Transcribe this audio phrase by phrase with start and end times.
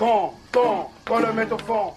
[0.00, 0.32] Quand
[1.18, 1.92] le mettre au fond.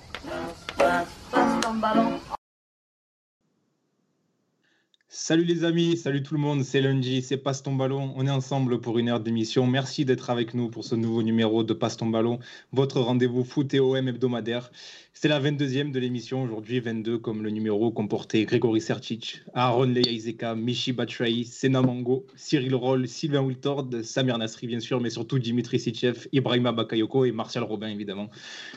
[5.07, 8.13] Salut les amis, salut tout le monde, c'est lundi, c'est Passe ton ballon.
[8.18, 9.66] On est ensemble pour une heure d'émission.
[9.68, 12.39] Merci d'être avec nous pour ce nouveau numéro de Passe ton ballon,
[12.73, 14.70] votre rendez-vous foot et OM hebdomadaire.
[15.16, 20.55] C'est la 22e de l'émission aujourd'hui, 22 comme le numéro comportait Grégory Sertic, Aaron Leia
[20.55, 25.79] Michi Batshuayi, Sena Mango, Cyril Roll, Sylvain Wiltord, Samir Nasri bien sûr, mais surtout Dimitri
[25.79, 28.32] Sitchev, Ibrahima Bakayoko et Martial Robin évidemment.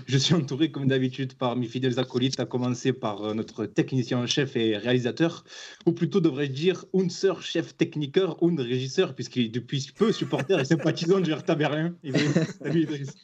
[0.07, 4.19] Je suis entouré comme d'habitude par mes fidèles acolytes, à commencer par euh, notre technicien
[4.19, 5.43] en chef et réalisateur,
[5.85, 10.65] ou plutôt devrais-je dire Unser, chef techniqueur, un régisseur, puisqu'il est depuis peu supporter et
[10.65, 11.97] sympathisant du Hertha Berlin.
[12.63, 13.15] Salut Idriss.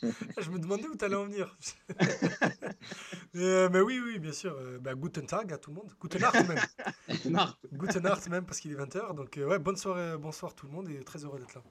[0.41, 1.56] Je me demandais où tu allais en venir.
[3.36, 4.56] Euh, mais oui, oui, bien sûr.
[4.60, 5.90] Euh, bah, guten Tag à tout le monde.
[6.00, 6.58] Guten Nacht même.
[7.72, 9.14] guten Nacht même parce qu'il est 20h.
[9.14, 11.62] Donc, euh, ouais, bonne soirée, bonsoir tout le monde et très heureux d'être là.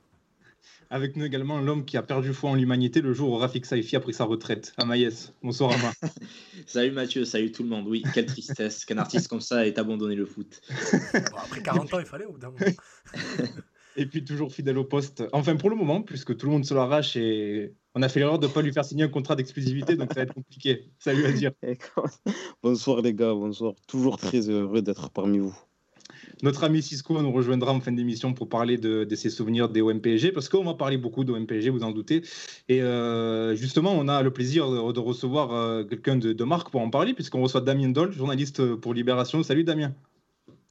[0.89, 3.95] Avec nous également l'homme qui a perdu foi en l'humanité le jour où Rafik Saifi
[3.95, 4.73] a pris sa retraite.
[4.77, 5.91] Amaïs, bonsoir Ama.
[6.65, 7.87] salut Mathieu, salut tout le monde.
[7.87, 10.61] Oui, quelle tristesse qu'un artiste comme ça ait abandonné le foot.
[11.37, 12.65] après 40 ans, il fallait au bout d'un moment.
[13.95, 15.23] et puis toujours fidèle au poste.
[15.33, 18.39] Enfin, pour le moment, puisque tout le monde se l'arrache et on a fait l'erreur
[18.39, 20.89] de ne pas lui faire signer un contrat d'exclusivité, donc ça va être compliqué.
[20.99, 21.51] Salut à dire.
[22.63, 23.73] bonsoir les gars, bonsoir.
[23.87, 25.55] Toujours très heureux d'être parmi vous.
[26.43, 30.31] Notre ami Cisco nous rejoindra en fin d'émission pour parler de, ses souvenirs des OMPG,
[30.33, 32.23] parce qu'on va parler beaucoup d'OMPG, vous en doutez.
[32.67, 36.81] Et euh, justement, on a le plaisir de, recevoir euh, quelqu'un de, de, marque pour
[36.81, 39.43] en parler, puisqu'on reçoit Damien Doll, journaliste pour Libération.
[39.43, 39.93] Salut Damien.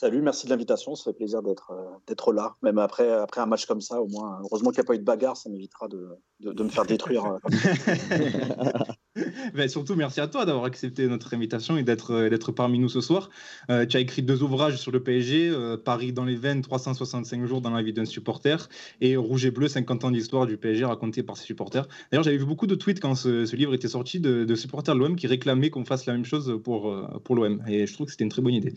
[0.01, 0.95] Salut, merci de l'invitation.
[0.95, 2.55] Ça fait plaisir d'être euh, d'être là.
[2.63, 4.99] Même après, après un match comme ça, au moins, heureusement qu'il n'y a pas eu
[4.99, 6.09] de bagarre, ça m'évitera de,
[6.41, 7.37] de, me faire détruire.
[9.19, 9.23] Euh,
[9.55, 13.01] ben, surtout, merci à toi d'avoir accepté notre invitation et d'être euh, parmi nous ce
[13.01, 13.31] soir.
[13.69, 15.53] tu as écrit deux ouvrages sur le PSG
[15.85, 18.69] Paris dans les veines, 365 jours dans la vie d'un supporter,
[19.01, 21.87] et Rouge et Bleu, 50 ans d'histoire du PSG raconté par ses supporters.
[22.11, 25.17] D'ailleurs, j'avais vu beaucoup de tweets quand ce, livre était sorti de, supporters de l'OM
[25.17, 27.63] qui réclamaient qu'on fasse la même chose pour, pour l'OM.
[27.69, 28.75] Et je trouve que c'était une très bonne idée.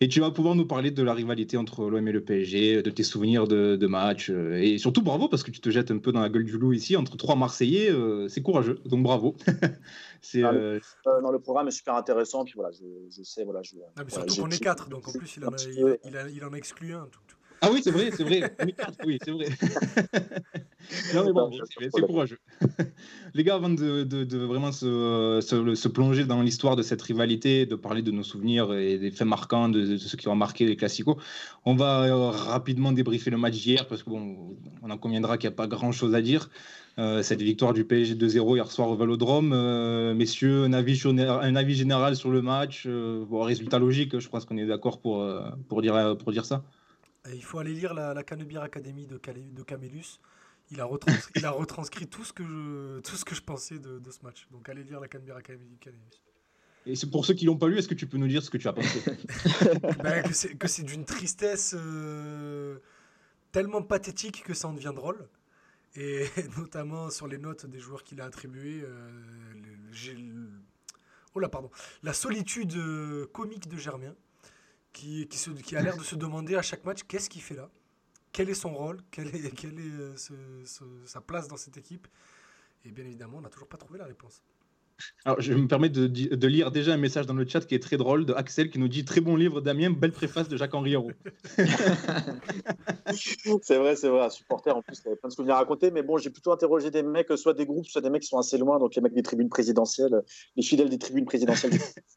[0.00, 2.90] Et tu vas pouvoir nous parler de la rivalité entre l'OM et le PSG, de
[2.90, 4.30] tes souvenirs de, de match.
[4.30, 6.58] Euh, et surtout, bravo, parce que tu te jettes un peu dans la gueule du
[6.58, 8.80] loup ici, entre trois Marseillais, euh, c'est courageux.
[8.86, 9.36] Donc bravo.
[10.20, 12.44] c'est, ah, euh, le programme est super intéressant.
[12.44, 15.44] Puis voilà, je, sais, voilà, je, ah, surtout qu'on est quatre, donc en plus, il
[15.44, 15.56] en a,
[16.04, 17.06] il, il, en a exclu un.
[17.06, 17.36] Tout, tout.
[17.64, 18.42] Ah oui, c'est vrai, c'est vrai.
[19.06, 19.46] oui, c'est vrai.
[21.14, 22.40] non, mais bon, c'est courageux.
[23.34, 27.76] Les gars, avant de, de, vraiment se, se, plonger dans l'histoire de cette rivalité, de
[27.76, 31.16] parler de nos souvenirs et des faits marquants, de, ce qui ont marqué les classicos,
[31.64, 35.54] on va euh, rapidement débriefer le match d'hier parce qu'on on en conviendra qu'il n'y
[35.54, 36.50] a pas grand chose à dire.
[36.98, 39.52] Euh, cette victoire du PSG 2-0 hier soir au Vélodrome.
[39.52, 44.44] Euh, messieurs, un avis, un avis, général sur le match, bon, résultat logique, je pense
[44.44, 45.26] qu'on est d'accord pour,
[45.68, 46.62] pour, dire, pour dire ça
[47.30, 50.18] il faut aller lire la, la Canebière Academy de, de Camélus.
[50.70, 53.78] Il a, retranscrit, il a retranscrit tout ce que je, tout ce que je pensais
[53.78, 54.46] de, de ce match.
[54.50, 56.22] Donc allez lire la Canebière Academy de Camélus.
[56.86, 58.50] Et c'est pour ceux qui l'ont pas lu, est-ce que tu peux nous dire ce
[58.50, 59.02] que tu as pensé?
[60.02, 60.22] Ben,
[60.58, 62.78] Que c'est d'une tristesse euh,
[63.52, 65.28] tellement pathétique que ça en devient drôle.
[65.96, 66.26] Et
[66.56, 68.82] notamment sur les notes des joueurs qu'il a attribuées.
[68.84, 70.48] Euh,
[71.34, 71.70] oh là, pardon.
[72.02, 74.14] La solitude euh, comique de Germain
[74.92, 77.70] qui, qui, a l'air de se demander à chaque match qu'est-ce qu'il fait là,
[78.30, 80.64] quel est son rôle, quelle est, est euh,
[81.06, 82.06] sa place dans cette équipe?
[82.84, 84.42] Et bien évidemment, on n'a toujours pas trouvé la réponse.
[85.24, 87.82] Alors, je me permets de, de, lire déjà un message dans le chat qui est
[87.82, 90.92] très drôle de Axel qui nous dit très bon livre Damien, belle préface de Jacques-Henri
[90.92, 91.12] Hérault.
[93.62, 94.24] c'est vrai, c'est vrai.
[94.24, 95.90] Un supporter, en plus, il avait plein de souvenirs à raconter.
[95.90, 98.38] Mais bon, j'ai plutôt interrogé des mecs, soit des groupes, soit des mecs qui sont
[98.38, 100.22] assez loin, donc les mecs des tribunes présidentielles,
[100.56, 101.72] les fidèles des tribunes présidentielles.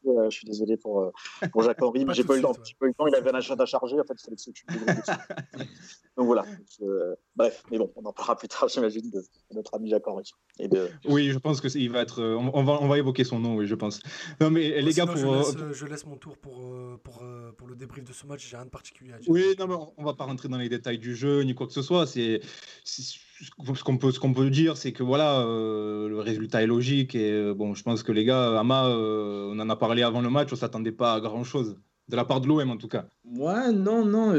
[0.06, 1.10] Euh, je suis désolé pour, euh,
[1.52, 2.52] pour Jacques-Henri, mais j'ai pas, eu le temps.
[2.52, 3.06] Pas eu le temps.
[3.06, 3.98] Il avait un agenda chargé.
[3.98, 5.62] En fait, il fallait que
[6.16, 6.44] Donc voilà.
[6.82, 9.22] Euh, bref, mais bon, on en parlera plus tard, j'imagine, de,
[9.54, 10.30] notre ami Jacques-Henri.
[10.60, 10.88] De...
[11.06, 12.22] Oui, je pense qu'il va être.
[12.22, 14.00] On, va, on va évoquer son nom, oui, je pense.
[14.40, 15.16] Non, mais les gars, pour...
[15.16, 16.72] je, laisse, je, laisse, mon tour pour,
[17.02, 17.22] pour,
[17.56, 18.46] pour le débrief de ce match.
[18.48, 19.30] J'ai rien de particulier à dire.
[19.30, 21.72] Oui, non, mais on va pas rentrer dans les détails du jeu ni quoi que
[21.72, 22.06] ce soit.
[22.06, 22.40] C'est
[23.44, 27.14] ce qu'on peut, ce qu'on peut dire, c'est que voilà, euh, le résultat est logique
[27.14, 30.20] et euh, bon, je pense que les gars, Ama, euh, on en a parlé avant
[30.20, 31.76] le match, on s'attendait pas à grand chose
[32.08, 33.06] de la part de l'OM en tout cas.
[33.24, 34.32] Ouais, non, non.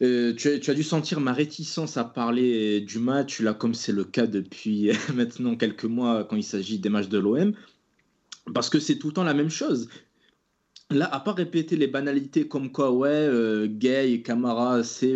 [0.00, 3.92] Tu as, tu, as, dû sentir ma réticence à parler du match, là, comme c'est
[3.92, 7.52] le cas depuis maintenant quelques mois quand il s'agit des matchs de l'OM,
[8.54, 9.88] parce que c'est tout le temps la même chose.
[10.90, 15.14] Là, à part répéter les banalités comme quoi, ouais, Gay et Camara, c'est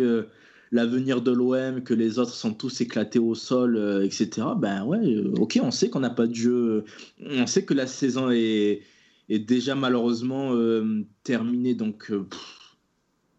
[0.73, 4.47] l'avenir de l'OM, que les autres sont tous éclatés au sol, euh, etc.
[4.57, 6.83] Ben ouais, euh, ok, on sait qu'on n'a pas de jeu,
[7.23, 8.81] on sait que la saison est,
[9.29, 12.11] déjà malheureusement euh, terminée, donc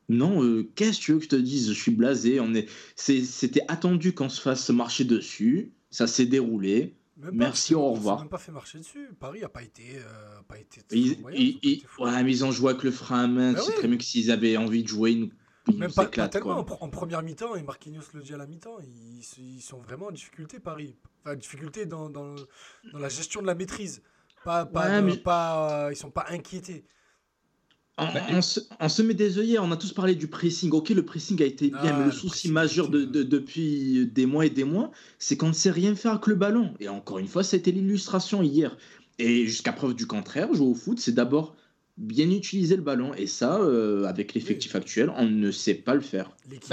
[0.09, 1.69] non, qu'est-ce que tu veux que je te dise?
[1.73, 6.97] Je suis blasé, on est, c'était attendu qu'on se fasse marcher dessus, ça s'est déroulé.
[7.33, 8.19] Merci, au revoir.
[8.19, 9.09] même pas fait marcher dessus.
[9.21, 9.83] Paris n'a pas été.
[9.99, 12.03] euh, pas été Ils, flamboyant, ils- ça, ils- c'était fou.
[12.05, 13.53] ouais, mais ils ont joué avec le frein à main.
[13.53, 13.77] Bah c'est oui.
[13.79, 15.31] très mieux que s'ils avaient envie de jouer, ils nous,
[15.69, 16.65] ils Même nous pas, pas tellement.
[16.65, 16.77] quoi.
[16.81, 18.79] En, en première mi-temps, et Marquinhos le dit à la mi-temps,
[19.39, 20.97] ils sont vraiment en difficulté, Paris.
[21.25, 22.35] Enfin, difficulté dans, dans,
[22.93, 24.03] dans la gestion de la maîtrise.
[24.45, 26.85] Pas, pas, Ouais, de- mais- pas, euh, ils sont pas inquiétés.
[27.96, 30.73] On, Bah, on se, on se met des œillères, on a tous parlé du pressing.
[30.73, 33.23] Ok, le pressing a été bien, Ah, mais le le souci majeur de, c'est- de-
[33.23, 36.75] depuis des mois et des mois, c'est qu'on ne sait rien faire avec le ballon.
[36.81, 38.76] Et encore une fois, c'était l'illustration hier.
[39.20, 41.55] Et jusqu'à preuve du contraire, jouer au foot, c'est d'abord
[41.96, 43.14] bien utiliser le ballon.
[43.14, 46.32] Et ça, euh, avec l'effectif actuel, on ne sait pas le faire.
[46.50, 46.70] L'équipe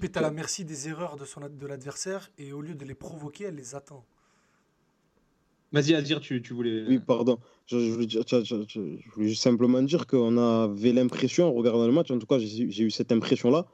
[0.00, 2.74] Bah, est à la merci des erreurs de, son, ad- de l'adversaire et au lieu
[2.74, 4.04] de les provoquer, elle les attend.
[5.72, 6.84] Vas-y, Azir, tu, tu voulais.
[6.88, 7.38] Oui, pardon.
[7.66, 12.38] Je, voulais, juste simplement dire qu'on avait l'impression, en regardant le match, en tout cas,
[12.38, 13.66] j'ai eu cette impression-là,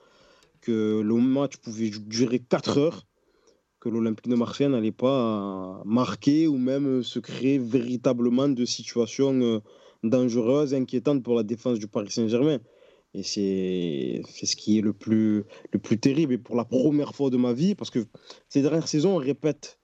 [0.63, 3.07] que le match pouvait durer 4 heures,
[3.79, 9.61] que l'Olympique de Marseille n'allait pas marquer ou même se créer véritablement de situations euh,
[10.05, 12.59] dangereuses, inquiétantes pour la défense du Paris Saint-Germain.
[13.15, 16.33] Et c'est ce qui est le plus, le plus terrible.
[16.33, 18.07] Et pour la première fois de ma vie, parce que
[18.49, 19.79] ces dernières saisons, on répète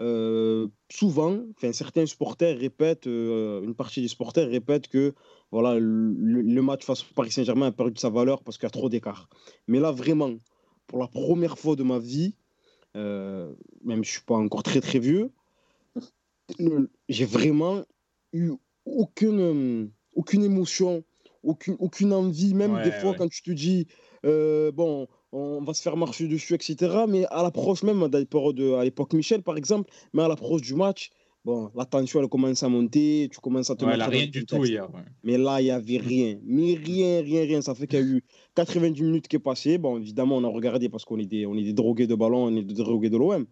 [0.00, 5.14] euh, souvent, enfin, certains supporters répètent, euh, une partie des supporters répètent que
[5.52, 8.66] voilà, le, le match face au Paris Saint-Germain a perdu de sa valeur parce qu'il
[8.66, 9.28] y a trop d'écart.
[9.68, 10.32] Mais là, vraiment,
[10.88, 12.34] pour la première fois de ma vie,
[12.96, 13.52] euh,
[13.84, 15.30] même si je suis pas encore très très vieux,
[17.08, 17.84] j'ai vraiment
[18.32, 18.52] eu
[18.84, 21.04] aucune, aucune émotion,
[21.42, 23.16] aucune, aucune envie, même Ouais, des fois ouais.
[23.16, 23.86] quand tu te dis,
[24.22, 26.76] bon, on va se faire marcher dessus, etc.
[27.08, 31.10] Mais à l'approche même, à l'époque Michel, par exemple, mais à l'approche du match,
[31.44, 34.26] bon, la tension, elle commence à monter, tu commences à te Ouais, mettre elle rien
[34.28, 34.88] du tout hier.
[34.94, 35.00] ouais.
[35.24, 36.38] Mais là, il n'y avait rien.
[36.44, 37.60] Mais rien, rien, rien.
[37.62, 39.76] Ça fait qu'il y a eu 90 minutes qui est passé.
[39.78, 42.44] Bon, évidemment, on a regardé parce qu'on est des, on est des drogués de ballon,
[42.44, 43.44] on est des drogués de l'OM.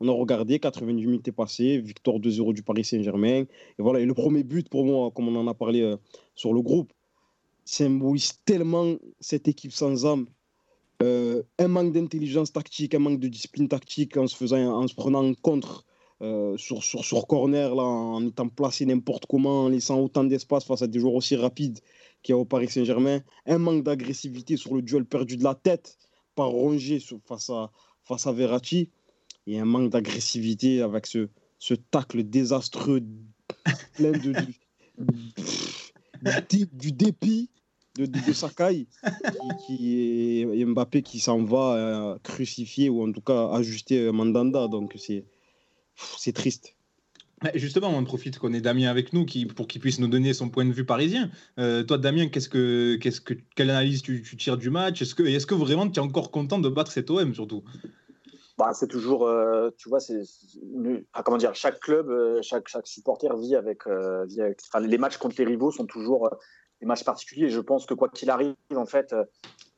[0.00, 3.44] On a regardé, 90 minutes est passé, victoire 2-0 du Paris Saint-Germain.
[3.44, 3.46] Et
[3.78, 5.96] voilà, et le premier but pour moi, comme on en a parlé euh,
[6.34, 6.92] sur le groupe,
[7.64, 10.26] symbolise tellement cette équipe sans âme.
[11.04, 15.84] Euh, un manque d'intelligence tactique, un manque de discipline tactique en se, prenant en contre
[16.22, 20.86] euh, sur, corner, là, en étant placé n'importe comment, en laissant autant d'espace face à
[20.86, 21.80] des joueurs aussi rapides
[22.22, 23.20] qu'il y a au Paris Saint-Germain.
[23.44, 25.98] Un manque d'agressivité sur le duel perdu de la tête
[26.34, 27.70] par Rongier face à,
[28.04, 28.88] face à Verratti.
[29.46, 31.28] Et un manque d'agressivité avec ce,
[31.58, 33.02] ce tacle désastreux,
[33.92, 34.32] plein de,
[34.98, 35.34] du,
[36.48, 37.50] du, du dépit
[37.96, 43.02] de, de, de Sakai, qui, qui est et Mbappé qui s'en va euh, crucifier ou
[43.02, 44.68] en tout cas ajuster euh, Mandanda.
[44.68, 45.24] Donc c'est
[45.96, 46.74] c'est triste.
[47.54, 50.32] Justement, on en profite qu'on ait Damien avec nous qui, pour qu'il puisse nous donner
[50.32, 51.30] son point de vue parisien.
[51.58, 55.02] Euh, toi, Damien, qu'est-ce que, qu'est-ce que, quelle analyse tu, tu tires du match?
[55.02, 57.62] Est-ce que, est-ce que vraiment tu es encore content de battre cet OM surtout?
[58.56, 60.22] Bah, c'est toujours, euh, tu vois, c'est
[61.24, 64.96] comment dire, chaque club, euh, chaque, chaque supporter vit avec, euh, vit avec- enfin, les
[64.96, 66.36] matchs contre les rivaux sont toujours euh,
[66.80, 67.48] des matchs particuliers.
[67.48, 69.24] Je pense que quoi qu'il arrive, en fait, euh,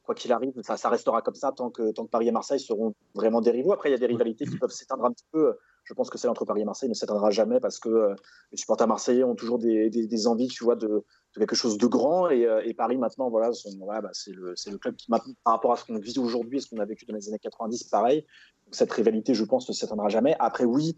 [0.03, 2.95] quoi qu'il arrive, ça, restera comme ça tant que, tant que Paris et Marseille seront
[3.15, 3.73] vraiment des rivaux.
[3.73, 5.57] Après, il y a des rivalités qui peuvent s'éteindre un petit peu.
[5.85, 8.15] Je pense que celle entre Paris et Marseille ne s'éteindra jamais parce que euh,
[8.51, 11.05] les supporters marseillais ont toujours des, des, envies, tu vois, de,
[11.35, 12.29] quelque chose de grand.
[12.29, 15.21] Et, euh, Paris, maintenant, voilà, voilà, bah, c'est le, le club qui, par
[15.55, 17.85] rapport à ce qu'on vit aujourd'hui et ce qu'on a vécu dans les années 90,
[17.85, 18.27] pareil.
[18.73, 20.35] Cette rivalité, je pense, ne s'éteindra jamais.
[20.41, 20.97] Après, oui,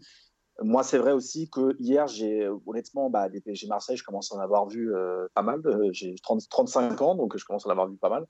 [0.61, 4.35] moi, c'est vrai aussi que hier, j'ai honnêtement, bah, des PSG Marseille, je commence à
[4.35, 5.61] en avoir vu euh, pas mal.
[5.65, 8.25] Euh, J'ai 30 35 ans, donc je commence à en avoir vu pas mal.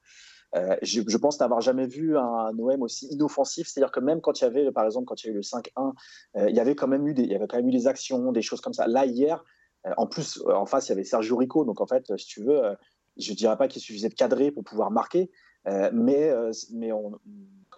[0.55, 3.67] Euh, je, pense n'avoir jamais vu un OM aussi inoffensif.
[3.67, 5.41] C'est-à-dire que même quand il y avait, par exemple, quand il y a eu le
[5.41, 5.93] 5-1,
[6.37, 7.87] euh, il y avait quand même eu des, il y avait quand même eu des
[7.87, 8.87] actions, des choses comme ça.
[8.87, 9.43] Là, hier,
[9.85, 11.65] euh, en plus, euh, en face, il y avait Sergio Rico.
[11.65, 12.75] Donc, en fait, euh, si tu veux, euh,
[13.17, 15.31] je dirais pas qu'il suffisait de cadrer pour pouvoir marquer,
[15.67, 17.19] euh, mais, euh, mais on,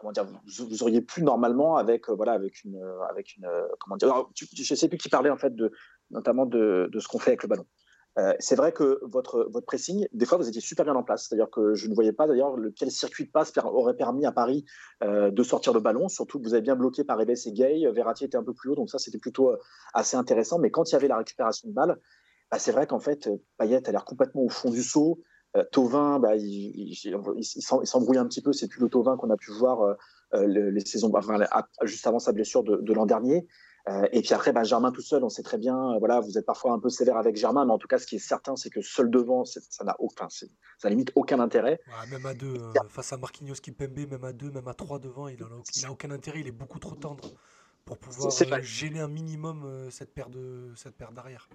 [0.03, 4.11] vous, auriez pu normalement avec, euh, voilà, avec une, euh, avec une, euh, comment dire,
[4.11, 5.71] alors, tu- je sais plus qui parlait en fait de,
[6.09, 7.65] notamment de, de ce qu'on fait avec le ballon.
[8.39, 11.27] C'est vrai que votre, votre pressing, des fois, vous étiez super bien en place.
[11.27, 14.33] C'est-à-dire que je ne voyais pas d'ailleurs le- quel circuit de passe aurait permis à
[14.33, 14.65] Paris
[15.01, 16.09] de sortir le ballon.
[16.09, 17.89] Surtout que vous avez bien bloqué par Reves et Gay.
[17.89, 19.55] Verratti était un peu plus haut, donc ça, c'était plutôt
[19.93, 20.59] assez intéressant.
[20.59, 22.01] Mais quand il y avait la récupération de balles,
[22.51, 25.21] bah, c'est vrai qu'en fait, Payet a l'air complètement au fond du saut.
[25.57, 28.53] Euh, Tovin, bah, il, il, il- il s'em- il s'embrouille un petit peu.
[28.53, 29.93] C'est plus le Tovin qu'on a pu voir euh,
[30.33, 31.39] euh, le- les saisons, enfin,
[31.83, 33.45] juste avant sa blessure de, de l'an dernier.
[33.89, 36.45] Euh, et puis après, bah, Germain tout seul, on sait très bien, voilà, vous êtes
[36.45, 38.69] parfois un peu sévère avec Germain, mais en tout cas, ce qui est certain, c'est
[38.69, 41.79] que seul devant, ça n'a aucun, ça limite aucun intérêt.
[41.87, 42.57] Ouais, même à deux,
[42.89, 45.37] face à Marquinhos Kipembe, même à deux, même à trois devant, il
[45.81, 47.27] n'a aucun intérêt, il est beaucoup trop tendre
[47.83, 48.31] pour pouvoir
[48.61, 51.49] gêner un minimum cette paire de cette paire d'arrière.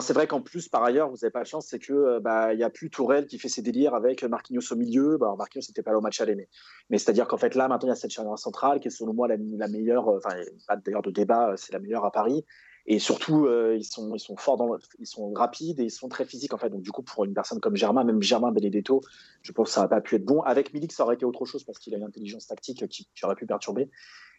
[0.00, 2.58] C'est vrai qu'en plus, par ailleurs, vous n'avez pas de chance, c'est que bah, il
[2.58, 5.16] y a plus Tourelle qui fait ses délires avec Marquinhos au milieu.
[5.16, 6.48] Bah, Marquinhos n'était pas là au match aller, mais,
[6.90, 9.14] mais c'est-à-dire qu'en fait là, maintenant, il y a cette charnière centrale qui est selon
[9.14, 10.08] moi la, la meilleure.
[10.08, 10.34] Enfin,
[10.66, 12.44] pas d'ailleurs de débat, c'est la meilleure à Paris.
[12.88, 16.24] Et surtout, ils, sont, ils sont forts, dans ils sont rapides et ils sont très
[16.24, 16.70] physiques en fait.
[16.70, 19.00] Donc du coup, pour une personne comme Germain, même Germain Benedetto,
[19.42, 20.40] je pense que ça n'a pas pu être bon.
[20.42, 23.24] Avec Milik, ça aurait été autre chose parce qu'il a une intelligence tactique qui, qui
[23.24, 23.90] aurait pu perturber.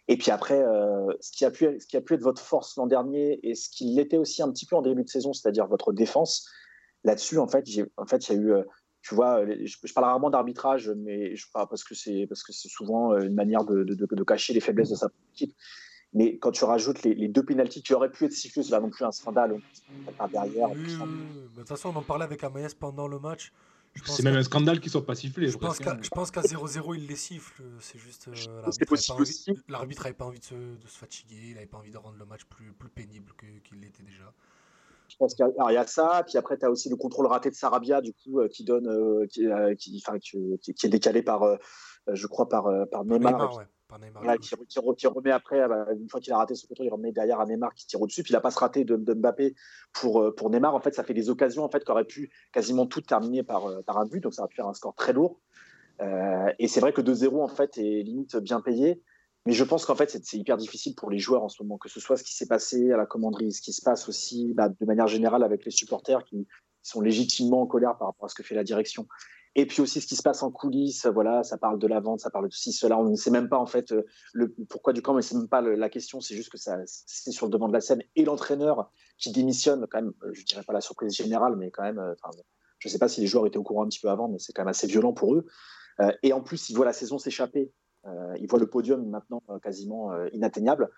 [0.07, 2.77] Et puis après, euh, ce, qui a pu, ce qui a pu être votre force
[2.77, 5.67] l'an dernier et ce qui l'était aussi un petit peu en début de saison, c'est-à-dire
[5.67, 6.49] votre défense,
[7.03, 7.65] là-dessus, en fait,
[7.97, 8.63] en fait, il y a eu, euh,
[9.01, 12.69] tu vois, je, parle rarement d'arbitrage, mais je parle parce que c'est parce que c'est
[12.69, 15.55] souvent euh, une manière de, cacher les faiblesses de sa équipe.
[16.13, 18.89] Mais quand tu rajoutes les, deux pénalties qui auraient pu être sifflés, c'est là non
[18.89, 19.59] plus un scandale.
[20.31, 20.69] Derrière.
[20.69, 23.51] De toute façon, on en parlait avec Amaïs pendant le match.
[24.05, 25.49] C'est même un scandale qu'ils ne soient pas sifflés.
[25.49, 25.79] Je pense
[26.31, 27.63] qu'à 0-0, il les siffle.
[27.79, 28.29] C'est juste.
[28.29, 28.61] Euh,
[29.67, 32.17] L'arbitre n'avait pas envie de se, de se, fatiguer, il n'avait pas envie de rendre
[32.17, 34.33] le match plus, plus pénible qu'il l'était déjà.
[35.09, 37.49] Je pense qu'il y, y, a ça, puis après, tu as aussi le contrôle raté
[37.49, 41.21] de Sarabia, du coup, euh, qui donne, euh, qui, euh, qui, qui, qui, est décalé
[41.21, 41.55] par, euh,
[42.11, 43.31] je crois, par, par Neymar.
[43.31, 43.63] Neymar ouais.
[44.97, 47.45] Qui, remet après, bah, une fois qu'il a raté son contrôle, il remet derrière à
[47.45, 48.21] Neymar qui tire au-dessus.
[48.21, 49.55] Puis la passe ratée de, de, Mbappé
[49.93, 52.85] pour, euh, pour Neymar, en fait, ça fait des occasions en fait, qui pu quasiment
[52.85, 54.21] toutes terminer par, euh, par un but.
[54.21, 55.39] Donc ça va faire un score très lourd.
[56.01, 59.01] Euh, et c'est vrai que 2-0 en fait est limite bien payé.
[59.45, 61.87] Mais je pense qu'en fait, c'est hyper difficile pour les joueurs en ce moment, que
[61.87, 64.67] ce soit ce qui s'est passé à la commanderie, ce qui se passe aussi bah,
[64.67, 66.45] de manière générale avec les supporters qui
[66.83, 69.07] sont légitimement en colère par rapport à ce que fait la direction.
[69.57, 72.19] Et puis aussi ce qui se passe en coulisses, voilà, ça parle de la vente,
[72.19, 72.97] ça parle de ceci, cela.
[72.97, 73.93] On ne sait même pas en fait
[74.33, 76.21] le pourquoi du camp, mais c'est même pas la question.
[76.21, 80.01] C'est juste que c'est sur le devant de la scène et l'entraîneur qui démissionne quand
[80.01, 80.13] même.
[80.31, 81.97] Je dirais pas la surprise générale, mais quand même.
[81.97, 82.37] Enfin,
[82.79, 84.39] je ne sais pas si les joueurs étaient au courant un petit peu avant, mais
[84.39, 85.45] c'est quand même assez violent pour eux.
[85.99, 87.71] Euh, et en plus, ils voient la saison s'échapper.
[88.05, 90.89] Euh, ils voient le podium maintenant euh, quasiment inatteignable,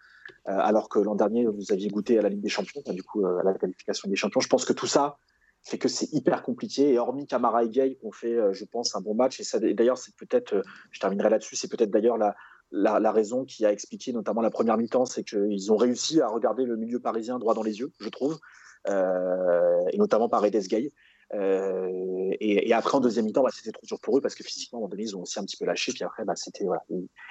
[0.46, 3.44] alors que l'an dernier vous aviez goûté à la Ligue des Champions, du coup à
[3.44, 4.42] la qualification des champions.
[4.42, 5.18] Je pense que tout ça
[5.64, 6.94] fait que c'est hyper compliqué.
[6.94, 9.40] Et hormis Camara et Gay, ont fait, euh, je pense, un bon match.
[9.40, 10.62] Et ça, d'ailleurs, c'est peut-être, euh,
[10.92, 12.36] je terminerai là-dessus, c'est peut-être d'ailleurs la,
[12.72, 16.66] la, raison qui a expliqué notamment la première mi-temps, c'est qu'ils ont réussi à regarder
[16.66, 18.40] le milieu parisien droit dans les yeux, je trouve,
[18.88, 20.94] euh, et notamment par Edes Gay.
[21.32, 24.80] Et, après, en deuxième mi-temps, bah, c'était trop dur pour eux parce que physiquement, à
[24.80, 25.92] un moment donné, ils ont aussi un petit peu lâché.
[25.92, 26.84] Puis après, bah, c'était voilà.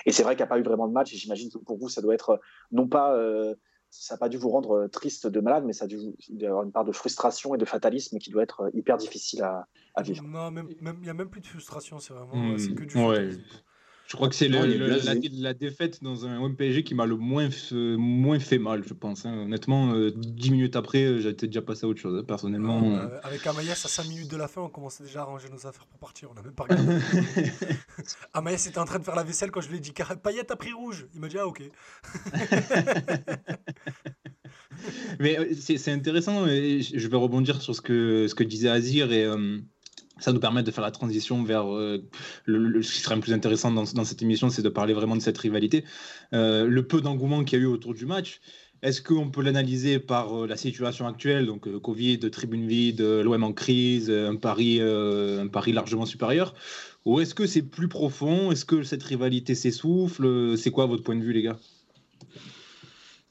[0.06, 1.12] Et c'est vrai qu'il n'y a pas eu vraiment de match.
[1.14, 3.16] Et j'imagine que pour vous, ça doit être non pas
[3.90, 5.99] ça n'a pas dû vous rendre euh, triste de malade, mais ça a dû
[6.45, 9.66] avoir une part de frustration et de fatalisme qui doit être euh, hyper difficile à,
[9.95, 10.23] à vivre.
[10.25, 13.30] Non, il n'y a même plus de frustration, c'est vraiment mmh, c'est que du ouais.
[14.08, 18.38] Je crois que c'est la, la, défaite dans un MPG qui m'a le moins, moins
[18.38, 19.26] fait mal, je pense.
[19.26, 19.36] Hein.
[19.36, 22.80] Honnêtement, euh, 10 minutes après, j'étais déjà passé à autre chose, hein, personnellement.
[22.80, 23.20] Non, euh...
[23.22, 25.84] Avec Amaïs, à 5 minutes de la fin, on commençait déjà à ranger nos affaires
[25.84, 26.30] pour partir.
[26.30, 27.02] On n'a même pas regardé.
[28.32, 30.56] Amaïs était en train de faire la vaisselle quand je lui ai dit Payet a
[30.56, 31.06] pris rouge.
[31.14, 31.62] Il m'a dit Ah, ok.
[35.20, 39.28] Mais c'est intéressant, je vais rebondir sur ce que, ce que disait Azir et.
[40.20, 42.02] Ça nous permet de faire la transition vers euh,
[42.46, 45.38] ce qui serait le plus intéressant dans, cette émission, c'est de parler vraiment de cette
[45.38, 45.84] rivalité.
[46.32, 48.40] Euh, le peu d'engouement qu'il y a eu autour du match,
[48.82, 53.52] est-ce qu'on peut l'analyser par euh, la situation actuelle, donc Covid, tribune vide, l'OM en
[53.52, 56.54] crise, un pari, un pari largement supérieur,
[57.04, 58.50] ou est-ce que c'est plus profond?
[58.50, 60.56] Est-ce que cette rivalité s'essouffle?
[60.56, 61.58] C'est quoi votre point de vue, les gars?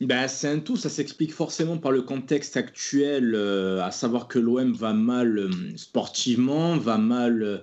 [0.06, 4.38] Ben, c'est un tout, ça s'explique forcément par le contexte actuel, euh, à savoir que
[4.38, 7.58] l'OM va mal euh, sportivement, va mal euh,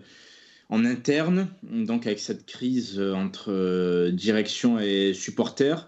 [0.69, 5.87] en interne, donc avec cette crise entre direction et supporters,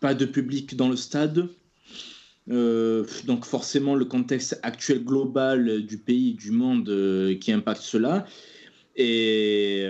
[0.00, 1.48] pas de public dans le stade,
[2.46, 8.26] donc forcément le contexte actuel global du pays, du monde qui impacte cela.
[8.94, 9.88] Et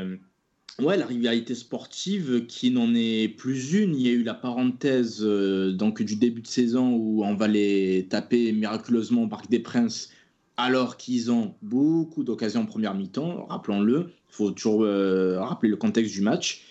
[0.82, 3.94] Ouais, la rivalité sportive qui n'en est plus une.
[3.94, 7.48] Il y a eu la parenthèse euh, donc du début de saison où on va
[7.48, 10.10] les taper miraculeusement au Parc des Princes
[10.56, 14.12] alors qu'ils ont beaucoup d'occasions en première mi-temps, rappelons-le.
[14.30, 16.64] Il faut toujours euh, rappeler le contexte du match.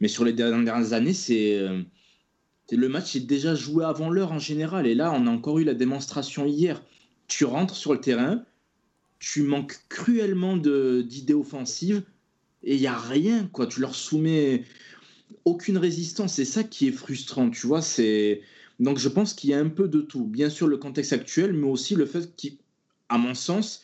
[0.00, 1.82] Mais sur les dernières années, c'est euh,
[2.70, 4.86] le match est déjà joué avant l'heure en général.
[4.86, 6.82] Et là, on a encore eu la démonstration hier.
[7.26, 8.44] Tu rentres sur le terrain,
[9.18, 12.02] tu manques cruellement d'idées offensives
[12.62, 13.66] et il n'y a rien, quoi.
[13.66, 14.64] Tu leur soumets
[15.44, 16.34] aucune résistance.
[16.34, 17.82] C'est ça qui est frustrant, tu vois.
[17.82, 18.42] C'est
[18.80, 20.26] Donc je pense qu'il y a un peu de tout.
[20.26, 23.82] Bien sûr, le contexte actuel, mais aussi le fait qu'à mon sens,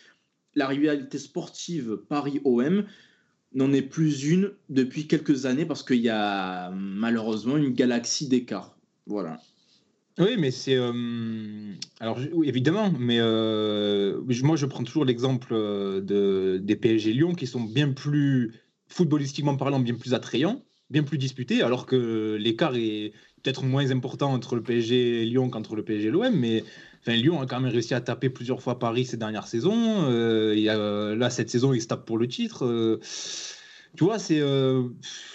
[0.55, 2.85] la rivalité sportive Paris-OM
[3.55, 8.77] n'en est plus une depuis quelques années parce qu'il y a malheureusement une galaxie d'écart.
[9.07, 9.41] Voilà.
[10.19, 10.77] Oui, mais c'est.
[10.77, 17.35] Euh, alors, évidemment, mais euh, moi, je prends toujours l'exemple euh, de, des PSG Lyon
[17.35, 18.53] qui sont bien plus
[18.93, 24.31] footballistiquement parlant, bien plus attrayant bien plus disputé, alors que l'écart est peut-être moins important
[24.31, 26.63] entre le PSG et Lyon qu'entre le PSG et l'OM, mais
[27.07, 30.05] Lyon a quand même réussi à taper plusieurs fois Paris ces dernières saisons.
[30.09, 32.65] Euh, là, cette saison, il se tape pour le titre.
[32.67, 33.01] Euh,
[33.97, 34.85] tu vois, c'est, euh,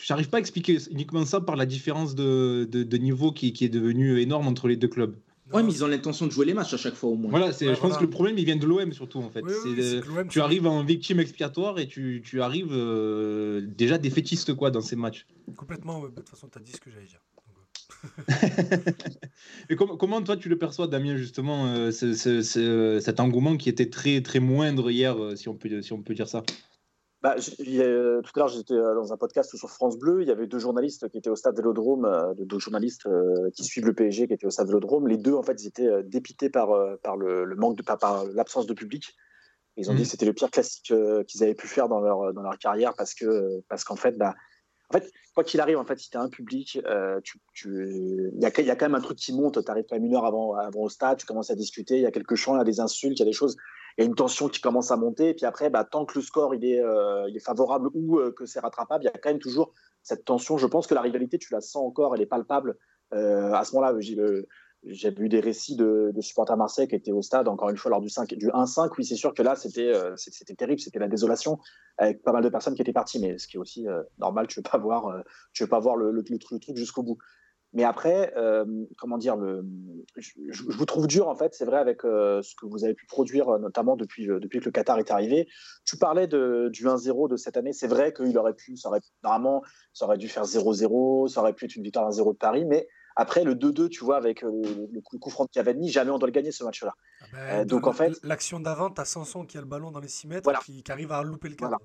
[0.03, 4.47] j'arrive pas à expliquer uniquement ça par la différence de, niveau qui, est devenue énorme
[4.47, 5.15] entre les deux clubs.
[5.53, 7.29] Oui, mais ils ont l'intention de jouer les matchs à chaque fois au moins.
[7.29, 9.43] Voilà, c'est, je pense que le problème, il vient de l'OM surtout en fait.
[10.29, 14.95] tu arrives en victime expiatoire et tu, tu arrives euh, déjà défaitiste quoi dans ces
[14.95, 15.25] matchs.
[15.55, 17.21] Complètement, de toute façon, tu as dit ce que j'allais dire.
[19.69, 24.39] Mais comment toi tu le perçois, Damien, justement, euh, cet engouement qui était très très
[24.39, 26.43] moindre hier, si on peut, si on peut dire ça?
[27.21, 30.21] Bah, tout à l'heure, j'étais euh, dans un podcast sur France Bleu.
[30.21, 33.63] Il y avait deux journalistes qui étaient au stade Vélodrome, euh, deux journalistes euh, qui
[33.63, 35.07] suivent le PSG qui étaient au stade Vélodrome.
[35.07, 36.69] Les deux, en fait, ils étaient dépités par,
[37.01, 39.15] par le, manque de, par, l'absence de public.
[39.77, 40.03] Ils ont dit mmh.
[40.03, 40.93] que c'était le pire classique
[41.27, 44.33] qu'ils avaient pu faire dans leur, dans leur carrière parce que parce qu'en fait, bah,
[44.89, 46.79] en fait, quoi qu'il arrive, en fait, si tu as un public,
[47.23, 48.31] tu, tu...
[48.33, 49.63] il, y a, il y a quand même un truc qui monte.
[49.63, 52.01] Tu arrives quand même une heure avant, avant au stade, tu commences à discuter, il
[52.01, 53.55] y a quelques chants, il y a des insultes, il y a des choses
[54.03, 55.29] y a une tension qui commence à monter.
[55.29, 58.45] Et puis après, bah, tant que le score il est, euh, favorable ou euh, que
[58.45, 59.73] c'est rattrapable, il y a quand même toujours
[60.03, 60.57] cette tension.
[60.57, 62.77] Je pense que la rivalité, tu la sens encore, elle est palpable.
[63.13, 67.21] Euh, à ce moment-là, j'ai vu des récits de, de, supporters Marseille qui étaient au
[67.21, 68.91] stade, encore une fois, lors du, 5, du 1-5.
[68.97, 69.93] Oui, c'est sûr que là, c'était
[70.55, 71.59] terrible, c'était la désolation,
[71.97, 73.19] avec pas mal de personnes qui étaient parties.
[73.19, 73.87] Mais ce qui est aussi
[74.19, 74.77] normal, tu ne veux pas
[75.79, 77.17] voir, le truc jusqu'au bout.
[77.73, 78.65] Mais après, euh,
[78.97, 79.65] comment dire, le,
[80.15, 83.05] je, vous trouve dur en fait, c'est vrai avec euh, ce que vous avez pu
[83.05, 85.47] produire, euh, notamment depuis, depuis que le Qatar est arrivé.
[85.85, 89.01] Tu parlais de, du 1-0 de cette année, c'est vrai qu'il aurait pu, ça aurait,
[89.23, 92.65] normalement, ça aurait dû faire 0-0, ça aurait pu être une victoire 1-0 de Paris,
[92.65, 96.27] mais après le 2-2, tu vois, avec le, coup, franc de Cavani, jamais on doit
[96.27, 96.93] le gagner ce match-là.
[97.21, 99.99] Ah ben, donc en fait, l'action d'avant, tu as Sanson qui a le ballon dans
[99.99, 101.79] les 6 mètres, qui, arrive à louper le cadre.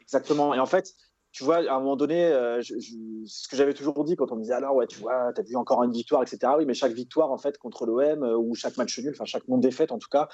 [0.00, 0.54] Exactement.
[0.54, 0.94] Et en fait,
[1.32, 4.40] tu vois, à un moment donné, euh, ce que j'avais toujours dit quand on me
[4.40, 6.52] disait alors, ouais, tu vois, tu as vu encore une victoire, etc.
[6.56, 9.46] Oui, mais chaque victoire, en fait, contre l'OM euh, ou chaque match nul, enfin, chaque
[9.46, 10.28] non-défaite, en tout cas,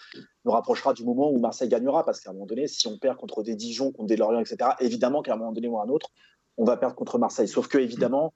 [0.44, 2.04] nous rapprochera du moment où Marseille gagnera.
[2.04, 4.70] Parce qu'à un moment donné, si on perd contre des Dijon, contre des Lorient, etc.,
[4.80, 6.10] évidemment qu'à un moment donné ou à un autre,
[6.56, 7.48] on va perdre contre Marseille.
[7.48, 8.32] Sauf que, évidemment,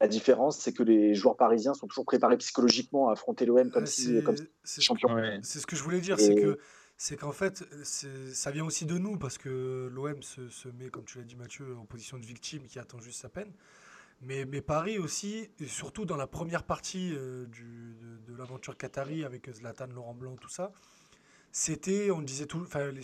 [0.00, 3.86] la différence, c'est que les joueurs parisiens sont toujours préparés psychologiquement à affronter l'OM comme
[3.86, 5.10] si, comme champion.
[5.42, 6.58] C'est ce que je voulais dire, c'est que
[7.02, 11.16] c'est qu'en fait, ça vient aussi de nous, parce que l'OM se, met, comme tu
[11.16, 13.50] l'as dit Mathieu, en position de victime qui attend juste sa peine.
[14.20, 17.46] Mais, Paris aussi, et surtout dans la première partie euh,
[18.26, 20.72] de, l'aventure Qatari avec Zlatan, Laurent Blanc, tout ça,
[21.52, 23.00] c'était, on disait tout, enfin, les,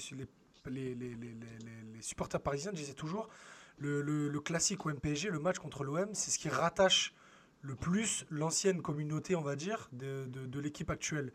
[2.03, 3.31] supporters parisiens disaient toujours,
[3.79, 7.15] le, classique au MPG, le match contre l'OM, c'est ce qui rattache
[7.63, 11.33] le plus l'ancienne communauté, on va dire, de l'équipe actuelle.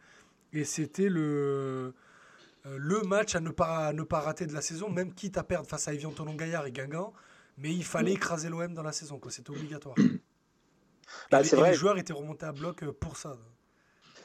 [0.54, 1.96] Et c'était le
[2.66, 5.44] euh, le match à ne pas, ne pas rater de la saison, même quitte à
[5.44, 7.14] perdre face à Evian Tonon Gaillard et Guingamp.
[7.58, 9.96] Mais il fallait écraser l'OM dans la saison, c'était obligatoire.
[11.30, 13.36] Bah, les joueurs étaient remontés à bloc euh, pour ça.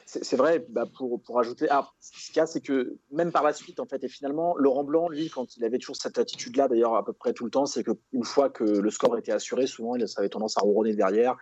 [0.05, 1.67] C'est vrai, bah, pour, pour ajouter.
[1.69, 4.55] Ah, ce qu'il y a, c'est que même par la suite, en fait, et finalement,
[4.57, 7.51] Laurent Blanc, lui, quand il avait toujours cette attitude-là, d'ailleurs, à peu près tout le
[7.51, 10.93] temps, c'est qu'une fois que le score était assuré, souvent, il avait tendance à rouronner
[10.93, 11.35] derrière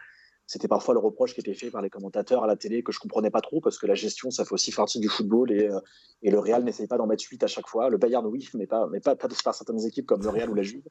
[0.47, 2.99] c'était parfois le reproche qui était fait par les commentateurs à la télé que je
[2.99, 5.79] comprenais pas trop parce que la gestion ça fait aussi partie du football et, euh,
[6.21, 7.89] et le Real n'essaye pas d'en mettre 8 à chaque fois.
[7.89, 10.53] Le Bayern oui mais pas mais pas, pas par certaines équipes comme le Real ou
[10.53, 10.83] la Juve.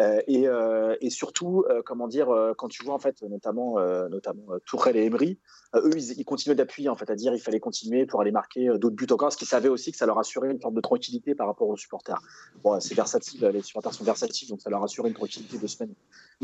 [0.00, 2.28] Euh, et, euh, et, surtout comment dire
[2.58, 3.78] quand tu vois en fait notamment
[4.08, 5.38] notamment Tourelle et Emery
[5.74, 8.96] eux ils, continuaient d'appuyer en fait à dire il fallait continuer pour aller marquer d'autres
[8.96, 11.46] buts encore ce qu'ils savaient aussi que ça leur assurait une forme de tranquillité par
[11.46, 12.20] rapport aux supporters.
[12.62, 15.94] Bon c'est versatile les supporters sont versatiles donc ça leur assurait une tranquillité de semaines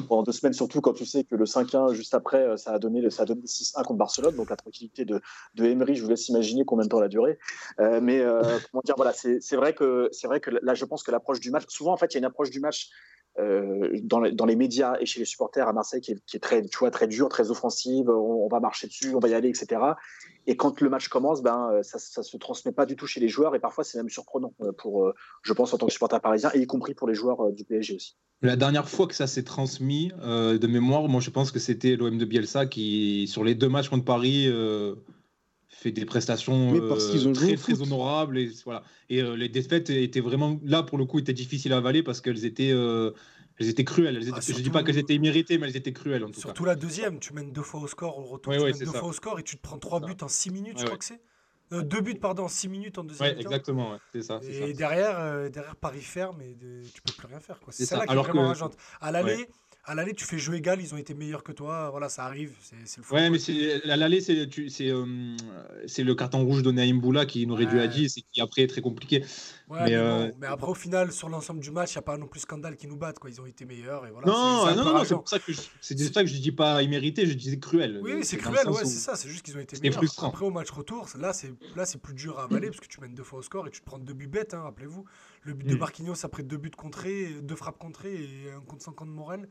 [0.09, 2.79] pendant deux semaines surtout quand tu sais que le 5-1 juste après euh, ça a
[2.79, 4.37] donné, ça a donné 6-1 contre Barcelone.
[4.37, 5.21] Donc la tranquillité de,
[5.55, 7.39] de Emery, je vous laisse imaginer combien de temps elle a duré.
[7.81, 11.03] Euh, mais euh, comment dire, voilà, c'est vrai que c'est vrai que là, je pense
[11.03, 12.91] que l'approche du match, souvent en fait, il y a une approche du match
[13.39, 16.79] dans, les, dans, les, médias et chez les supporters à Marseille qui est, très, tu
[16.79, 18.11] vois, très dure, très offensive.
[18.11, 19.81] On, va marcher dessus, on va y aller, etc.
[20.47, 23.29] Et quand le match commence, ben, ça, ça se transmet pas du tout chez les
[23.29, 26.61] joueurs et parfois c'est même surprenant pour, je pense, en tant que supporter parisien et
[26.61, 28.17] y compris pour les joueurs du PSG aussi.
[28.43, 31.95] La dernière fois que ça s'est transmis euh, de mémoire, moi je pense que c'était
[31.95, 34.97] l'OM de Bielsa qui, sur les deux matchs contre Paris, euh,
[35.69, 38.37] fait des prestations euh, très, très honorables.
[38.39, 38.83] Et, voilà.
[39.09, 42.45] et les défaites étaient vraiment, là pour le coup, étaient difficiles à avaler parce qu'elles
[42.45, 42.75] étaient,
[43.59, 44.19] elles étaient cruelles.
[44.33, 46.65] Ah, je ne dis pas qu'elles étaient imméritées, mais elles étaient cruelles en tout surtout
[46.65, 49.13] la deuxième, tu mènes deux fois au score, au retour, tu mènes deux fois au
[49.13, 51.21] score et tu te prends trois buts en six minutes, je crois que c'est.
[51.73, 54.41] Euh, deux buts, pardon, six minutes en deuxième ouais, exactement, c'est ça.
[54.43, 56.57] Et Derrière, euh, derrière, Paris ferme et
[56.95, 57.59] tu peux plus rien faire.
[57.71, 58.77] C'est ça là qui est vraiment rageante.
[59.01, 59.49] À l'aller,
[59.85, 61.91] À l'aller, tu fais jeu égal, ils ont été meilleurs que toi.
[61.91, 62.53] Voilà, ça arrive.
[62.61, 65.37] C'est le Ouais, mais à l'aller, c'est euh,
[65.87, 68.63] c'est le carton rouge donné à Imboula qui nous réduit à 10 et qui après
[68.63, 69.25] est très compliqué.
[69.73, 72.27] Mais, euh, mais, après, au final, sur l'ensemble du match, il n'y a pas non
[72.27, 73.19] plus scandale qui nous battent.
[73.19, 73.31] Quoi.
[73.31, 74.07] Ils ont été meilleurs.
[74.07, 76.53] Et voilà, non, non, non, c'est pour ça que je, c'est ça que je dis
[76.53, 78.01] pas immérité, je disais cruel.
[78.03, 79.17] Oui, c'est cruel, ouais, c'est ça.
[79.17, 79.97] C'est juste qu'ils ont été meilleurs.
[79.97, 80.29] Frustrant.
[80.29, 83.25] Après, au match retour, là, c'est plus dur à avaler parce que tu mènes deux
[83.25, 85.05] fois au score et tu te prends deux buts bêtes, hein, rappelez-vous.
[85.43, 85.79] Le but de mm.
[85.79, 89.49] Marquinhos après deux buts contrés, deux frappes contrées et un contre 50 de Morel.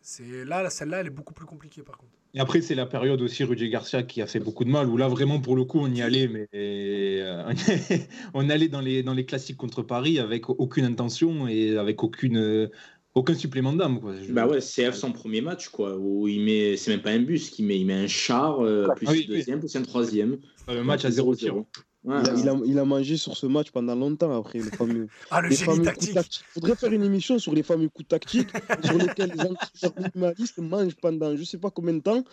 [0.00, 2.12] C'est là, celle-là, elle est beaucoup plus compliquée par contre.
[2.36, 4.88] Et après, c'est la période aussi Rudy Garcia qui a fait beaucoup de mal.
[4.88, 7.50] Où là, vraiment, pour le coup, on y allait, mais euh,
[8.34, 12.68] on allait dans les dans les classiques contre Paris avec aucune intention et avec aucune
[13.16, 14.00] aucun supplément d'âme.
[14.00, 14.12] Quoi.
[14.28, 17.48] Bah ouais, CF son premier match, quoi, où il met, c'est même pas un bus
[17.48, 20.36] qu'il met, il met un char, euh, plus ah un deuxième, plus un troisième.
[20.68, 21.64] Le match à 0-0
[22.06, 24.58] il, a, mangé sur ce match pendant longtemps après.
[24.60, 26.14] Le fameux, ah, le génie tactique.
[26.14, 28.50] Il faudrait faire une émission sur les fameux coups tactiques
[28.84, 32.24] sur lesquels les entraîneurs mangent pendant je sais pas combien de temps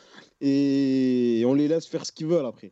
[0.42, 2.72] et on les laisse faire ce qu'ils veulent après.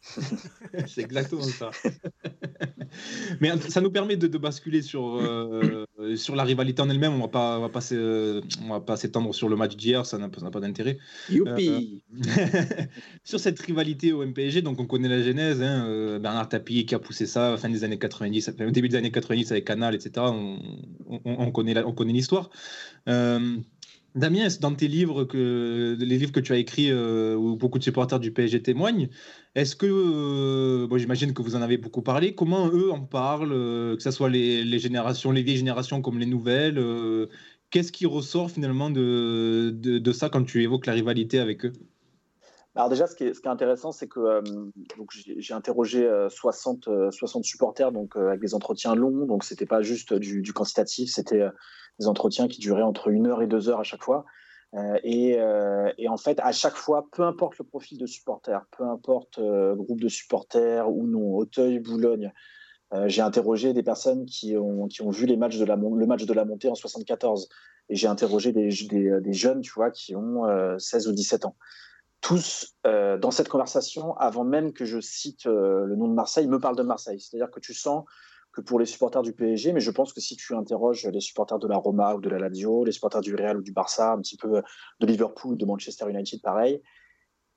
[0.86, 1.70] c'est exactement ça.
[3.40, 5.84] Mais ça nous permet de, basculer sur, euh,
[6.16, 7.12] sur la rivalité en elle-même.
[7.12, 10.28] On va pas, va pas, on va pas s'étendre sur le match d'hier, ça n'a
[10.28, 10.98] pas d'intérêt.
[11.28, 12.52] Youpi euh,
[13.24, 15.60] Sur cette rivalité au MPG, donc on connaît la genèse.
[15.62, 18.96] Hein, euh, Bernard Tapie qui a poussé ça fin des années 90, au début des
[18.96, 20.26] années 90 avec Canal, etc.
[20.26, 20.58] On,
[21.24, 22.50] on, connaît l'histoire.
[24.18, 27.84] Damien, dans tes livres, que, les livres que tu as écrits euh, où beaucoup de
[27.84, 29.08] supporters du PSG témoignent,
[29.54, 33.52] est-ce que, euh, bon, j'imagine que vous en avez beaucoup parlé, comment eux en parlent,
[33.52, 36.78] euh, que ce soit les, générations, les vieilles générations comme les nouvelles
[37.70, 41.72] Qu'est-ce qui ressort finalement de, de, ça quand tu évoques la rivalité avec eux?
[42.78, 44.40] Alors déjà, ce qui est, intéressant, c'est que
[45.36, 50.52] j'ai interrogé 60, 60 supporters donc, avec des entretiens longs, donc c'était pas juste du,
[50.52, 51.44] quantitatif, c'était
[51.98, 54.24] des entretiens qui duraient entre une heure et deux heures à chaque fois.
[54.74, 58.84] Euh, euh, et, en fait, à chaque fois, peu importe le profil de supporter, peu
[58.84, 62.32] importe euh, groupe de supporters ou non, Auteuil, Boulogne,
[63.04, 66.46] j'ai interrogé des personnes qui ont, vu les matchs de la, le match de la
[66.46, 67.50] montée en 74.
[67.90, 70.44] Et j'ai interrogé des, des, des, jeunes, tu vois, qui ont
[70.78, 71.54] 16 ou 17 ans.
[72.20, 76.76] Tous, dans cette conversation, avant même que je cite le nom de Marseille, me parlent
[76.76, 77.20] de Marseille.
[77.20, 78.04] C'est-à-dire que tu sens
[78.62, 81.68] pour les supporters du PSG, mais je pense que si tu interroges les supporters de
[81.68, 84.36] la Roma ou de la Lazio, les supporters du Real ou du Barça, un petit
[84.36, 84.62] peu
[85.00, 86.82] de Liverpool, de Manchester United, pareil,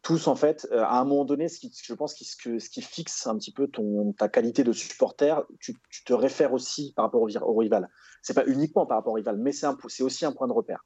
[0.02, 2.82] tous en fait, euh, à un moment donné, ce qui, je pense que ce qui
[2.82, 3.70] fixe un petit peu
[4.18, 7.90] ta qualité de supporter, tu, te réfères aussi par rapport au, au rival.
[8.24, 10.86] C'est pas uniquement par rapport au rival, mais c'est aussi un point de repère.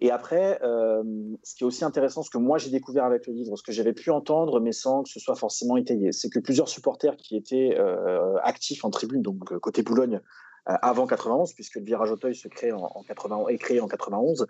[0.00, 1.02] Et après, euh,
[1.42, 3.72] ce qui est aussi intéressant, ce que moi j'ai découvert avec le livre, ce que
[3.72, 7.36] j'avais pu entendre, mais sans que ce soit forcément étayé, c'est que plusieurs supporters qui
[7.36, 10.20] étaient euh, actifs en tribune, donc euh, côté Boulogne,
[10.66, 14.46] avant 91, puisque le virage Auteuil se crée en, 80, est créé en 91,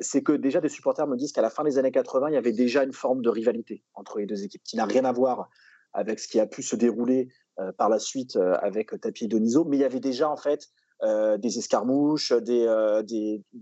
[0.00, 2.36] c'est que déjà des supporters me disent qu'à la fin des années 80, il y
[2.36, 5.48] avait déjà une forme de rivalité entre les deux équipes, qui n'a rien à voir
[5.92, 7.30] avec ce qui a pu se dérouler
[7.78, 10.68] par la suite avec Tapi et Donizo, mais il y avait déjà en fait
[11.02, 13.02] euh, des escarmouches, euh,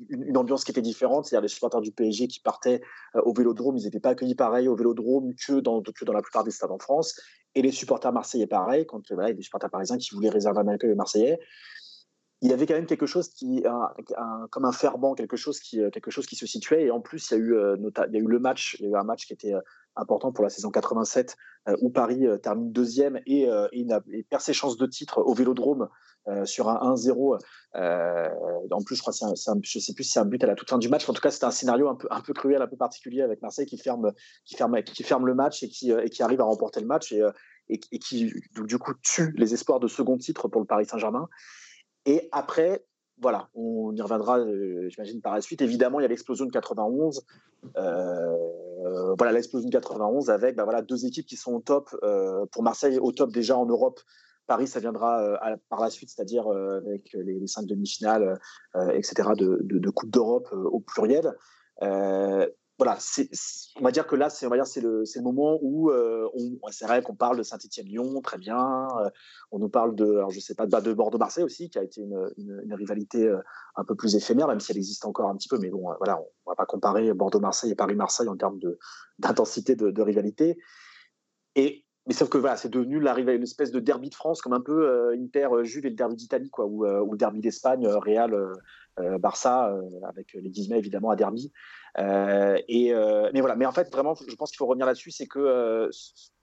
[0.08, 1.26] une, ambiance qui était différente.
[1.26, 2.80] C'est-à-dire les supporters du PSG qui partaient
[3.14, 6.22] euh, au Vélodrome, ils n'étaient pas accueillis pareil au Vélodrome que dans, que dans la
[6.22, 7.14] plupart des stades en France.
[7.54, 10.58] Et les supporters marseillais pareil, quand il y avait des supporters parisiens qui voulaient réserver
[10.58, 11.38] un accueil aux Marseillais.
[12.40, 13.64] Il y avait quand même quelque chose qui,
[14.50, 16.84] comme un ferment, quelque chose qui, quelque chose qui se situait.
[16.84, 18.88] Et en plus, il y a eu, il y a eu le match, il y
[18.88, 19.54] a eu un match qui était
[19.96, 21.36] important pour la saison 87
[21.80, 25.88] où Paris termine deuxième et, et, perd ses chances de titre au Vélodrome
[26.26, 27.38] euh, sur un 1-0.
[27.76, 28.28] Euh,
[28.70, 29.24] en plus, je crois, c'est
[29.62, 31.08] je sais plus si c'est un but à la toute fin du match.
[31.08, 33.40] En tout cas, c'était un scénario un peu, un peu cruel, un peu particulier avec
[33.40, 34.12] Marseille qui ferme,
[34.44, 36.86] qui ferme, qui ferme le match et qui, euh, et qui arrive à remporter le
[36.86, 37.22] match et,
[37.70, 41.28] et, qui, du coup, tue les espoirs de second titre pour le Paris Saint-Germain.
[42.04, 42.84] Et après,
[43.20, 44.44] voilà, on y reviendra,
[44.88, 45.62] j'imagine, par la suite.
[45.62, 47.24] Évidemment, il y a l'explosion de 91.
[47.74, 51.88] voilà, l'explosion de 91 avec bah, voilà, deux équipes qui sont au top.
[52.52, 54.00] pour Marseille, au top déjà en Europe
[54.48, 58.40] Paris, ça viendra euh, par la suite, c'est-à-dire euh, avec les, cinq demi-finales,
[58.74, 61.32] euh, etc., de, de, Coupe d'Europe au pluriel.
[61.80, 62.96] voilà,
[63.76, 65.90] on va dire que là, c'est le, moment où
[66.70, 68.88] c'est vrai qu'on parle de Saint-Étienne-Lyon, très bien.
[69.50, 72.30] on nous parle de, alors je sais pas, de, Bordeaux-Marseille aussi, qui a été une,
[72.38, 73.30] une, rivalité
[73.76, 75.58] un peu plus éphémère, même si elle existe encore un petit peu.
[75.58, 78.60] Mais bon, voilà, on, va pas comparer Bordeaux-Marseille et Paris-Marseille en termes
[79.18, 80.58] d'intensité de, de, rivalité.
[81.54, 84.54] Et mais sauf que voilà, c'est devenu l'arrivée une espèce de derby de France, comme
[84.54, 87.40] un peu euh, Inter euh, Juve et le derby d'Italie, quoi, ou, euh, le derby
[87.40, 88.34] d'Espagne, Real,
[89.20, 89.72] Barça,
[90.08, 91.52] avec les Guillemets évidemment à derby.
[91.96, 92.92] et
[93.32, 95.88] mais voilà, mais en fait vraiment, je pense qu'il faut revenir là-dessus, c'est que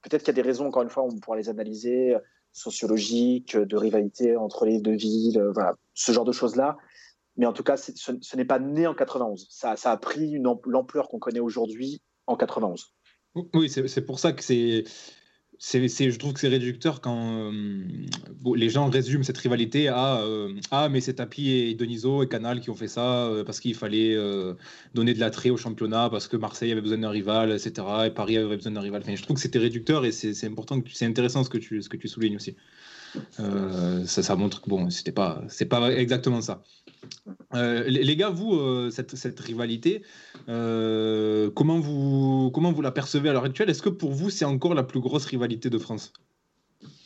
[0.01, 2.15] peut-être qu'il y a des raisons, encore une fois, on pourra les analyser,
[2.53, 6.77] sociologiques, de rivalité entre les deux villes, voilà, ce genre de choses-là.
[7.35, 9.47] Mais en tout cas, ce, n'est pas né en 91.
[9.49, 12.93] Ça, ça a pris l'ampleur qu'on connaît aujourd'hui en 91.
[13.53, 14.85] Oui, c'est pour ça que c'est
[15.59, 17.81] c'est, je trouve que c'est réducteur quand euh,
[18.55, 22.61] les gens résument cette rivalité à euh, Ah, mais c'est Tapi et Donizo et Canal
[22.61, 24.15] qui ont fait ça euh, parce qu'il fallait
[24.93, 27.87] donner de l'attrait au championnat, parce que Marseille avait besoin d'un rival, etc.
[28.07, 29.03] Et Paris avait besoin d'un rival.
[29.05, 32.55] Je trouve que c'était réducteur et c'est, important, c'est intéressant ce que tu, soulignes aussi.
[33.37, 36.63] ça, ça montre que bon, c'était pas, pas exactement ça.
[37.53, 40.03] Euh, les gars, vous, euh, cette, cette, rivalité,
[40.49, 43.69] euh, comment, vous, comment vous la percevez à l'heure actuelle?
[43.69, 46.13] Est-ce que pour vous, c'est encore la plus grosse rivalité de France?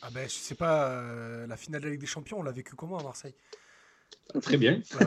[0.02, 1.02] Ah ben, Je sais pas,
[1.48, 3.34] la finale de la Ligue des Champions, on l'a vécu comment à Marseille?
[4.42, 4.80] Très bien.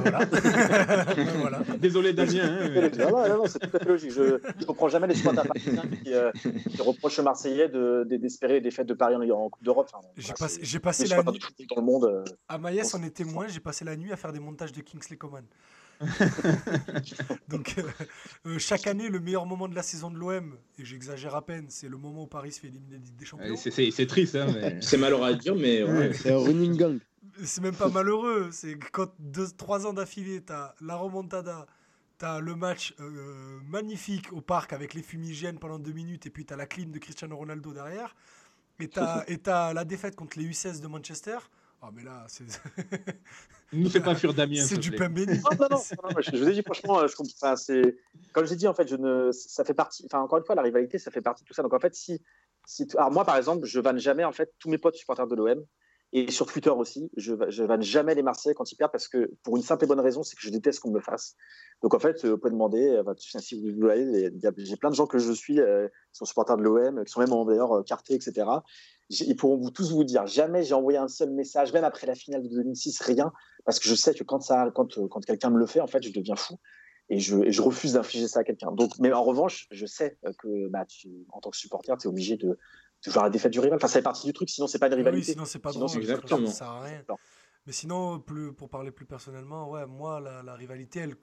[1.38, 1.60] voilà.
[1.78, 2.58] Désolé Damien.
[2.60, 4.10] Hein, non, non, c'est tout à fait logique.
[4.10, 7.68] Je ne comprends jamais les supporters qui, euh, qui, reprochent aux Marseillais
[8.04, 9.88] d'espérer de, des fêtes de Paris en, en Coupe d'Europe.
[9.92, 11.38] Enfin, j'ai passé, j'ai passé la nuit
[11.68, 12.04] dans le monde.
[12.04, 13.46] Euh, à Maïs, on est témoin.
[13.46, 15.44] J'ai passé la nuit à faire des montages de Kingsley Coman.
[17.48, 17.82] Donc, euh,
[18.46, 21.66] euh, chaque année, le meilleur moment de la saison de l'OM, et j'exagère à peine,
[21.68, 23.54] c'est le moment où Paris se fait éliminer des Champions.
[23.56, 24.78] C'est triste, hein, mais...
[24.80, 26.12] c'est malheureux à dire, mais ouais.
[26.12, 26.98] c'est un running gang
[27.44, 28.50] c'est même pas malheureux.
[28.52, 31.66] C'est quand deux, trois ans d'affilée, t'as la remontada,
[32.18, 36.44] t'as le match euh, magnifique au parc avec les fumigènes pendant deux minutes, et puis
[36.44, 38.14] t'as la clim de Cristiano Ronaldo derrière,
[38.78, 39.24] et t'as,
[39.74, 41.38] la défaite contre les U16 de Manchester.
[41.85, 42.44] Ah, mais là, c'est.
[43.72, 44.62] Ne fais pas fuir Damien.
[44.66, 45.38] C'est du pain béni.
[45.38, 47.56] Non, non, non, je, vous ai dit, franchement, je comprends.
[47.56, 47.96] C'est...
[48.32, 49.32] Comme j'ai dit, en fait, je ne...
[49.32, 50.04] ça fait partie.
[50.04, 51.62] Enfin, encore une fois, la rivalité, ça fait partie de tout ça.
[51.62, 52.20] Donc, en fait, si.
[52.66, 52.87] si...
[52.98, 55.64] Alors, moi, par exemple, je vanne jamais, en fait, tous mes potes supporters de l'OM.
[56.14, 59.31] Et sur Twitter aussi, je ne vanne jamais les Marseillais quand ils perdent parce que,
[59.42, 61.37] pour une simple et bonne raison, c'est que je déteste qu'on me le fasse.
[61.83, 65.07] Donc en fait, euh, vous pouvez demander, euh, si vous voulez, j'ai plein de gens
[65.07, 68.46] que je suis euh, qui sont supporters de l'OM, qui sont même d'ailleurs cartés, etc.
[69.09, 72.42] Ils pourront tous vous dire, jamais j'ai envoyé un seul message, même après la finale
[72.42, 73.33] de 2006, rien,
[73.64, 76.37] parce que je sais que quand, quand, quelqu'un me le fait, en fait, je deviens
[76.37, 76.59] fou.
[77.09, 78.68] Et je, refuse d'infliger ça à quelqu'un.
[79.01, 80.87] Mais en revanche, je sais que bah,
[81.31, 82.59] en tant que supporter, tu es obligé de,
[83.02, 83.76] toujours la défaite du rival.
[83.76, 85.28] Enfin, ça fait partie du truc, sinon c'est pas une rivalité.
[85.28, 86.46] Oui, sinon c'est pas drôle, exactement.
[86.46, 87.02] Ça sert à rien.
[87.66, 91.14] Mais sinon, plus, pour parler plus personnellement, ouais, moi, la, rivalité, elle,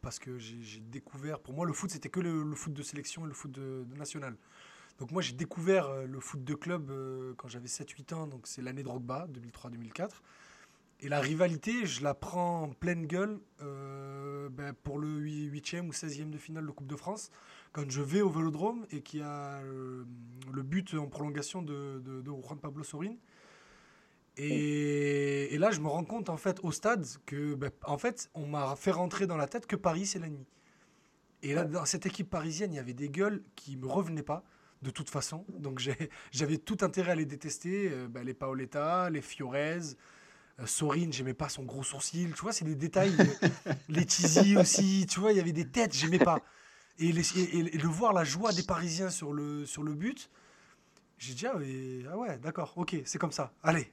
[0.00, 3.28] parce que j'ai découvert, pour moi, le foot, c'était que le, foot de sélection et
[3.28, 4.36] le foot de, national.
[4.98, 8.46] Donc moi, j'ai découvert euh, le foot de club euh, quand j'avais 7-8 ans, donc
[8.46, 10.10] c'est l'année Drogba, 2003-2004.
[11.00, 15.92] Et la rivalité, je la prends en pleine gueule euh, ben, pour le 8e ou
[15.92, 17.30] 16e de finale de Coupe de France
[17.72, 20.04] quand je vais au Vélodrome et qu'il y a euh,
[20.52, 23.14] le but en prolongation de, de, Juan Pablo Sorin.
[24.36, 28.30] Et, et, là, je me rends compte en fait au stade que, ben, en fait,
[28.34, 30.46] on m'a fait rentrer dans la tête que Paris c'est l'ennemi.
[31.42, 34.44] Et là, dans cette équipe parisienne, il y avait des gueules qui me revenaient pas
[34.82, 35.44] de toute façon.
[35.58, 35.80] Donc
[36.32, 37.90] j'avais tout intérêt à les détester.
[37.90, 39.80] Euh, ben, les Paoletta, les Fiorez,
[40.60, 42.32] euh, Sorin, j'aimais pas son gros sourcil.
[42.34, 43.16] Tu vois, c'est des détails.
[43.88, 45.06] les Tizi aussi.
[45.08, 46.40] Tu vois, il y avait des têtes, j'aimais pas.
[46.98, 50.30] Et, et, de voir la joie des Parisiens sur le, sur le but,
[51.18, 51.54] j'ai dit, ah,
[52.10, 53.52] ah ouais, d'accord, ok, c'est comme ça.
[53.62, 53.86] Allez,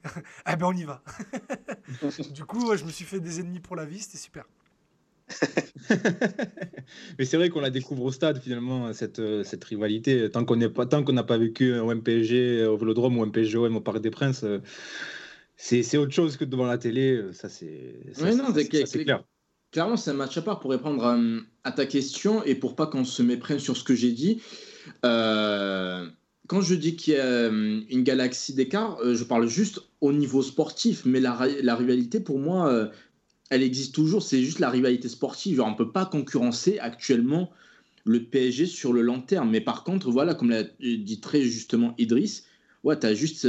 [0.52, 1.04] eh ben on y va.
[2.34, 4.46] du coup, je me suis fait des ennemis pour la vie, c'était super.
[7.20, 10.28] Mais c'est vrai qu'on la découvre au stade finalement cette, cette rivalité.
[10.32, 13.28] Tant qu'on n'est pas tant qu'on n'a pas vécu un MPG au Vélodrome ou un
[13.28, 14.44] MPG au Parc des Princes,
[15.56, 17.22] c'est autre chose que devant la télé.
[17.32, 19.24] Ça c'est c'est clair
[19.72, 22.88] clairement, c'est un match à part pour répondre euh, à, ta question et pour pas
[22.88, 24.42] qu'on se méprenne sur ce que j'ai dit.
[25.06, 26.08] Euh,
[26.48, 30.42] quand je dis qu'il y a euh, une galaxie d'écart, je parle juste au niveau
[30.42, 31.36] sportif, mais la,
[31.76, 32.90] rivalité, pour moi,
[33.50, 34.24] elle existe toujours.
[34.24, 35.62] C'est juste la rivalité sportive.
[35.62, 37.52] On ne peut pas concurrencer actuellement
[38.06, 39.52] le PSG sur le long terme.
[39.52, 42.46] Mais par contre, voilà, comme l'a dit très justement Idriss,
[42.84, 43.48] tu as juste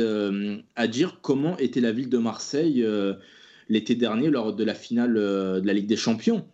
[0.76, 2.84] à dire comment était la ville de Marseille
[3.70, 6.44] l'été dernier lors de la finale euh, de la Ligue des Champions.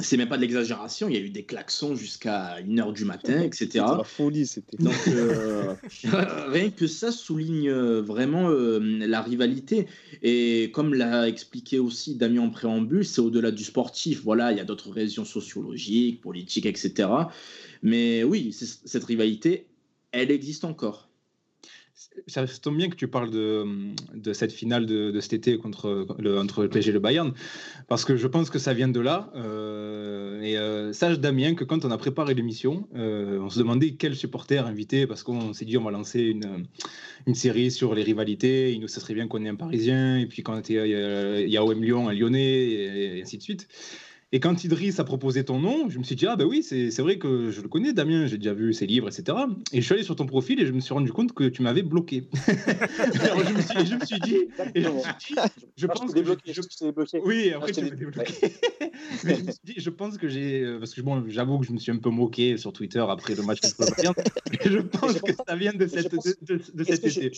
[0.00, 3.40] C'est même pas de l'exagération, il y a eu des klaxons jusqu'à 1h du matin,
[3.40, 3.66] etc.
[3.66, 4.76] C'était la folie, c'était.
[4.76, 5.74] Donc, euh,
[6.48, 9.86] rien que ça souligne euh, vraiment la rivalité.
[10.20, 14.22] Et comme l'a expliqué aussi Damien en préambule, c'est au-delà du sportif.
[14.24, 17.08] Voilà, il y a d'autres raisons sociologiques, politiques, etc.
[17.84, 19.68] Mais oui, cette rivalité,
[20.10, 21.08] elle existe encore
[22.26, 23.64] ça tombe bien que tu parles de,
[24.14, 27.32] de cette finale de, cet été contre le, entre le PSG et le Bayern,
[27.88, 29.32] parce que je pense que ça vient de là.
[29.36, 33.94] Euh, et euh, sache Damien que quand on a préparé l'émission, euh, on se demandait
[33.94, 36.66] quel supporter inviter, parce qu'on s'est dit on va lancer une,
[37.26, 40.26] une série sur les rivalités, il nous ça serait bien qu'on ait un Parisien, et
[40.26, 43.68] puis quand il y a OM Lyon, un Lyonnais, et, ainsi de suite.
[44.34, 46.98] Et quand Idriss a proposé ton nom, je me suis dit, ah ben oui, c'est
[46.98, 49.38] vrai que je le connais, Damien, j'ai déjà vu ses livres, etc.
[49.72, 51.62] Et je suis allé sur ton profil et je me suis rendu compte que tu
[51.62, 52.28] m'avais bloqué.
[53.20, 54.38] Alors, je, me suis, je, me suis, dit,
[54.74, 55.40] et je, me suis dit,
[55.76, 57.18] je pense que je.
[57.24, 58.34] Oui, après tu m'as débloqué.
[59.22, 61.66] Mais je me suis dit, je pense que j'ai, euh, parce que bon, j'avoue que
[61.66, 64.14] je me suis un peu moqué sur Twitter après le match contre le Bayern.
[64.64, 67.30] je pense que ça vient de, cette, pense, de, de, de cet été.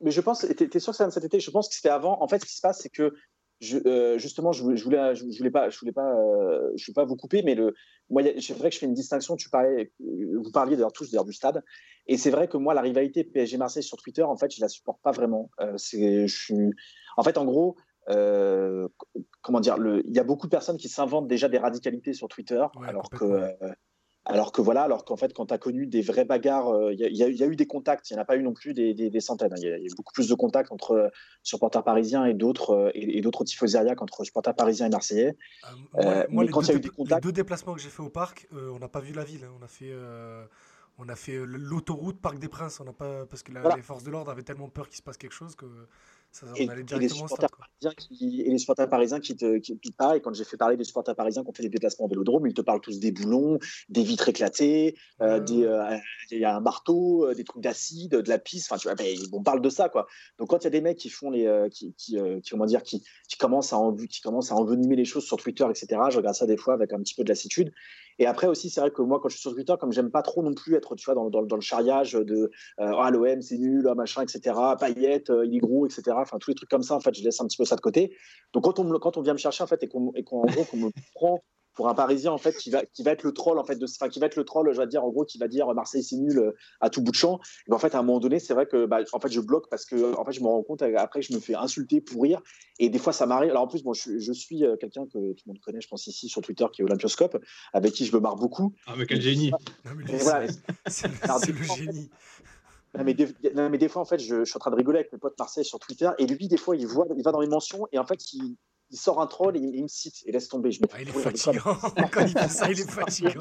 [0.00, 1.38] mais je pense, tu es sûr que ça vient de cet été?
[1.38, 2.20] Je pense que c'était avant.
[2.20, 3.14] En fait, ce qui se passe, c'est que
[3.62, 6.84] je, euh, justement, je voulais, je voulais, je voulais pas, je voulais pas, euh, je
[6.84, 7.74] voulais pas vous couper, mais le,
[8.10, 9.36] moi, c'est vrai que je fais une distinction.
[9.36, 11.62] Tu parlais, vous parliez d'ailleurs tous d'ailleurs du stade,
[12.08, 14.68] et c'est vrai que moi, la rivalité PSG Marseille sur Twitter, en fait, je la
[14.68, 15.48] supporte pas vraiment.
[15.60, 16.70] Euh, c'est, je suis,
[17.16, 17.76] en fait, en gros,
[18.08, 18.88] euh,
[19.42, 22.64] comment dire, il y a beaucoup de personnes qui s'inventent déjà des radicalités sur Twitter,
[22.74, 23.52] Ouais, alors que euh,
[24.24, 27.00] alors que voilà, alors qu'en fait, quand tu as connu des vraies bagarres, euh, il
[27.00, 28.24] y, a- il y a- il y a eu des contacts, il n'y en a
[28.24, 29.52] pas eu non plus des, des- des centaines.
[29.52, 29.56] hein.
[29.58, 31.08] Il y, a il y a eu beaucoup plus de contacts entre euh,
[31.42, 35.36] supporters parisiens et d'autres euh, et, et d'autres tifoseria qu'entre supporters parisiens et marseillais.
[35.64, 37.32] Euh, moi, Euh, moi, mais les, quand il y a eu des les contacts- deux
[37.32, 39.44] déplacements que j'ai fait au parc, euh, on n'a pas vu la ville.
[39.44, 39.52] hein.
[39.60, 40.44] On a fait, euh,
[40.98, 42.78] on a fait euh, l'autoroute Parc des Princes.
[42.80, 43.76] On n'a pas parce que la- Voilà.
[43.76, 45.66] les forces de l'ordre avaient tellement peur qu'il se passe quelque chose que
[46.32, 47.50] ça, on Et, allait et les supporters stade.
[47.58, 50.16] parisiens qui, et les supporters parisiens qui te qui, qui parlent.
[50.16, 52.46] Et quand j'ai fait parler des supporters parisiens qui ont fait des déplacements de l'Odrome,
[52.46, 53.58] ils te parlent tous des boulons,
[53.90, 55.98] des vitres éclatées, euh, euh,
[56.30, 58.66] il y a un marteau, euh, des trucs d'acide, de la pisse.
[58.70, 60.06] Enfin, tu vois, ben, on parle de ça, quoi.
[60.38, 62.16] Donc, quand il y a des mecs qui font les, qui,
[62.50, 66.00] comment dire, qui, qui commencent à qui commencent à envenimer les choses sur Twitter, etc.
[66.10, 67.72] Je regarde ça des fois avec un petit peu de lassitude.
[68.18, 70.22] Et après aussi, c'est vrai que moi, quand je suis sur Twitter, comme j'aime pas
[70.22, 73.58] trop non plus être, tu vois, dans, dans, le charriage de euh, ah l'OM c'est
[73.58, 74.54] nul, ah, machin, etc.
[74.78, 76.02] Payette, euh, il est gros, etc.
[76.16, 77.80] Enfin tous les trucs comme ça, en fait, je laisse un petit peu ça de
[77.80, 78.14] côté.
[78.52, 80.42] Donc quand on quand on vient me chercher en fait et qu'on qu'on
[80.76, 81.42] me prend
[81.74, 83.86] pour un Parisien en fait qui va qui va être le troll en fait de
[83.86, 86.02] enfin qui va être le troll je vais dire en gros qui va dire Marseille
[86.02, 87.40] c'est nul euh, à tout bout de champ.
[87.68, 89.68] Et en fait à un moment donné c'est vrai que bah, en fait je bloque
[89.70, 92.40] parce que en fait je me rends compte euh, après je me fais insulter pourrir.
[92.78, 93.50] Et des fois ça m'arrive.
[93.50, 95.88] Alors en plus bon je, je suis euh, quelqu'un que tout le monde connaît je
[95.88, 97.38] pense ici sur Twitter qui est Olympioscope
[97.72, 98.74] avec qui je me marre beaucoup.
[98.86, 99.52] Ah, mais quel génie.
[100.06, 100.46] C'est- voilà.
[100.46, 102.10] le génie.
[102.96, 104.76] non mais, des, non, mais des fois, en fait, je, je suis en train de
[104.76, 107.32] rigoler avec mes potes Marseille sur Twitter, et lui, des fois, il, voit, il va
[107.32, 108.56] dans les mentions, et en fait, il,
[108.92, 110.70] il sort un troll, et il, il me cite, et laisse tomber.
[110.70, 111.76] Je me Ah, il est fatigant.
[112.12, 113.40] Quand il fait ça, il est fatigant.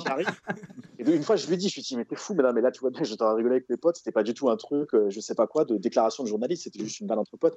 [0.97, 2.61] Et une fois, je lui dit, je lui dit, mais t'es fou, mais là, mais
[2.61, 4.33] là, tu vois bien, j'étais en train de rigoler avec mes potes, c'était pas du
[4.33, 7.07] tout un truc, euh, je sais pas quoi, de déclaration de journaliste, c'était juste une
[7.07, 7.55] balle entre potes.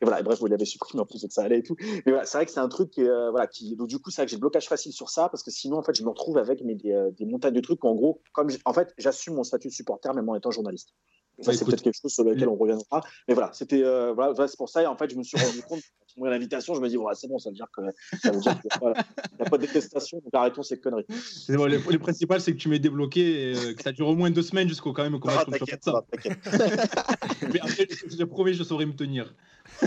[0.00, 1.76] Et voilà, et bref, vous l'avez supprimé en plus de que ça allait et tout.
[1.80, 4.10] Mais voilà, c'est vrai que c'est un truc qui, euh, voilà, qui, donc du coup,
[4.10, 6.02] c'est vrai que j'ai le blocage facile sur ça, parce que sinon, en fait, je
[6.02, 8.72] me retrouve avec mais, des, euh, des montagnes de trucs où, en gros, comme, en
[8.72, 10.94] fait, j'assume mon statut de supporter, même en étant journaliste.
[11.40, 13.02] Ça, c'est peut-être quelque chose sur lequel on reviendra.
[13.28, 15.38] Mais voilà, c'était, euh, voilà, voilà, c'est pour ça, et en fait, je me suis
[15.38, 15.80] rendu compte,
[16.16, 17.82] quand l'invitation, je me dis, bon, c'est bon, ça veut dire que,
[18.18, 21.06] ça veut dire que, voilà, il n'y a pas de détestation, donc arrêtons ces conneries.
[21.48, 24.14] Bon, le, le principal, c'est que tu m'es débloqué, et, euh, que ça dure au
[24.14, 25.92] moins deux semaines jusqu'au quand même au match Ah, contre ça.
[25.92, 26.04] va.
[27.52, 29.34] Mais après, je te promets, je saurai me tenir.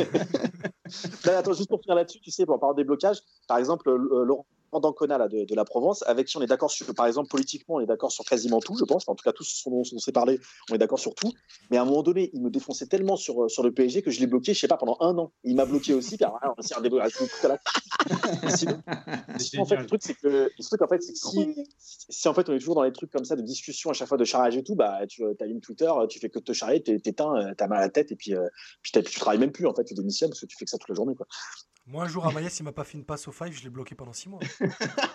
[1.26, 4.24] Là, attends, juste pour finir là-dessus, tu sais, pour parler des blocages, par exemple, euh,
[4.26, 7.30] Laurent Dancona là, de, de la Provence, avec qui on est d'accord sur, par exemple,
[7.30, 9.08] politiquement, on est d'accord sur quasiment tout, je pense.
[9.08, 11.32] En tout cas, tous ce dont on s'est parlé, on est d'accord sur tout.
[11.72, 14.20] Mais à un moment donné, il me défonçait tellement sur, sur le PSG que je
[14.20, 15.32] l'ai bloqué, je sais pas, pendant un an.
[15.44, 17.60] Il m'a bloqué aussi, puis alors, on s'est redébloqué tout à la
[18.56, 18.82] Sinon,
[19.38, 21.66] C'est sinon, en fait, le truc, c'est que, le truc, en fait, c'est que si,
[22.10, 24.08] si en fait on est toujours dans les trucs comme ça de discussion à chaque
[24.08, 27.00] fois de charriage et tout, bah tu allumes Twitter, tu fais que te charrier, t'é-
[27.00, 28.48] t'éteins, euh, t'as mal à la tête et puis, euh,
[28.82, 30.78] puis, tu travailles même plus en fait, tu démissionnes parce que tu fais que ça
[30.78, 31.26] toute la journée quoi.
[31.90, 33.70] Moi, un jour, à Maïs, il m'a pas fait une passe au five, je l'ai
[33.70, 34.42] bloqué pendant 6 mois.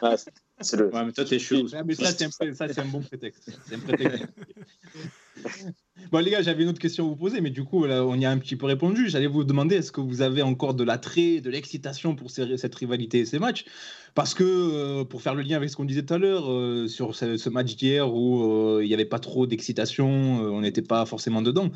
[0.03, 0.17] Ouais,
[0.61, 0.87] c'est- le.
[0.93, 1.69] Ouais, mais toi, t'es chelou.
[1.69, 3.51] Ouais, mais ça, c'est un, pré- ça, c'est un bon prétexte.
[3.69, 4.25] C'est un prétexte.
[6.11, 8.25] bon, les gars, j'avais une autre question à vous poser, mais du coup, on y
[8.25, 9.09] a un petit peu répondu.
[9.09, 13.21] J'allais vous demander est-ce que vous avez encore de l'attrait, de l'excitation pour cette rivalité
[13.21, 13.65] et ces matchs?
[14.15, 16.87] Parce que, euh, pour faire le lien avec ce qu'on disait tout à l'heure, euh,
[16.87, 21.07] sur ce, match d'hier où euh, il n'y avait pas trop d'excitation, on n'était pas
[21.07, 21.71] forcément dedans.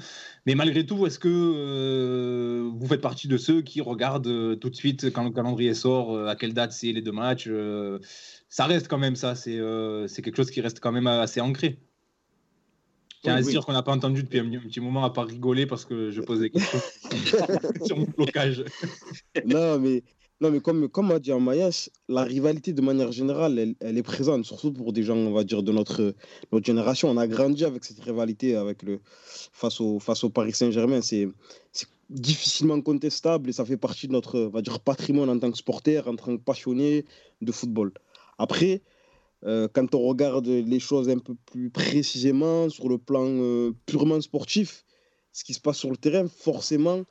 [0.44, 5.10] Mais malgré tout, est-ce que vous faites partie de ceux qui regardent tout de suite
[5.12, 7.48] quand le calendrier sort, à quelle date c'est les deux matchs
[8.48, 9.52] ça reste quand même ça, c'est
[10.22, 11.80] quelque chose qui reste quand même assez ancré.
[13.22, 13.52] Tiens Oui, à oui.
[13.52, 16.20] dire qu'on n'a pas entendu depuis un, petit moment, à part rigoler parce que je
[16.20, 16.78] pose des questions
[17.84, 18.64] sur mon blocage.
[19.44, 20.02] non, mais,
[20.40, 24.02] non, mais comme, comme a dit Amayash, la rivalité de manière générale, elle, elle est
[24.02, 26.14] présente, surtout pour des gens, on va dire, de notre,
[26.52, 27.10] notre génération.
[27.10, 31.00] On a grandi avec cette rivalité avec le, face, au, face au Paris Saint-Germain.
[31.00, 31.28] C'est
[31.72, 35.50] c'est difficilement contestable et ça fait partie de notre on va dire, patrimoine en tant
[35.50, 37.04] que supporter, en tant que passionné
[37.42, 37.92] de football.
[38.38, 38.82] Après,
[39.44, 44.20] euh, quand on regarde les choses un peu plus précisément sur le plan euh, purement
[44.20, 44.84] sportif,
[45.32, 47.02] ce qui se passe sur le terrain, forcément,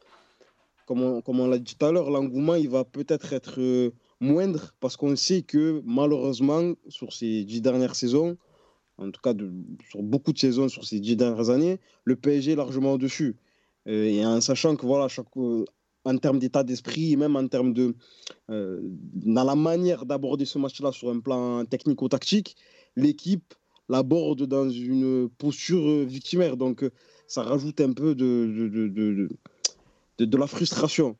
[0.87, 4.97] comme on, l'a dit tout à l'heure, l'engouement il va peut-être être euh, moindre parce
[4.97, 8.37] qu'on sait que malheureusement, sur ces dix dernières saisons,
[8.97, 9.33] en tout cas
[9.89, 13.35] sur beaucoup de saisons sur ces dix dernières années, le PSG est largement au-dessus.
[13.87, 15.27] Et en sachant que voilà, chaque,
[16.05, 17.95] en termes d'état d'esprit et même en termes de.
[18.49, 22.55] Euh, dans la manière d'aborder ce match-là sur un plan technico-tactique,
[22.95, 23.53] l'équipe
[23.89, 26.57] l'aborde dans une posture victimaire.
[26.57, 26.85] Donc,
[27.27, 29.29] ça rajoute un peu de, de, de,
[30.19, 31.17] de, de la frustration.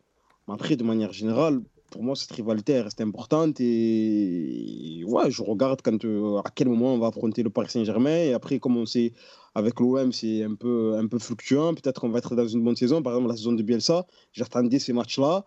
[0.48, 1.62] Après, de manière générale,
[1.96, 6.94] pour moi, cette rivalité reste importante et ouais, je regarde quand, euh, à quel moment
[6.94, 8.18] on va affronter le Paris Saint-Germain.
[8.18, 9.14] Et après, comme on sait,
[9.54, 11.74] avec l'OM, c'est un peu, un peu fluctuant.
[11.74, 13.02] Peut-être qu'on va être dans une bonne saison.
[13.02, 15.46] Par exemple, la saison de Bielsa, j'attendais ces matchs-là,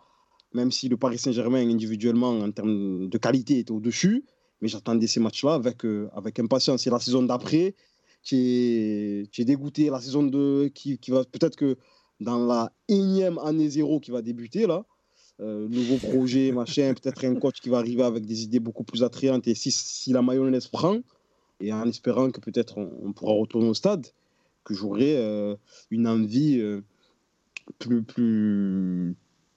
[0.55, 4.25] même si le Paris Saint-Germain, individuellement, en termes de qualité, était au-dessus.
[4.63, 6.87] Mais j'attendais ces matchs-là avec, euh, avec impatience.
[6.87, 7.75] Et la saison d'après,
[8.23, 9.91] tu es, es, dégoûté.
[9.91, 11.77] La saison 2, qui, qui va peut-être que
[12.21, 14.87] dans la énième année zéro qui va débuter, là,
[15.41, 19.03] euh, nouveau projet, machin, peut-être un coach qui va arriver avec des idées beaucoup plus
[19.03, 19.47] attrayantes.
[19.47, 20.99] Et si, si la mayonnaise prend,
[21.61, 24.07] et en espérant que peut-être on, on, pourra retourner au stade,
[24.65, 25.57] que j'aurai euh,
[25.91, 26.83] une envie euh,
[27.79, 29.17] plus, plus,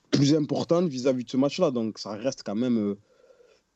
[0.09, 1.71] plus importante vis-à-vis -vis de ce match-là.
[1.71, 2.95] Donc ça reste quand même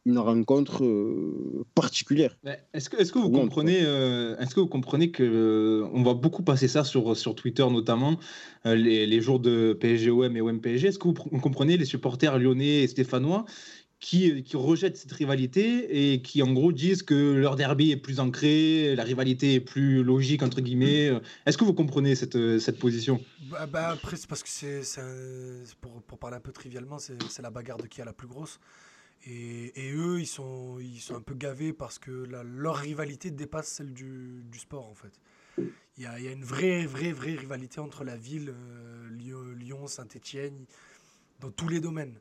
[0.05, 2.37] une rencontre euh, particulière.
[2.73, 6.13] Est-ce que, est que, vous comprenez, euh, est-ce que vous comprenez que euh, on va
[6.13, 8.19] beaucoup passer ça sur, sur Twitter notamment
[8.65, 12.37] euh, les, les, jours de PSG-OM et OM-PSG Est-ce que vous, vous, comprenez les supporters
[12.37, 13.45] lyonnais et stéphanois
[13.99, 18.19] qui, qui, rejettent cette rivalité et qui en gros disent que leur derby est plus
[18.19, 21.11] ancré, la rivalité est plus logique entre guillemets
[21.47, 23.19] Est-ce que vous comprenez cette, cette position?
[23.49, 24.83] Bah, bah, Après c'est parce que c'est
[25.81, 28.59] pour, pour parler un peu trivialement c'est la bagarre de qui a la plus grosse.
[29.25, 33.31] Et, et, eux, ils sont, ils sont un peu gavés parce que la, leur rivalité
[33.31, 35.19] dépasse celle du, du sport, en fait.
[35.97, 39.55] Il y, a, il y, a, une vraie, vraie, vraie rivalité entre la ville, euh,
[39.55, 40.65] Lyon, Saint-Etienne,
[41.39, 42.19] dans tous les domaines.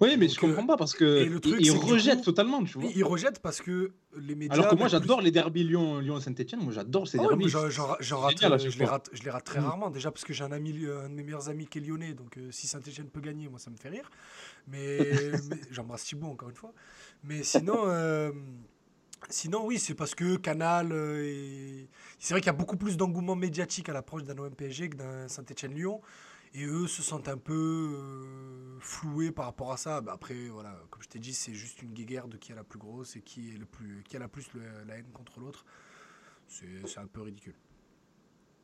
[0.00, 1.26] Oui, mais Donc, je comprends pas parce que
[1.60, 2.90] ils rejettent totalement, tu vois.
[2.94, 4.54] Ils rejettent parce que les médias.
[4.54, 5.26] Alors que moi, j'adore plus...
[5.26, 6.60] les derbys Lyon, Lyon Saint-Etienne.
[6.62, 7.48] Moi, j'adore ces oh, derbys.
[7.48, 9.64] J'en rate, génial, je, les rate, je les rate très mmh.
[9.64, 9.90] rarement.
[9.90, 12.14] Déjà parce que j'ai un ami, un de mes meilleurs amis qui est lyonnais.
[12.14, 14.10] Donc, euh, si Saint-Etienne peut gagner, moi, ça me fait rire.
[14.70, 14.98] Mais,
[15.48, 16.72] mais j'embrasse Thibaut encore une fois.
[17.24, 17.84] Mais sinon.
[17.86, 18.32] Euh,
[19.30, 20.90] Sinon, oui, c'est parce que Canal.
[20.92, 21.84] Euh.
[22.18, 25.28] C'est vrai qu'il y a beaucoup plus d'engouement médiatique à l'approche d'un OM-PSG que d'un
[25.28, 26.00] Saint-Etienne-Lyon.
[26.54, 30.00] Et eux se sentent un peu euh, floués par rapport à ça.
[30.00, 32.64] Bah après, voilà, comme je t'ai dit, c'est juste une guéguerre de qui a la
[32.64, 34.48] plus grosse et qui, est le plus, qui a la plus
[34.86, 35.66] la haine contre l'autre.
[36.48, 37.54] C'est un peu ridicule.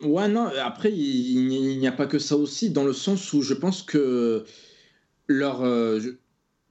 [0.01, 3.53] Ouais, non, après, il n'y a pas que ça aussi, dans le sens où je
[3.55, 4.47] pense que
[5.27, 6.01] leur, euh,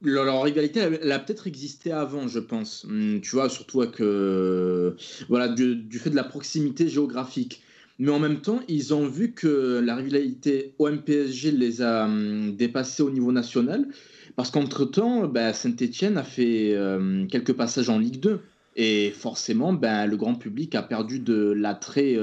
[0.02, 2.86] leur, leur, rivalité, elle, a peut-être existé avant, je pense.
[2.86, 4.02] Hum, tu vois, surtout avec.
[4.02, 4.96] Euh,
[5.30, 7.62] voilà, du, fait de la proximité géographique.
[8.00, 13.04] Mais en même temps, ils ont vu que la rivalité OM-PSG les a hum, dépassés
[13.04, 13.88] au niveau national.
[14.36, 18.40] Parce qu'entre-temps, bah, Saint-Etienne a fait euh, quelques passages en Ligue 2.
[18.76, 22.18] Et forcément, bah, le grand public a perdu de l'attrait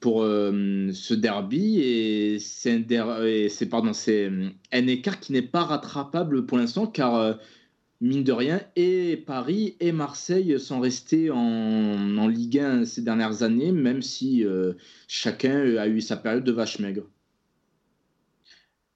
[0.00, 1.80] pour euh, ce derby.
[1.80, 3.92] Et c'est pardon,
[4.72, 7.34] un écart qui n'est pas rattrapable pour l'instant, car euh,
[8.00, 11.36] mine de rien, et Paris et Marseille sont restés en,
[12.18, 14.72] en Ligue 1 ces dernières années, même si euh,
[15.06, 17.04] chacun a eu sa période de vache maigre.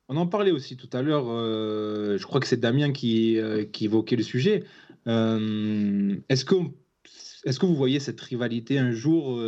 [0.09, 3.65] On en parlait aussi tout à l'heure, euh, je crois que c'est Damien qui, euh,
[3.81, 4.65] évoquait le sujet.
[5.07, 6.55] Euh, Est-ce que,
[7.45, 9.41] est -ce que vous voyez cette rivalité un jour,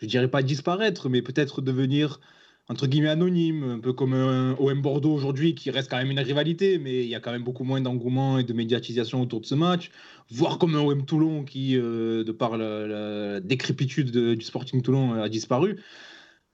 [0.00, 2.20] je dirais pas disparaître, mais peut-être devenir
[2.68, 6.20] entre guillemets anonyme, un peu comme un OM Bordeaux aujourd'hui qui reste quand même une
[6.20, 9.46] rivalité, mais il y a quand même beaucoup moins d'engouement et de médiatisation autour de
[9.46, 9.90] ce match,
[10.30, 15.14] voire comme un OM Toulon qui, euh, de par la, décrépitude de, du Sporting Toulon,
[15.14, 15.80] a disparu.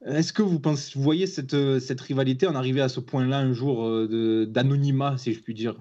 [0.06, 3.52] Est-ce que vous, pensez, vous voyez cette, cette rivalité en arriver à ce point-là un
[3.52, 5.74] jour euh, d'anonymat, si je puis dire?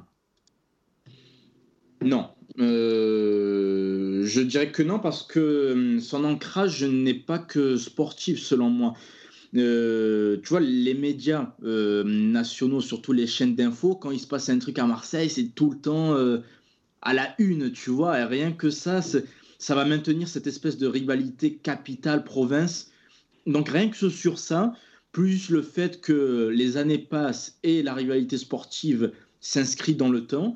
[2.01, 2.30] Non.
[2.60, 8.70] Euh, je dirais que non, parce que hum, son ancrage n'est pas que sportif, selon
[8.70, 8.93] moi.
[9.56, 14.49] Euh, tu vois, les médias euh, nationaux, surtout les chaînes d'infos, quand il se passe
[14.49, 16.16] un truc à Marseille, c'est tout le temps
[17.01, 18.20] à la une, tu vois.
[18.20, 22.91] Et rien que ça, ça va maintenir cette espèce de rivalité capitale-province.
[23.45, 24.74] Donc rien que sur ça,
[25.12, 30.56] plus le fait que les années passent et la rivalité sportive s'inscrit dans le temps,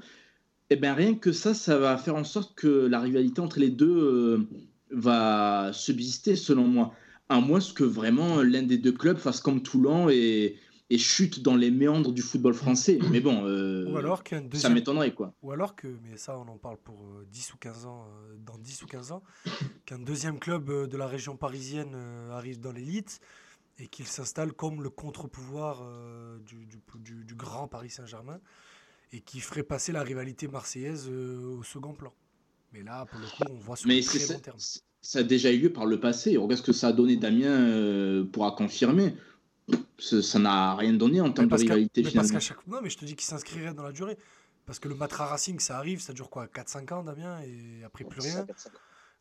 [0.70, 3.70] eh bien rien que ça, ça va faire en sorte que la rivalité entre les
[3.70, 4.48] deux
[4.92, 6.94] va subsister, selon moi
[7.30, 10.58] à moins que vraiment l'un des deux clubs fasse comme Toulon et,
[10.90, 13.00] et, chute dans les méandres du football français.
[13.12, 14.52] Mais bon, euh, ou alors deuxième...
[14.54, 15.34] ça m'étonnerait quoi.
[15.42, 18.58] Ou alors que, mais ça on en parle pour 10 ou 15 ans, euh, dans
[18.58, 19.24] 10 ou 15 ans,
[19.86, 21.96] qu'un deuxième club euh, de la région parisienne
[22.32, 23.20] arrive dans l'élite
[23.80, 25.84] et qu'il s'installe comme le contre-pouvoir
[26.48, 28.40] du, du, du, du, grand Paris Saint-Germain
[29.12, 32.14] et qui ferait passer la rivalité marseillaise au second plan.
[32.74, 34.60] Mais là, pour le coup, on voit sur mais très long terme
[35.08, 36.36] ça a déjà eu lieu par le passé?
[36.36, 39.16] Regarde ce que ça a donné, Damien euh, pourra confirmer.
[40.00, 42.04] ça n'a rien donné en termes de rivalité.
[42.04, 42.68] Mais parce chaque...
[42.68, 44.18] Non, mais je te dis qu'il s'inscrirait dans la durée.
[44.66, 46.48] Parce que le Matra Racing, ça arrive, ça dure quoi?
[46.48, 48.46] 4-5 ans, Damien, et après plus rien.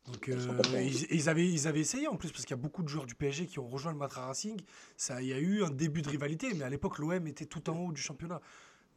[0.07, 0.61] Donc euh,
[1.09, 3.15] ils, avaient, ils avaient essayé en plus, parce qu'il y a beaucoup de joueurs du
[3.15, 4.59] PSG qui ont rejoint le Matra Racing.
[4.97, 7.69] Ça, il y a eu un début de rivalité, mais à l'époque, l'OM était tout
[7.69, 8.41] en haut du championnat.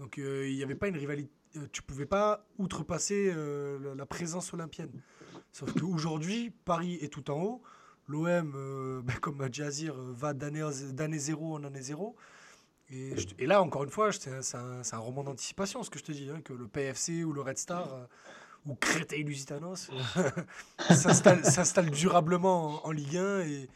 [0.01, 1.31] Donc euh, il n'y avait pas une rivalité.
[1.57, 3.33] Euh, tu pouvais pas outrepasser
[3.95, 4.91] la présence olympienne.
[5.53, 7.63] Sauf qu'aujourd'hui, Paris est tout en haut.
[8.09, 12.17] L'OM, ben, comme Jazir, va d'année zéro en année zéro.
[12.93, 16.29] Et, là, encore une fois, c'est un, un, roman d'anticipation, ce que je te dis,
[16.29, 18.09] hein, que le PFC ou le Red Star
[18.67, 19.91] ou Créteil Lusitanos
[20.91, 23.69] s'installe durablement en, Ligue 1 et,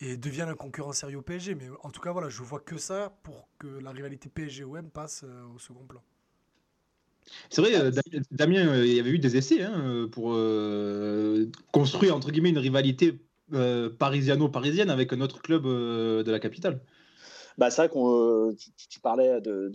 [0.00, 1.54] et devient un concurrent sérieux au PSG.
[1.54, 5.24] Mais en tout cas, voilà, je vois que ça pour que la rivalité PSG-OM passe
[5.24, 6.02] euh, au second plan.
[7.50, 7.90] C'est vrai, euh,
[8.30, 10.36] Damien, euh, il y avait eu des essais hein, pour
[11.70, 13.20] construire entre guillemets une rivalité
[13.98, 16.80] parisiano-parisienne avec un autre club de la capitale.
[17.58, 18.56] Bah, c'est vrai qu'on
[18.88, 19.70] tu, parlais de,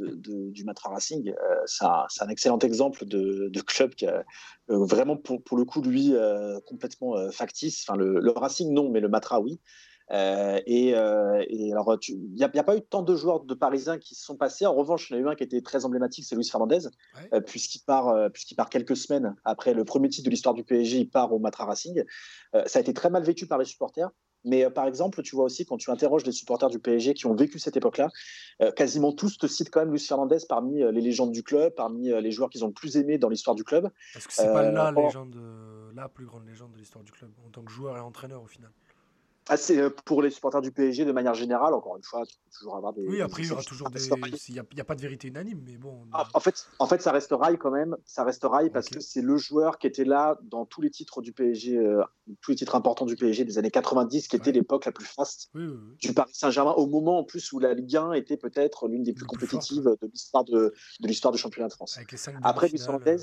[0.49, 1.31] du Matra Racing.
[1.67, 4.25] c'est un, excellent exemple de, club qui a
[4.67, 6.15] vraiment, pour, pour, le coup, lui,
[6.65, 7.85] complètement factice.
[7.87, 9.59] Enfin, le, le, Racing, non, mais le Matra, oui.
[10.11, 13.53] Euh, et, euh, et, alors, il n'y a, a, pas eu tant de joueurs de
[13.53, 14.65] Parisiens qui se sont passés.
[14.65, 16.87] En revanche, il y en a eu un qui était très emblématique, c'est Luis Fernandez,
[17.33, 20.97] euh, puisqu'il part, puisqu'il part quelques semaines après le premier titre de l'histoire du PSG,
[20.99, 22.03] il part au Matra Racing.
[22.65, 24.09] ça a été très mal vécu par les supporters.
[24.45, 27.35] Mais par exemple, tu vois aussi quand tu interroges les supporters du PSG qui ont
[27.35, 28.09] vécu cette époque-là,
[28.75, 32.31] quasiment tous te citent quand même Luis Fernandez parmi les légendes du club, parmi les
[32.31, 33.89] joueurs qu'ils ont le plus aimé dans l'histoire du club.
[34.15, 35.35] Est-ce que c'est pas la légende,
[35.95, 38.47] la plus grande légende de l'histoire du club en tant que joueur et entraîneur au
[38.47, 38.71] final
[39.49, 42.49] ah, euh, pour les supporters du PSG de manière générale, encore une fois, tu peux
[42.51, 43.07] toujours avoir des.
[43.07, 44.05] Oui, après, il y aura toujours des.
[44.49, 46.05] Il n'y a, pas de vérité unanime, mais bon.
[46.11, 47.95] Ah, en, fait, en fait, ça reste rail quand même.
[48.05, 51.21] Ça reste rail parce que c'est le joueur qui était là dans tous les titres
[51.21, 52.03] du PSG, euh,
[52.41, 55.49] tous les titres importants du PSG des années 90, qui était l'époque la plus faste
[55.53, 59.13] du Paris Saint-Germain, au moment en plus où la Ligue 1 était peut-être l'une des
[59.13, 61.97] plus compétitives de l'histoire de, de l'histoire du championnat de France.
[62.43, 63.17] Après, Luis Fernandez.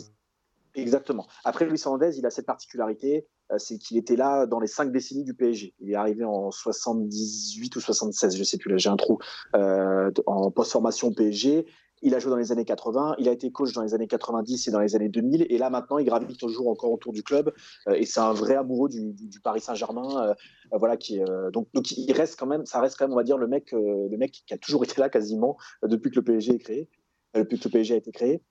[0.75, 1.27] Exactement.
[1.45, 4.91] Après, Luis Fernandez, il a cette particularité euh, c'est qu'il était là dans les cinq
[4.91, 5.75] décennies du PSG.
[5.81, 9.19] Il est arrivé en 78 ou 76, je sais plus, là j'ai un trou,
[9.55, 11.67] euh, en post-formation PSG.
[12.03, 14.69] Il a joué dans les années 80, il a été coach dans les années 90
[14.69, 17.53] et dans les années 2000, et là maintenant il gravite toujours encore autour du club,
[17.89, 20.35] euh, et c'est un vrai amoureux du, Paris Saint-Germain,
[20.73, 21.21] voilà qui
[21.53, 23.73] donc donc il reste quand même, ça reste quand même on va dire le mec
[23.73, 26.89] le mec qui a toujours été là quasiment depuis que le PSG est créé,
[27.35, 28.43] depuis que le PSG a été créé.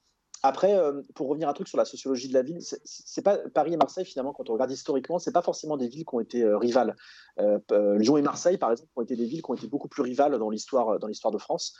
[0.46, 3.74] Après, euh, pour revenir un truc sur la sociologie de la ville, c'est pas Paris
[3.74, 6.44] et Marseille finalement quand on regarde historiquement, c'est pas forcément des villes qui ont été
[6.44, 6.98] euh, rivales.
[7.40, 10.04] Euh, Lyon et Marseille, par exemple, ont été des villes qui ont été beaucoup plus
[10.04, 11.74] rivales dans l'histoire dans l'histoire de France.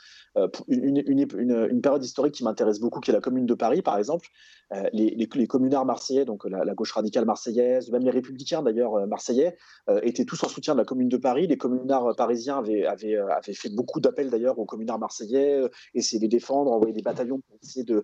[0.66, 4.28] Une, période historique qui m'intéresse beaucoup, qui est la Commune de Paris, par exemple.
[4.92, 9.56] Les, les, communards marseillais, donc la, gauche radicale marseillaise, même les républicains d'ailleurs marseillais,
[10.02, 11.46] étaient tous en soutien de la Commune de Paris.
[11.46, 12.84] Les communards parisiens avaient,
[13.52, 15.62] fait beaucoup d'appels d'ailleurs aux communards marseillais,
[15.94, 18.02] essayer de les défendre, envoyer des bataillons pour essayer de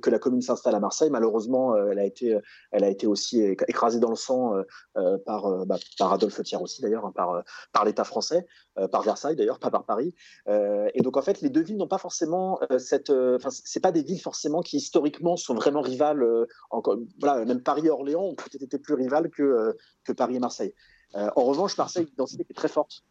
[0.00, 1.10] que la commune s'installe à Marseille.
[1.10, 2.38] Malheureusement, euh, elle, a été,
[2.70, 4.62] elle a été aussi écrasée dans le sang euh,
[4.96, 7.42] euh, par, bah, par Adolphe Thiers aussi, d'ailleurs, hein, par,
[7.72, 8.46] par l'État français,
[8.92, 10.14] par Versailles d'ailleurs, pas par Paris.
[10.46, 13.10] et donc, en fait, les deux villes n'ont pas forcément cette.
[13.10, 16.24] Enfin, c'est pas des villes forcément qui historiquement sont vraiment rivales.
[16.70, 20.38] Encore, voilà, même Paris et Orléans ont peut-être été plus rivales que, que Paris et
[20.38, 20.74] Marseille.
[21.14, 23.04] en revanche, Marseille, l'identité est très forte.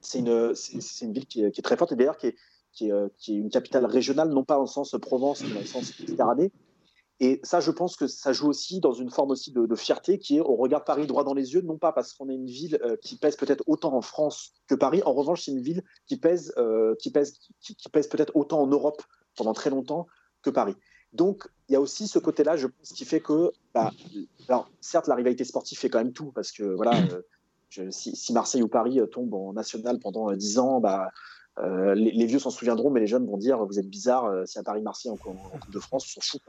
[0.00, 0.54] C'est une,
[1.02, 2.36] une ville qui qui est très forte et d'ailleurs qui est,
[2.82, 6.52] euh, qui est, une capitale régionale, non pas en sens Provence, mais en sens Méditerranée.
[7.20, 10.36] Et ça, je pense que ça joue aussi dans une forme aussi de, fierté qui
[10.36, 12.78] est on regarde Paris droit dans les yeux, non pas parce qu'on est une ville
[12.84, 15.00] euh, qui pèse peut-être autant en France que Paris.
[15.06, 18.66] En revanche, c'est une ville qui pèse, euh, qui pèse, qui, pèse peut-être autant en
[18.66, 19.00] Europe
[19.36, 20.06] pendant très longtemps
[20.42, 20.74] que Paris.
[21.12, 23.92] Donc, il y a aussi ce côté-là, je pense, qui fait que, bah,
[24.48, 26.92] alors, certes, la rivalité sportive fait quand même tout, parce que voilà,
[27.90, 31.10] si, Marseille ou Paris tombent en national pendant 10 ans, bah,
[31.60, 34.58] euh, les, vieux s'en souviendront, mais les jeunes vont dire vous êtes bizarre, euh, si
[34.58, 36.42] à Paris-Marseille en, Coupe de France, on s'en fout.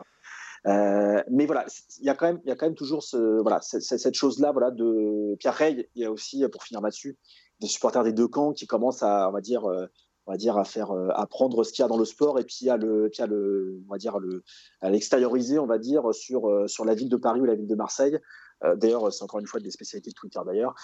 [0.66, 1.66] Euh, mais voilà,
[2.00, 3.06] il y a quand même, y a quand même toujours
[3.42, 5.56] voilà, cette chose-là, voilà, de Pierre.
[5.62, 7.18] Il y a aussi, pour finir là-dessus,
[7.60, 10.64] des supporters des deux camps qui commencent à, on va dire, on va dire à
[10.64, 13.80] faire, à prendre ce qu'il y a dans le sport et puis à le, le,
[13.88, 14.44] on va dire le,
[14.82, 18.18] l'extérioriser, on va dire, sur sur la ville de Paris ou la ville de Marseille.
[18.64, 20.76] Euh, d'ailleurs, c'est encore une fois des spécialités de Twitter d'ailleurs,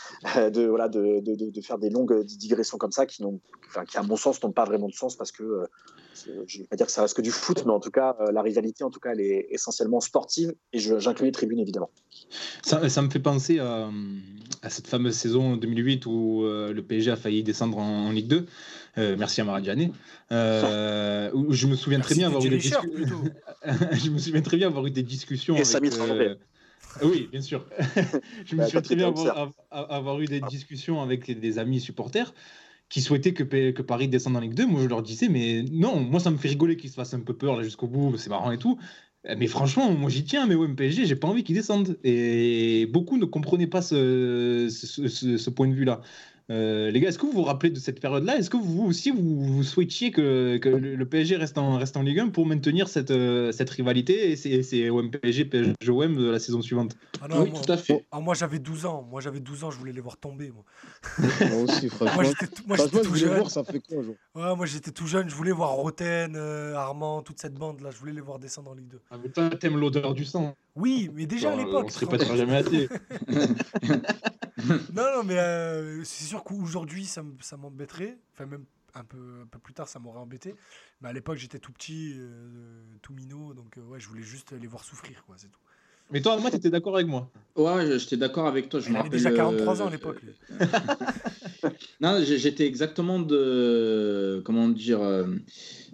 [0.51, 3.24] de, voilà, de, de, de, faire des longues digressions comme ça qui,
[3.67, 5.65] enfin, qui à mon sens, n'ont pas vraiment de sens parce que euh,
[6.45, 8.17] je ne vais pas dire que ça reste que du foot, mais en tout cas,
[8.19, 11.89] euh, la rivalité, en tout cas, elle est essentiellement sportive et j'inclus les tribunes évidemment.
[12.61, 13.89] Ça, ça me fait penser à,
[14.61, 18.45] à, cette fameuse saison 2008 où le PSG a failli descendre en, Ligue 2.
[19.17, 19.93] merci à Maradjane.
[20.32, 23.24] Euh, je me souviens très bien avoir eu des discussions.
[23.91, 25.55] je me souviens très bien avoir eu des discussions.
[25.55, 25.93] Et avec,
[27.03, 27.65] oui, bien sûr.
[28.45, 29.13] je me souviens très bien
[29.71, 32.34] avoir, eu des discussions avec des amis supporters
[32.89, 34.65] qui souhaitaient que, que Paris descende en Ligue 2.
[34.65, 37.21] Moi, je leur disais, mais non, moi, ça me fait rigoler qu'ils se fassent un
[37.21, 38.77] peu peur là jusqu'au bout, c'est marrant et tout.
[39.38, 41.99] Mais franchement, moi j'y tiens, mais ouais, PSG, j'ai pas envie qu'ils descendent.
[42.03, 46.01] Et beaucoup ne comprenaient pas ce, ce point de vue-là.
[46.49, 48.37] Euh, les gars, est-ce que vous vous rappelez de cette période-là?
[48.37, 52.01] Est-ce que vous aussi, vous, vous souhaitiez que, que, le PSG reste en, reste en
[52.01, 56.29] Ligue 1 pour maintenir cette, euh, cette rivalité et c'est OM PSG, PSG OM de
[56.29, 56.95] la saison suivante?
[57.21, 58.05] Ah non, Oui, moi, tout à fait.
[58.11, 59.07] Ah, moi j'avais 12 ans.
[59.09, 60.51] Moi j'avais 12 ans, je voulais les voir tomber.
[60.51, 60.63] Moi,
[61.49, 62.15] moi aussi, franchement.
[62.67, 63.37] moi j'étais tout jeune.
[63.37, 67.21] Voir, ça fait quoi, ouais, moi j'étais tout jeune, je voulais voir Roten, euh, Armand,
[67.21, 67.91] toute cette bande-là.
[67.91, 68.99] Je voulais les voir descendre en Ligue 2.
[69.11, 70.55] Ah, mais toi, t'aimes l'odeur du sang.
[70.75, 71.85] Oui, mais déjà à l'époque.
[71.87, 72.89] On serait pas jamais hâté.
[74.93, 78.18] non, non, mais euh, c'est sûr qu'aujourd'hui, ça, ça m'embêterait.
[78.34, 80.55] Enfin, même un peu, un peu plus tard, ça m'aurait embêté.
[81.01, 83.53] Mais à l'époque, j'étais tout petit, euh, tout minot.
[83.53, 85.59] Donc, euh, ouais, je voulais juste les voir souffrir, quoi, c'est tout.
[86.14, 87.30] Mais toi, moi, tu étais d'accord avec moi?
[87.55, 88.82] Ouais, j'étais d'accord avec toi.
[88.82, 90.22] Je Il avait déjà 43 ans à l'époque.
[92.01, 94.41] non, j'étais exactement de.
[94.43, 94.99] Comment dire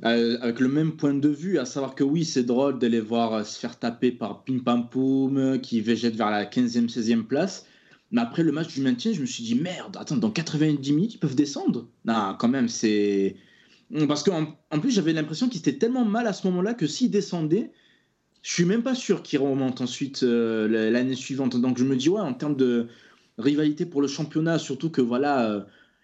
[0.01, 3.45] Avec le même point de vue, à savoir que oui, c'est drôle de les voir
[3.45, 7.68] se faire taper par Pim Pam Poum, qui végète vers la 15e, 16e place.
[8.12, 11.14] Mais après le match du maintien, je me suis dit merde, attends, dans 90 minutes,
[11.16, 11.88] ils peuvent descendre?
[12.05, 13.36] Non, quand même, c'est.
[14.08, 17.12] Parce qu'en en plus, j'avais l'impression qu'ils étaient tellement mal à ce moment-là que s'ils
[17.12, 17.72] descendaient,
[18.41, 21.60] je suis même pas sûr qu'ils remontent ensuite euh, l'année suivante.
[21.60, 22.88] Donc je me dis, ouais, en termes de
[23.38, 25.62] rivalité pour le championnat, surtout que voilà, euh,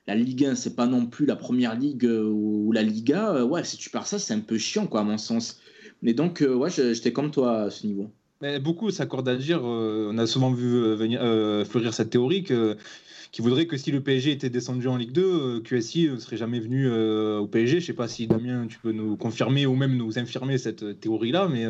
[0.07, 3.45] la Ligue 1, c'est pas non plus la première ligue euh, ou la Liga.
[3.45, 5.61] ouais, si tu pars ça, c'est un peu chiant, quoi, à mon sens.
[6.01, 8.11] Mais donc, ouais, j'étais comme toi à ce niveau.
[8.43, 12.09] Mais beaucoup s'accordent à dire, euh, on a souvent vu euh, venir, euh, fleurir cette
[12.09, 16.35] théorie qui voudrait que si le PSG était descendu en Ligue 2, QSI ne serait
[16.35, 17.79] jamais venu au PSG.
[17.79, 20.99] Je ne sais pas si Damien, tu peux nous confirmer ou même nous infirmer cette
[20.99, 21.65] théorie-là, mais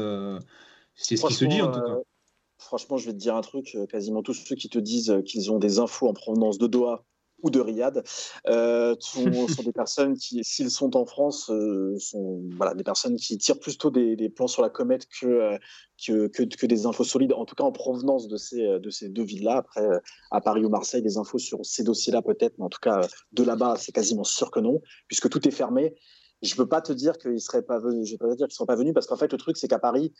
[0.95, 1.99] c'est ce qui se dit en tout cas.
[2.57, 5.59] franchement, je vais te dire un truc, quasiment tous ceux qui te disent qu'ils ont
[5.59, 7.05] des infos en provenance de Doha
[7.43, 8.03] ou de Riyad
[8.47, 9.29] euh, sont,
[9.63, 13.91] des personnes qui, s'ils sont en France, euh, sont voilà, des personnes qui tirent plutôt
[13.91, 15.57] des, des plans sur la comète que, euh,
[16.03, 19.09] que, que, que, des infos solides, en tout cas en provenance de ces, de ces
[19.09, 19.57] deux villes-là.
[19.57, 19.85] Après,
[20.31, 23.01] à Paris ou Marseille, des infos sur ces dossiers-là peut-être, mais en tout cas
[23.33, 25.95] de là-bas, c'est quasiment sûr que non, puisque tout est fermé
[26.43, 28.07] je peux pas te dire qu'ils seraient pas venus.
[28.09, 29.79] Je peux pas dire qu'ils sont pas venus parce qu'en fait le truc c'est qu'à
[29.79, 30.13] Paris,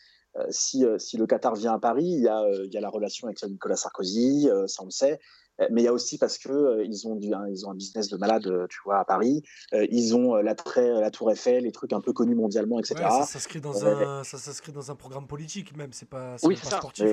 [0.50, 3.28] si, si le Qatar vient à Paris, il y a, il y a la relation
[3.28, 5.20] avec Nicolas Sarkozy, ça on le sait.
[5.60, 7.74] Euh, mais il y a aussi parce que euh, ils ont du, ils ont un
[7.74, 9.42] business de malade, euh, tu vois, à Paris.
[9.72, 12.96] ils ont l'attrait, la Tour Eiffel, les trucs un peu connus mondialement, etc.
[12.96, 15.92] ça s'inscrit dans un, ça s'inscrit dans un programme politique même.
[15.92, 17.06] C'est pas, oui, pas sportif.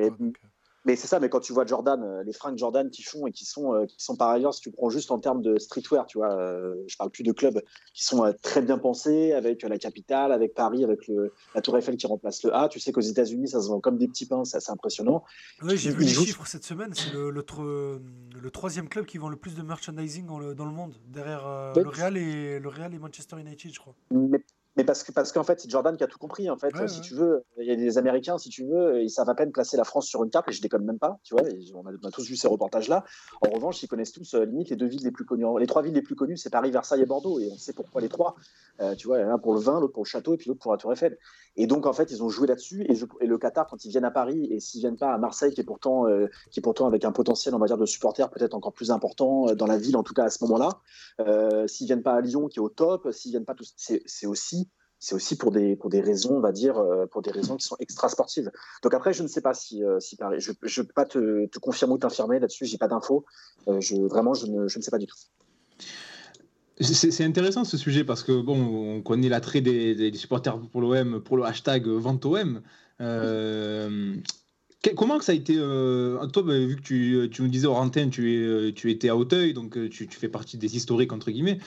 [0.86, 3.32] Mais c'est ça, mais quand tu vois Jordan, euh, les fringues Jordan qui font et
[3.32, 6.08] qui sont, euh, qui sont par ailleurs, si tu prends juste en termes de streetwear,
[6.08, 7.62] tu vois, euh, je parle plus de clubs,
[7.94, 11.98] qui sont très bien pensés avec la capitale, avec Paris, avec le, la Tour Eiffel
[11.98, 12.68] qui remplace le A.
[12.68, 15.24] Tu sais qu'aux États-Unis, ça se vend comme des petits pains, c'est assez impressionnant.
[15.62, 19.38] Oui, j'ai vu les chiffres cette semaine, c'est le, le, troisième club qui vend le
[19.38, 23.40] plus de merchandising dans le, dans monde, derrière le, Real et, le Real et Manchester
[23.40, 23.96] United, je crois.
[24.10, 24.44] Mais
[24.78, 26.50] mais parce que parce qu'en fait, c'est Jordan qui a tout compris.
[26.50, 29.30] En fait, si tu veux, il y a des Américains, si tu veux, ils savent
[29.30, 31.20] à peine placer la France sur une carte, et je déconne même pas.
[31.24, 31.44] Tu vois,
[31.76, 33.04] on, a, tous vu ces reportages-là.
[33.42, 35.46] En revanche, ils connaissent tous euh, limite les deux villes les plus connues.
[35.60, 38.00] Les trois villes les plus connues, c'est Paris, Versailles et Bordeaux, et on sait pourquoi
[38.00, 38.36] les trois.
[38.80, 40.72] Euh, tu vois, l'un pour le vin, l'autre pour le château, et puis l'autre pour
[40.72, 41.18] la Tour Eiffel.
[41.58, 42.86] Et donc, en fait, ils ont joué là-dessus.
[42.88, 45.54] Et, et, le Qatar, quand ils viennent à Paris, et s'ils viennent pas à Marseille,
[45.54, 48.30] qui est pourtant, euh, qui est pourtant avec un potentiel, on va dire, de supporters
[48.30, 51.68] peut-être encore plus important dans la ville, en tout cas à ce moment-là.
[51.68, 54.61] s'ils viennent pas à Lyon, qui est au top, s'ils viennent pas tous, c'est aussi
[55.02, 57.66] c'est aussi pour des, pour des raisons, on va dire, euh, pour des raisons qui
[57.66, 58.52] sont extra sportives.
[58.84, 61.48] Donc après, je ne sais pas si, euh, si pareil, je ne peux pas te,
[61.48, 63.26] te confirmer ou t'infirmer là-dessus, j'ai pas d'infos.
[63.68, 65.18] Euh, je, vraiment, je ne, je ne sais pas du tout.
[66.80, 71.20] C'est intéressant ce sujet parce que bon, on connaît l'attrait des, des, supporters pour l'OM,
[71.20, 72.62] pour le hashtag vente OM.
[74.96, 78.12] comment que ça a été Toi, bah, vu que tu, tu, nous disais hors antenne,
[78.12, 81.60] tu, tu étais à Hauteuil, donc tu, tu, fais partie des historiques entre guillemets.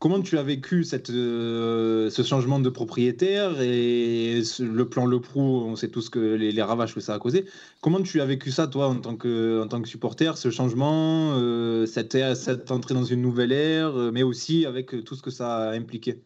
[0.00, 5.42] Comment tu as vécu cette, euh, ce changement de propriétaire et le plan Le Prou,
[5.42, 7.44] on sait tous que les, ravages que ça a causé.
[7.82, 11.34] Comment tu as vécu ça, toi, en tant que, en tant que supporter, ce changement,
[11.34, 15.30] euh, cette, cette, entrée dans une nouvelle ère, euh, mais aussi avec tout ce que
[15.30, 16.22] ça a impliqué?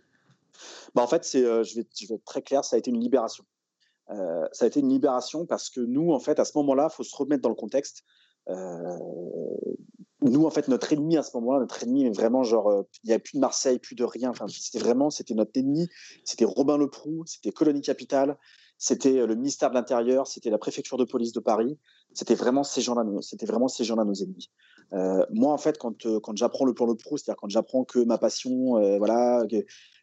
[0.94, 3.00] Bah En fait, c'est, je, vais, je vais être très clair, ça a été une
[3.00, 3.44] libération.
[4.08, 7.02] ça a été une libération parce que nous, en fait, à ce moment-là, il faut
[7.02, 8.04] se remettre dans le contexte
[10.24, 13.14] nous, en fait, notre ennemi à ce moment-là, notre ennemi, vraiment, genre, euh, il n'y
[13.14, 14.30] a plus de Marseille, plus de rien.
[14.30, 15.88] Enfin, c'était vraiment, c'était notre ennemi.
[16.24, 18.38] C'était Robin Leproux, c'était Colonie Capitale,
[18.78, 21.78] c'était euh, le ministère de l'Intérieur, c'était la préfecture de police de Paris.
[22.14, 24.50] C'était vraiment ces gens-là, c'était vraiment ces gens-là nos ennemis.
[24.94, 28.16] Euh, moi, en fait, quand, quand j'apprends le plan Leproux, c'est-à-dire quand j'apprends que ma
[28.16, 29.56] passion, voilà, que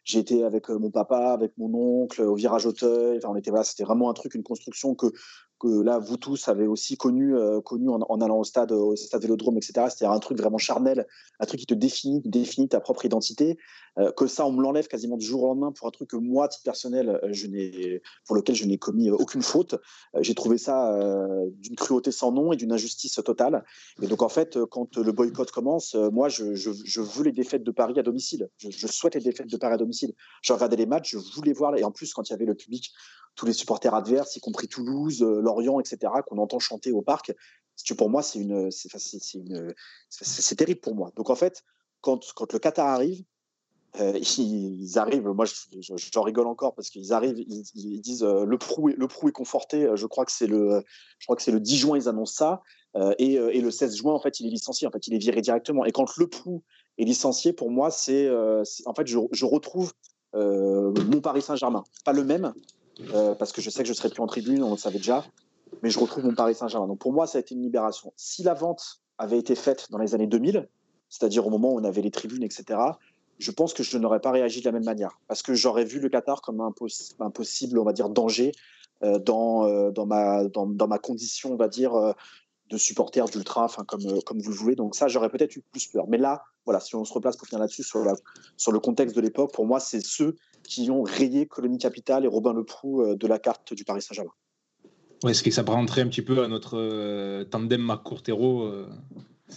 [0.04, 3.16] j'ai été avec mon papa, avec mon oncle au virage Auteuil.
[3.16, 5.06] Enfin, on était voilà, c'était vraiment un truc, une construction que
[5.62, 9.22] que là, vous tous avez aussi connu, euh, connu en, allant au stade, au stade
[9.22, 9.86] Vélodrome, etc.
[9.90, 11.06] C'était un truc vraiment charnel,
[11.38, 13.58] un truc qui te définit, définit ta propre identité.
[13.98, 16.16] Euh, que ça, on me l'enlève quasiment du jour au lendemain pour un truc que
[16.16, 19.76] moi, titre personnel, euh, je n'ai, pour lequel je n'ai commis aucune faute.
[20.20, 20.98] J'ai trouvé ça
[21.58, 23.64] d'une cruauté sans nom et d'une injustice totale.
[24.00, 27.98] Et donc, en fait, quand le boycott commence, moi, je, veux les défaites de Paris
[27.98, 28.48] à domicile.
[28.56, 30.12] Je, je souhaite les défaites de Paris à domicile.
[30.42, 32.54] Je regardais les matchs, je voulais voir, et en plus, quand il y avait le
[32.54, 32.92] public,
[33.34, 35.22] tous les supporters adverses, y compris Toulouse,
[35.80, 37.32] Etc., qu'on entend chanter au parc.
[37.96, 38.40] Pour moi, c'est
[40.56, 41.10] terrible pour moi.
[41.16, 41.64] Donc en fait,
[42.02, 43.24] quand, le Qatar arrive,
[44.00, 45.46] euh, ils arrivent, moi
[46.12, 49.88] j'en rigole encore parce qu'ils arrivent, ils, disent euh, le prou est conforté.
[49.94, 50.82] Je crois que c'est le,
[51.18, 52.62] je crois que c'est le 10 juin ils annoncent ça
[52.96, 55.18] euh, et, et, le 16 juin en fait il est licencié, en fait il est
[55.18, 55.84] viré directement.
[55.84, 56.62] Et quand le prou
[56.98, 59.92] est licencié, pour moi c'est, en fait je, je retrouve
[60.34, 62.52] mon Paris Saint-Germain, pas le même,
[63.00, 65.24] euh, parce que je sais que je serai plus en tribune, on le savait déjà,
[65.82, 66.86] mais je retrouve mon Paris Saint-Germain.
[66.86, 68.12] Donc pour moi, ça a été une libération.
[68.16, 70.68] Si la vente avait été faite dans les années 2000,
[71.08, 72.78] c'est-à-dire au moment où on avait les tribunes, etc.,
[73.38, 75.98] je pense que je n'aurais pas réagi de la même manière, parce que j'aurais vu
[75.98, 76.72] le Qatar comme un,
[77.30, 78.52] possible, on va dire, danger
[79.02, 82.14] euh, dans, euh, dans, ma, dans, dans, ma condition, on va dire,
[82.72, 84.74] de supporter d'ultra, comme, euh, comme vous le voulez.
[84.74, 86.06] Donc ça, j'aurais peut-être eu plus peur.
[86.08, 88.14] Mais là, voilà, si on se replace pour finir là-dessus sur, la,
[88.56, 92.28] sur le contexte de l'époque, pour moi, c'est ceux qui ont rayé Colonie Capital et
[92.28, 94.32] Robin Leproux euh, de la carte du Paris Saint-Germain.
[95.22, 98.62] Ouais, ce qui s'apparenterait un petit peu à notre euh, tandem Mac-Courtero.
[98.62, 98.88] Euh,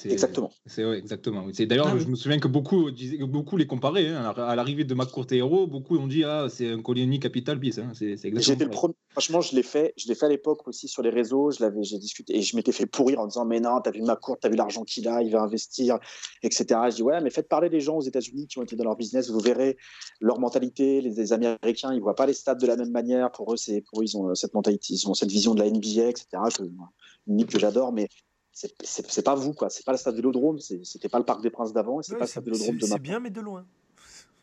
[0.06, 0.52] exactement.
[0.66, 1.48] C'est ouais, exactement.
[1.58, 2.90] D'ailleurs, ah, je me souviens que beaucoup,
[3.22, 4.08] beaucoup les comparaient.
[4.08, 7.78] Hein, à l'arrivée de Mac-Courtero, beaucoup ont dit ah c'est un Colonie Capital bis.
[7.78, 8.66] Hein, c'est exactement.
[8.66, 9.94] Le premier, franchement, je l'ai fait.
[9.98, 11.52] Je l'ai fait à l'époque aussi sur les réseaux.
[11.52, 14.02] Je l'avais, j'ai discuté et je m'étais fait pourrir en disant mais non, t'as vu
[14.02, 16.00] Mac-Court, t'as vu l'argent qu'il a, il va investir,
[16.44, 16.66] etc.
[16.90, 18.96] Je dis ouais, mais faites parler les gens aux États-Unis qui ont été dans leur
[18.96, 19.78] business, vous verrez
[20.20, 21.02] leur mentalité.
[21.02, 23.32] Les, les Américains, ils voient pas les stades de la même manière.
[23.32, 25.70] Pour eux, c'est pour eux, ils ont cette mentalité, ils ont cette vision de la
[25.70, 26.26] NBA, etc.
[26.58, 26.64] Que,
[27.28, 28.08] une que j'adore, mais
[28.56, 29.70] c'est pas vous, quoi.
[29.70, 32.20] C'est pas le stade Vélodrome, c'était pas le Parc des Princes d'avant, et c'est ouais,
[32.20, 32.96] pas le stade Vélodrome de maintenant.
[32.96, 33.66] C'est bien, mais de loin.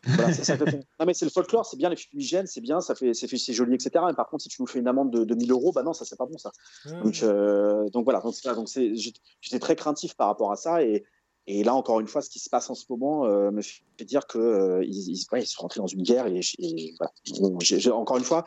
[0.05, 0.57] Voilà, ça,
[0.99, 3.73] non, mais c'est le folklore, c'est bien, les fumigènes, c'est bien, ça fait, c'est joli,
[3.73, 4.03] etc.
[4.07, 5.93] Mais par contre, si tu nous fais une amende de, de 1000 euros, bah non,
[5.93, 6.51] ça c'est pas bon, ça.
[6.85, 7.03] Mmh.
[7.03, 11.05] Donc, euh, donc voilà, donc, donc j'étais très craintif par rapport à ça, et,
[11.45, 14.05] et là, encore une fois, ce qui se passe en ce moment euh, me fait
[14.05, 16.27] dire qu'ils euh, ils, ouais, ils sont rentrés dans une guerre.
[16.27, 17.11] Et, et voilà.
[17.41, 18.45] bon, j ai, j ai, encore une fois,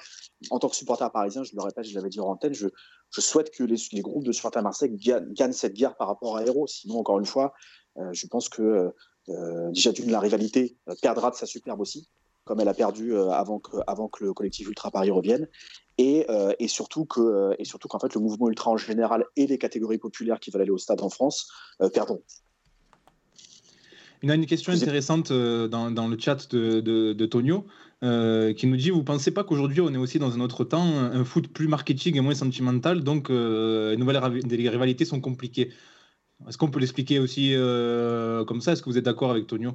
[0.50, 2.68] en tant que supporter parisien, je le répète, je l'avais dit en antenne, je,
[3.10, 6.44] je souhaite que les, les, groupes de supporters Marseille gagnent, cette guerre par rapport à
[6.44, 6.66] Héros.
[6.66, 7.52] Sinon, encore une fois,
[7.98, 8.92] euh, je pense que
[9.28, 12.08] euh, déjà d'une, la rivalité perdra de sa superbe aussi,
[12.44, 15.48] comme elle a perdu euh, avant, que, avant que le collectif Ultra Paris revienne.
[15.98, 19.46] Et, euh, et surtout que et surtout qu'en fait le mouvement ultra en général et
[19.46, 21.50] les catégories populaires qui veulent aller au stade en France
[21.94, 22.22] perdront.
[24.22, 27.66] Il y a une question intéressante euh, dans, dans, le chat de, de, de Tonio
[28.04, 30.98] euh, qui nous dit Vous pensez pas qu'aujourd'hui on est aussi dans un autre temps,
[30.98, 34.20] un foot plus marketing et moins sentimental, donc euh, les nouvelles
[34.50, 35.70] les rivalités sont compliquées.
[36.46, 38.72] Est-ce qu'on peut l'expliquer aussi euh, comme ça?
[38.72, 39.72] Est-ce que vous êtes d'accord avec Tonio?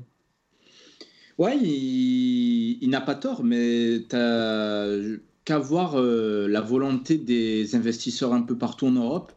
[1.40, 8.86] Ouais, il, n'a pas tort, mais qu'à voir la volonté des investisseurs un peu partout
[8.86, 9.32] en Europe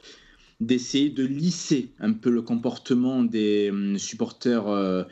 [0.60, 5.06] d'essayer de lisser un peu le comportement des hum, supporters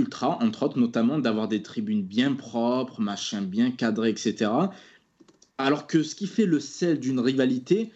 [0.00, 4.50] ultra, entre autres, notamment d'avoir des tribunes bien propres, machin bien cadré, etc.
[5.58, 7.90] Alors que ce qui fait le sel d'une rivalité,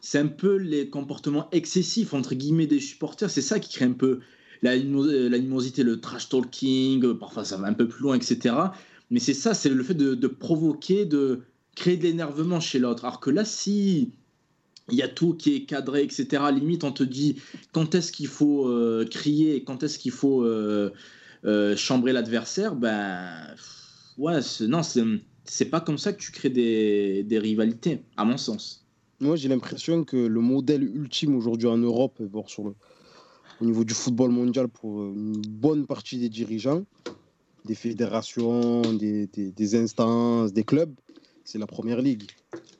[0.00, 3.30] c'est un peu les comportements excessifs, entre guillemets, des supporters.
[3.30, 4.20] C'est ça qui crée un peu
[4.62, 8.54] l'animosité, le trash talking, parfois ça va un peu plus loin, etc.
[9.10, 11.42] Mais c'est ça, c'est le fait de, de, provoquer, de
[11.74, 13.04] créer de l'énervement chez l'autre.
[13.04, 14.12] Alors que là, si
[14.90, 16.42] il y a tout qui est cadré, etc.
[16.52, 17.36] Limite, on te dit
[17.72, 20.90] quand est-ce qu'il faut euh, crier, quand est-ce qu'il faut euh,
[21.44, 22.74] euh, chambrer l'adversaire.
[22.74, 23.54] Ben,
[24.18, 28.86] ouais, non, c'est pas comme ça que tu crées des, rivalités, à mon sens.
[29.20, 32.74] Moi, j'ai l'impression que le modèle ultime aujourd'hui en Europe, bon, sur le,
[33.60, 36.84] au niveau du football mondial, pour une bonne partie des dirigeants,
[37.64, 40.94] des fédérations, des, instances, des clubs,
[41.44, 42.24] c'est la première ligue.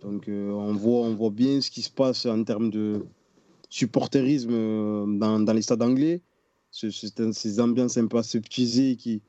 [0.02, 3.04] Donc euh, on, voit, on voit bien ce qui se passe en termes de
[3.68, 6.22] supporterisme euh, dans, dans les stades anglais.
[6.70, 9.22] C'est ces ambiances un peu aseptisées qui.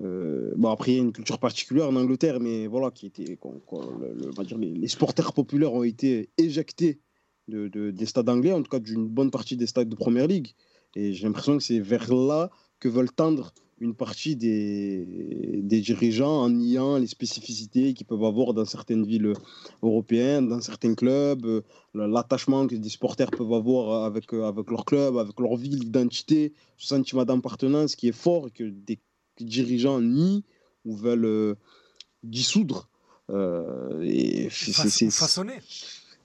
[0.00, 3.36] Euh, bon, après, il y a une culture particulière en Angleterre, mais voilà, qui était.
[3.36, 7.00] Qu le, on va dire, les, les, supporters populaires ont été éjectés
[7.48, 10.54] de, des stades anglais, en tout cas d'une bonne partie des stades de première ligue.
[10.94, 13.52] Et j'ai l'impression que c'est vers là que veulent tendre
[13.82, 15.04] une partie des,
[15.62, 19.32] des, dirigeants en niant les spécificités qu'ils peuvent avoir dans certaines villes
[19.82, 21.62] européennes, dans certains clubs,
[21.94, 26.86] l'attachement que des supporters peuvent avoir avec, avec leur club, avec leur ville, l'identité, ce
[26.86, 29.00] sentiment d'appartenance qui est fort et que des
[29.40, 30.44] dirigeants nient
[30.84, 31.56] ou veulent
[32.22, 32.88] dissoudre.
[33.30, 35.58] Euh, et c'est façonner.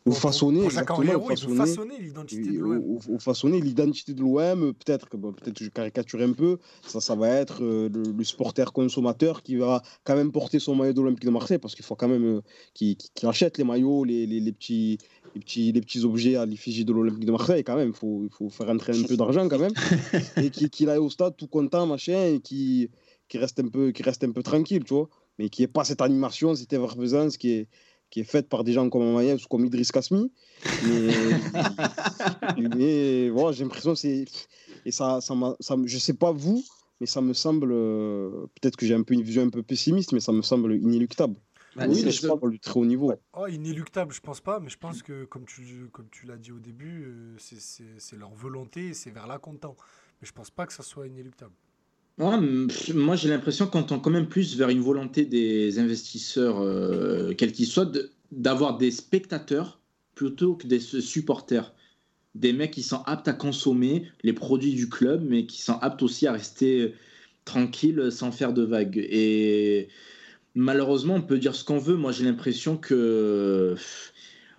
[0.07, 2.83] Ou façonner, Pour exactement, façonner- façonner l'identité de ou, l'OM.
[2.85, 4.73] ou- ou façonner l'identité de l'OM.
[4.73, 6.57] Peut-être que bon, peut-être je caricature un peu.
[6.87, 10.75] Ça, ça va être euh, le, le supporter consommateur qui va quand même porter son
[10.75, 12.41] maillot de l'Olympique de Marseille parce qu'il faut quand même euh,
[12.73, 14.97] qu'il qu'il achète les maillots, les, les, les petits,
[15.35, 17.89] les, petits, les petits objets à l'effigie de l'Olympique de Marseille quand même.
[17.89, 19.73] Il faut, il faut faire rentrer un peu d'argent quand même.
[20.37, 22.89] et qui- qu'il aille au stade tout content, machin, et qui,
[23.27, 25.09] qui, reste un peu, qui reste un peu tranquille, tu vois.
[25.39, 27.67] Mais qui n'ait pas cette animation, cette effervescence qui est,
[28.09, 30.31] qui est faite par des gens comme Amayev ou comme Idriss Kasmi.
[30.81, 31.11] Mais,
[32.57, 34.25] mais voilà, j'ai l'impression que c'est.
[34.85, 36.63] Et ça, ça, ça, je sais pas vous,
[36.99, 37.69] mais ça me semble.
[37.71, 40.75] euh, Peut-être que j'ai un peu une vision un peu pessimiste, mais ça me semble
[40.75, 41.35] inéluctable.
[41.75, 43.13] Bah, oui, je parle du très haut niveau.
[43.33, 46.51] Oh, inéluctable, je pense pas, mais je pense que, comme tu, comme tu l'as dit
[46.51, 49.75] au début, euh, c'est- c'est c'est leur volonté et c'est vers là qu'on tend.
[50.21, 51.53] Mais je pense pas que ça soit inéluctable.
[52.17, 55.77] Ouais, m- pff, moi, j'ai l'impression qu'on tend quand même plus vers une volonté des
[55.77, 57.91] investisseurs, euh, quels qu'ils soient,
[58.31, 59.79] d'avoir des spectateurs
[60.15, 61.75] plutôt que des su- supporters.
[62.35, 66.03] Des mecs qui sont aptes à consommer les produits du club, mais qui sont aptes
[66.03, 66.93] aussi à rester euh,
[67.45, 68.97] tranquilles sans faire de vagues.
[68.97, 69.89] Et
[70.55, 71.97] malheureusement, on peut dire ce qu'on veut.
[71.97, 73.75] Moi, j'ai l'impression que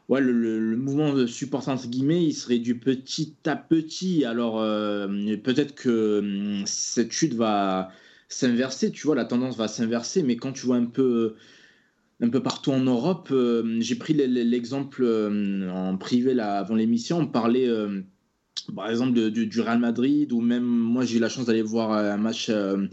[0.08, 4.24] ouais, le, mouvement de support, entre guillemets, il serait du petit à petit.
[4.24, 5.08] Alors, euh,
[5.42, 7.90] peut-être que hum, cette chute va
[8.28, 11.36] s'inverser, tu vois, la tendance va s'inverser, mais quand tu vois un peu,
[12.20, 17.18] un peu partout en Europe, euh, j'ai pris l'exemple euh, en privé là, avant l'émission,
[17.20, 18.02] on parlait euh,
[18.74, 22.16] par exemple du- Real Madrid, ou même moi j'ai eu la chance d'aller voir un
[22.18, 22.86] match euh,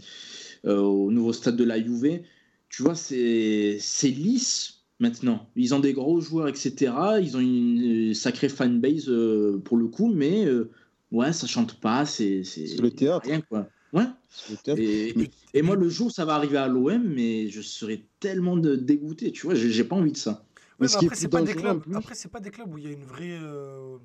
[0.66, 2.22] euh, au nouveau stade de la Juve.
[2.68, 5.48] Tu vois, c'est lisse maintenant.
[5.56, 6.92] Ils ont des gros joueurs, etc.
[7.20, 10.70] Ils ont une euh, sacrée fanbase euh, pour le coup, mais euh,
[11.12, 12.04] ouais, ça chante pas.
[12.06, 12.42] C'est
[12.80, 13.26] le théâtre.
[13.28, 13.68] Rien, quoi.
[13.92, 14.04] Ouais.
[14.28, 15.28] C'est le théâtre.
[15.54, 19.32] Et, moi, le jour ça va arriver à l'OM, mais je serais tellement de- dégoûté.
[19.32, 20.44] Tu vois, j'ai pas envie de ça.
[20.78, 21.82] Ouais, Mais ce après, c'est pas des clubs.
[21.94, 23.38] Après, pas des clubs où il y a une vraie.
[23.40, 23.96] euh,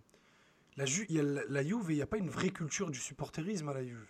[0.77, 2.89] La, Ju- il y a la, la Juve il n'y a pas une vraie culture
[2.89, 4.05] du supporterisme à la Juve.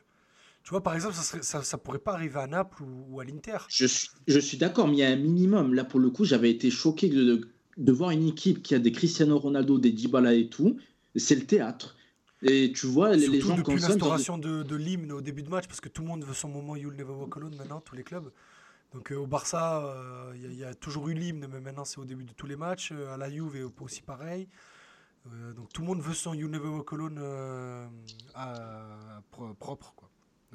[0.63, 3.19] Tu vois, par exemple, ça, serait, ça, ça pourrait pas arriver à Naples ou, ou
[3.19, 3.57] à l'Inter.
[3.69, 5.73] Je suis, je suis d'accord, mais il y a un minimum.
[5.73, 8.79] Là, pour le coup, j'avais été choqué de, de, de voir une équipe qui a
[8.79, 10.77] des Cristiano Ronaldo, des Dybala et tout.
[11.15, 11.95] C'est le théâtre.
[12.43, 15.81] Et tu vois, les, gens depuis l'instauration de, de l'hymne au début de match, parce
[15.81, 18.31] que tout le monde veut son moment You'll Never Walk Alone maintenant, tous les clubs.
[18.93, 21.59] Donc euh, au Barça, euh, il y, a- il y a toujours eu l'hymne, mais
[21.61, 22.91] maintenant c'est au début de tous les matchs.
[22.91, 24.47] Euh, à la Juve, et aussi pareil.
[25.55, 27.19] Donc tout le monde veut son You Never Walk Alone
[28.33, 29.21] à-
[29.59, 29.93] propre.
[29.95, 30.09] Quoi.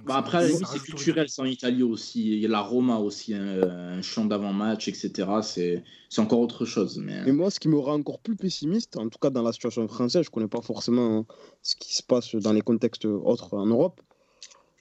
[0.05, 2.32] Bah, après, c'est culturel, c'est en Italie aussi.
[2.32, 5.11] Il y a la Roma aussi, un, un chant d'avant-match, etc.
[5.42, 6.99] C'est encore autre chose.
[6.99, 7.26] Mais...
[7.26, 9.88] Et moi, ce qui me rend encore plus pessimiste, en tout cas dans la situation
[9.88, 11.26] française, je ne connais pas forcément hein,
[11.62, 14.01] ce qui se passe dans les contextes autres en Europe,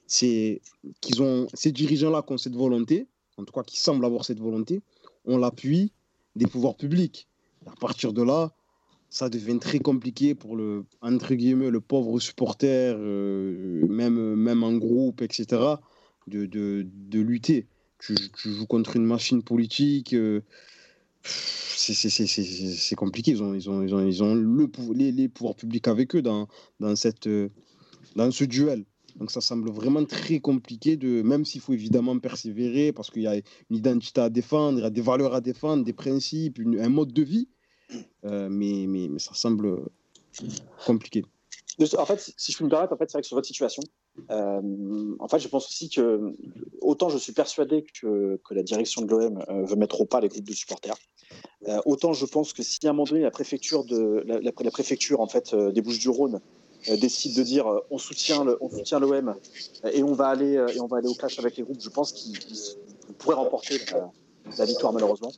[0.06, 0.60] c'est
[1.00, 3.08] qu'ils ont ces dirigeants-là qui ont cette volonté,
[3.38, 4.82] en tout cas qui semblent avoir cette volonté,
[5.24, 5.92] ont l'appui
[6.36, 7.26] des pouvoirs publics.
[7.66, 8.52] À partir de là,
[9.16, 14.74] ça devient très compliqué pour le entre guillemets le pauvre supporter, euh, même même en
[14.74, 15.46] groupe, etc.
[16.26, 17.66] De, de, de lutter.
[17.98, 18.14] Tu,
[18.44, 20.12] joues contre une machine politique.
[20.12, 20.42] euh,
[21.22, 23.30] c'est compliqué.
[23.30, 26.22] Ils ont, ils ont, ils ont, ils ont le, les, les pouvoirs publics avec eux
[26.22, 26.46] dans,
[26.80, 27.28] dans, cette,
[28.16, 28.84] dans ce duel.
[29.16, 33.26] Donc ça semble vraiment très compliqué, de, même s'il faut évidemment persévérer, parce qu'il y
[33.26, 36.88] a une identité à défendre, il y a des valeurs à défendre, des principes, un
[36.90, 37.48] mode de vie.
[38.24, 39.84] Euh, mais, mais, ça semble
[40.84, 41.24] compliqué.
[41.98, 43.82] En fait, si je peux me permettre, en fait, c'est vrai que sur votre situation,
[44.30, 46.32] euh, en fait, je pense aussi que
[46.80, 50.20] autant je suis persuadé que, que la direction de l'OM euh, veut mettre au pas
[50.20, 50.96] les groupes de supporters,
[51.84, 55.26] autant je pense que si à un moment donné la préfecture de la, préfecture en
[55.26, 56.40] fait des Bouches-du-Rhône
[56.98, 59.34] décide de dire on soutient on soutient l'OM
[59.92, 62.12] et on va aller et on va aller au clash avec les groupes, je pense
[62.12, 62.38] qu'ils
[63.08, 63.78] ils pourraient remporter
[64.56, 65.32] la victoire malheureusement.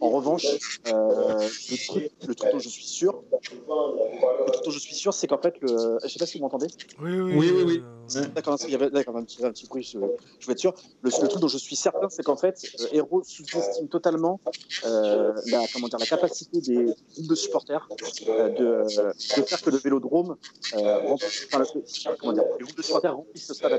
[0.00, 0.44] En revanche,
[0.86, 5.14] euh, le, truc, le truc dont je suis sûr, le truc dont je suis sûr,
[5.14, 5.98] c'est qu'en fait, le...
[6.02, 6.66] je sais pas si vous m'entendez.
[6.98, 7.82] Oui, oui, Oui, oui, oui.
[8.16, 9.98] euh, D'accord, il y avait d'accord, un, petit, un petit bruit, je,
[10.40, 10.74] je veux être sûr.
[11.00, 14.40] Le, le truc dont je suis certain, c'est qu'en fait, euh, Hero sous-estime totalement
[14.84, 17.88] euh, la, comment dire, la capacité des groupes de supporters
[18.28, 20.36] euh, de, de faire que le vélodrome
[20.74, 23.76] euh, remplisse, enfin, le- comment dire, les groupes de supporters remplissent le stade à.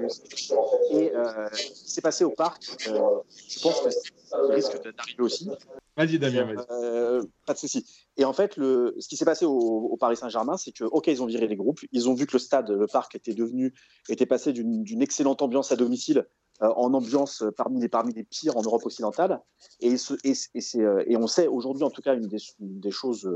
[0.92, 3.00] Et euh, ce qui s'est passé au parc, euh,
[3.48, 5.50] je pense que ça risque d'arriver aussi.
[5.98, 6.66] Vas-y, Damien, vas-y.
[6.72, 7.86] Euh, pas de souci.
[8.18, 11.08] Et en fait, le, ce qui s'est passé au, au Paris Saint-Germain, c'est que, ok,
[11.08, 13.74] ils ont viré les groupes, ils ont vu que le stade, le parc était devenu,
[14.10, 16.28] était passé d'une excellente ambiance à domicile
[16.62, 19.42] euh, en ambiance parmi les, parmi les pires en Europe occidentale.
[19.80, 22.40] Et, ce- et, et, c'est, euh, et on sait aujourd'hui, en tout cas, une des,
[22.60, 23.30] une des choses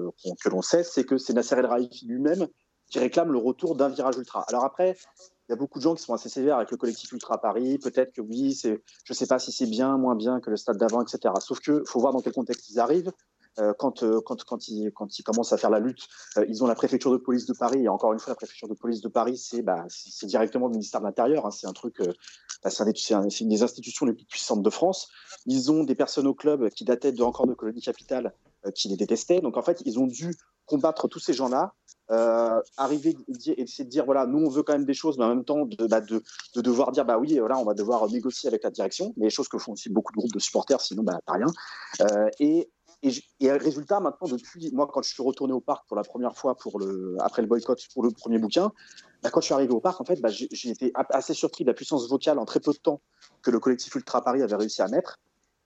[0.43, 2.47] que l'on sait, c'est que c'est Nasser El Khelaifi lui-même
[2.89, 4.43] qui réclame le retour d'un virage ultra.
[4.49, 4.97] Alors après,
[5.50, 7.80] il y a beaucoup de gens qui sont assez sévères avec le collectif Ultra Paris.
[7.80, 10.78] Peut-être que oui, je ne sais pas si c'est bien, moins bien que le stade
[10.78, 11.34] d'avant, etc.
[11.39, 13.12] Sauf que faut voir dans quel contexte ils arrivent.
[13.58, 14.91] euh, quand, euh, quand, ils,
[15.26, 17.84] commencent à faire la lutte, euh, ils ont la préfecture de police de Paris.
[17.84, 19.88] Et encore une fois, la préfecture de police de Paris, c'est bah,
[20.22, 21.47] directement le ministère de l'Intérieur.
[21.47, 21.52] Hein.
[21.52, 21.97] c'est un truc,
[22.64, 25.10] bah, c'est un, une des institutions les plus puissantes de France.
[25.47, 28.36] Ils ont des personnes au club qui dataient de, encore de colonie capitale
[28.76, 29.41] qui les détestaient.
[29.41, 30.36] Donc en fait, ils ont dû
[30.70, 31.74] combattre tous ces gens-là,
[32.11, 33.17] euh, arriver
[33.47, 35.45] et essayer de dire voilà, nous on veut quand même des choses, mais en même
[35.45, 36.24] temps de, bah, de,
[36.55, 39.47] de, devoir dire bah oui, voilà, on va devoir négocier avec la direction, les choses
[39.47, 41.47] que font aussi beaucoup de groupes de supporters, sinon bah t'as rien.
[42.01, 42.70] Euh, et,
[43.03, 46.36] et, et résultat maintenant depuis moi quand je suis retourné au parc pour la première
[46.36, 48.72] fois pour le après le boycott pour le premier bouquin,
[49.24, 51.70] bah, quand je suis arrivé au parc en fait bah, j'ai été assez surpris de
[51.70, 53.01] la puissance vocale en très peu de temps
[53.41, 55.20] que le collectif Ultra Paris avait réussi à mettre.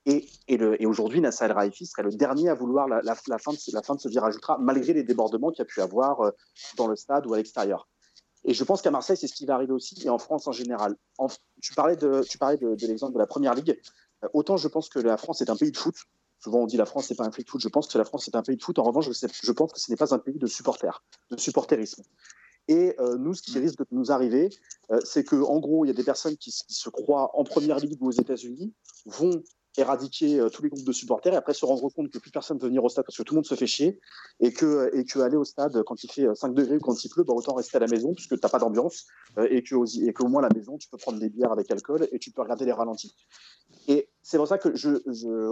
[0.06, 3.58] Et, aujourd'hui, Nasser El Raifi serait le dernier à vouloir la, fin de,
[3.98, 6.30] ce virage ultra, malgré les débordements qu'il y a pu avoir euh,
[6.76, 7.88] dans le stade ou à l'extérieur.
[8.44, 10.52] Et je pense qu'à Marseille, c'est ce qui va arriver aussi, et en France en
[10.52, 10.96] général.
[11.62, 12.22] Tu parlais de,
[12.86, 13.80] l'exemple de la Première Ligue.
[14.22, 15.96] Euh, autant je pense que la France est un pays de foot.
[16.38, 17.62] Souvent on dit la France n'est pas un pays de foot.
[17.62, 18.78] Je pense que la France est un pays de foot.
[18.78, 22.02] En revanche, je, pense que ce n'est pas un pays de supporters, de supporterisme.
[22.68, 24.50] Et euh, nous, ce qui risque de nous arriver,
[25.04, 27.78] c'est que en gros, il y a des personnes qui, qui, se croient en première
[27.78, 28.74] ligue ou aux États-Unis,
[29.06, 29.42] vont
[29.76, 32.56] éradiquer euh, tous les groupes de supporters et après se rendre compte que plus personne
[32.56, 34.00] ne veut venir au stade parce que tout le monde se fait chier
[34.40, 37.08] et que, et que aller au stade quand il fait 5 degrés ou quand il
[37.08, 39.06] pleut, bah, autant rester à la maison puisque tu n'as pas d'ambiance
[39.38, 41.70] euh, et qu'au et qu'au moins à la maison tu peux prendre des bières avec
[41.70, 43.14] alcool et tu peux regarder les ralentis.
[43.88, 44.90] Et c'est pour ça que je,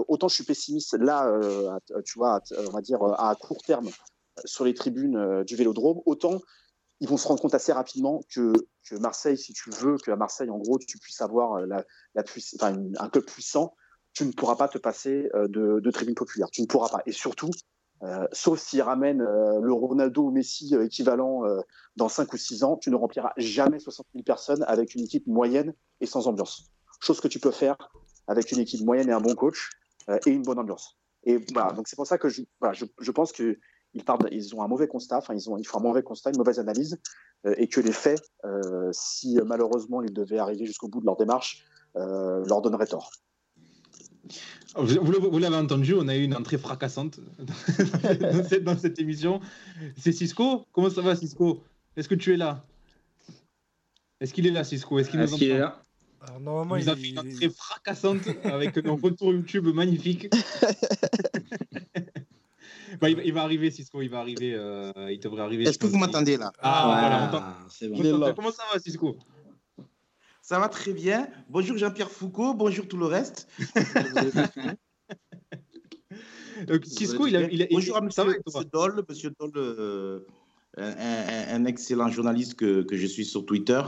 [0.08, 3.62] autant je suis pessimiste là, euh, à, tu vois, à, on va dire à court
[3.62, 3.90] terme
[4.44, 6.40] sur les tribunes euh, du Vélodrome, autant
[7.00, 8.52] ils vont se rendre compte assez rapidement que,
[8.88, 12.22] que Marseille, si tu veux, qu'à Marseille, en gros, tu puisses avoir la, la
[13.00, 13.74] un club puissant,
[14.14, 16.50] tu ne pourras pas te passer euh, de, tribune populaire.
[16.50, 17.02] Tu ne pourras pas.
[17.06, 17.50] Et surtout,
[18.02, 21.42] euh, sauf s'ils ramènent euh, le Ronaldo ou Messi euh, équivalent
[21.96, 25.26] dans 5 ou 6 ans, tu ne rempliras jamais 60 000 personnes avec une équipe
[25.26, 26.70] moyenne et sans ambiance.
[27.00, 27.76] Chose que tu peux faire
[28.26, 29.70] avec une équipe moyenne et un bon coach
[30.26, 30.98] et une bonne ambiance.
[31.24, 33.58] Et voilà, donc c'est pour ça que je, voilà, je, je pense que
[33.94, 36.58] ils, ont un mauvais constat, enfin ils, ont, ils font un mauvais constat, une mauvaise
[36.58, 36.98] analyse,
[37.44, 38.22] et que les faits,
[38.92, 43.10] si malheureusement ils devaient arriver jusqu'au bout de leur démarche, leur donneraient tort.
[44.76, 49.40] Vous, vous l'avez entendu, on a eu une entrée fracassante dans, cette, dans cette émission.
[49.98, 50.66] C'est Cisco?
[50.72, 51.62] Comment ça va Cisco?
[51.96, 52.64] Est-ce que tu es là?
[54.20, 54.98] Est-ce qu'il est là Cisco?
[54.98, 55.82] Est-ce qu'il Est nous qu'il est là?
[56.20, 60.28] Alors, normalement, Il il, a fait une entrée fracassante avec un retour YouTube magnifique.
[63.00, 64.52] Bah, il, va, il va arriver, Cisco, il va arriver.
[64.54, 65.64] euh, il devrait arriver.
[65.64, 66.52] Est-ce que vous m'entendez là?
[66.60, 67.36] Ah, voilà, on.
[67.42, 68.32] Ah, c'est bon.
[68.34, 69.16] Comment ça va, Cisco?
[70.52, 71.30] Ça va très bien.
[71.48, 73.48] Bonjour Jean-Pierre Foucault, bonjour tout le reste.
[76.68, 77.50] Euh, Cisco, il a.
[77.50, 78.22] Il a bonjour à monsieur,
[78.70, 80.20] Doll, monsieur Doll, euh,
[80.76, 83.80] un, excellent journaliste que, que je suis sur Twitter.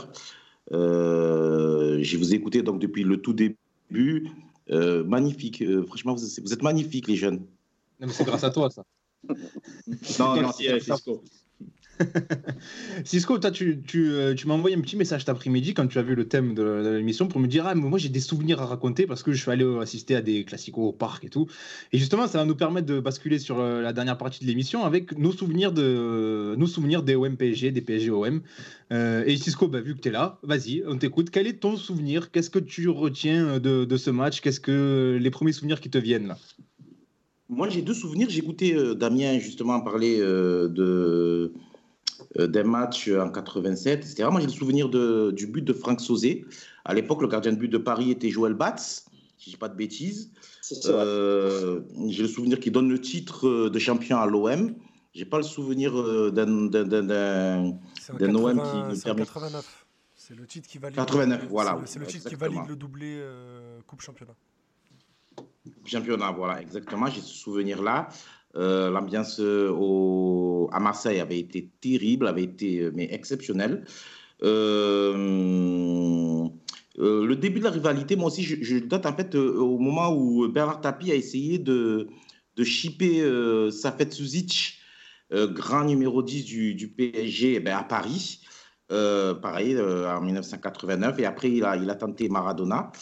[0.72, 4.30] Euh, je vous ai écouté donc depuis le tout début.
[4.70, 7.40] Euh, magnifique, Euh, franchement, vous, vous êtes magnifiques les jeunes.
[8.00, 8.84] Non, mais c'est grâce à toi, ça.
[10.18, 11.22] Non, non, Cisco.
[13.04, 16.14] Cisco, toi, euh, tu m'as envoyé un petit message cet après-midi quand tu as vu
[16.14, 19.06] le thème de, l'émission pour me dire Ah, mais moi j'ai des souvenirs à raconter
[19.06, 21.46] parce que je suis allé euh, assister à des classicos au parc et tout.
[21.92, 24.84] Et justement, ça va nous permettre de basculer sur euh, la dernière partie de l'émission
[24.84, 28.42] avec nos souvenirs, de, nos souvenirs des OM PSG, des PSG OM.
[28.90, 31.30] Et Cisco, bah, vu que tu es là, vas-y, on t'écoute.
[31.30, 32.30] Quel est ton souvenir?
[32.30, 34.40] Qu'est-ce que tu retiens de, ce match?
[34.40, 36.38] Qu'est-ce que les premiers souvenirs qui te viennent là?
[37.48, 38.28] Moi, j'ai deux souvenirs.
[38.30, 41.52] J'ai écouté euh, Damien justement parler de
[42.38, 44.28] euh, d'un match en 87, etc.
[44.30, 46.44] Moi, j'ai le souvenir de, du but de Franck Sauzé.
[46.84, 49.06] À l'époque, le gardien de but de Paris était Joël Batz,
[49.38, 50.30] si je dis pas de bêtises.
[50.86, 54.74] Euh, j'ai le souvenir qu'il donne le titre euh, de champion à l'OM.
[55.14, 55.92] J'ai pas le souvenir
[56.32, 57.78] d'un- OM
[58.18, 59.86] 80 qui nous c'est permet- 89.
[60.16, 60.96] C'est le titre qui valide.
[60.96, 64.34] 89, voilà, c'est le- oui, C'est le titre qui valide le doublé euh, Coupe Championnat.
[65.84, 66.32] championnat.
[66.32, 67.06] Voilà, exactement.
[67.06, 68.08] J'ai ce souvenir-là.
[68.56, 73.84] Euh, L'ambiance euh, à Marseille avait été terrible, avait été euh, mais exceptionnelle.
[74.40, 76.48] Le
[77.34, 80.80] début de la rivalité, moi aussi, je, je date en fait au moment où Bernard
[80.80, 82.08] Tapie a essayé de,
[82.56, 83.22] de shipper
[83.70, 84.78] Safet Suzic,
[85.32, 88.40] grand numéro 10 du, PSG, eh ben, à Paris.
[88.88, 91.18] Pareil, en 1989.
[91.18, 92.92] Et après, il a tenté Maradona.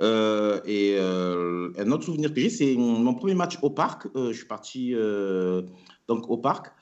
[0.00, 4.06] Euh, et euh, un autre souvenir que j'ai, c'est mon premier match au parc.
[4.16, 5.62] Euh, je suis parti euh,
[6.08, 6.72] donc au parc.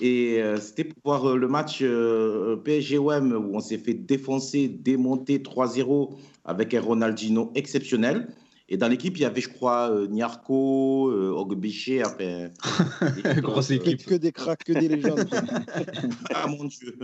[0.00, 5.38] Et euh, c'était pour voir le match euh, PSG-OM où on s'est fait défoncer, démonter
[5.38, 6.14] 3-0
[6.44, 8.28] avec un Ronaldinho exceptionnel.
[8.70, 12.48] Et dans l'équipe, il y avait, je crois, euh, Niarco, euh, Ogbeché, enfin.
[13.40, 14.04] Grosse équipe.
[14.04, 15.26] que des cracks, que des légendes.
[16.34, 16.94] ah mon Dieu,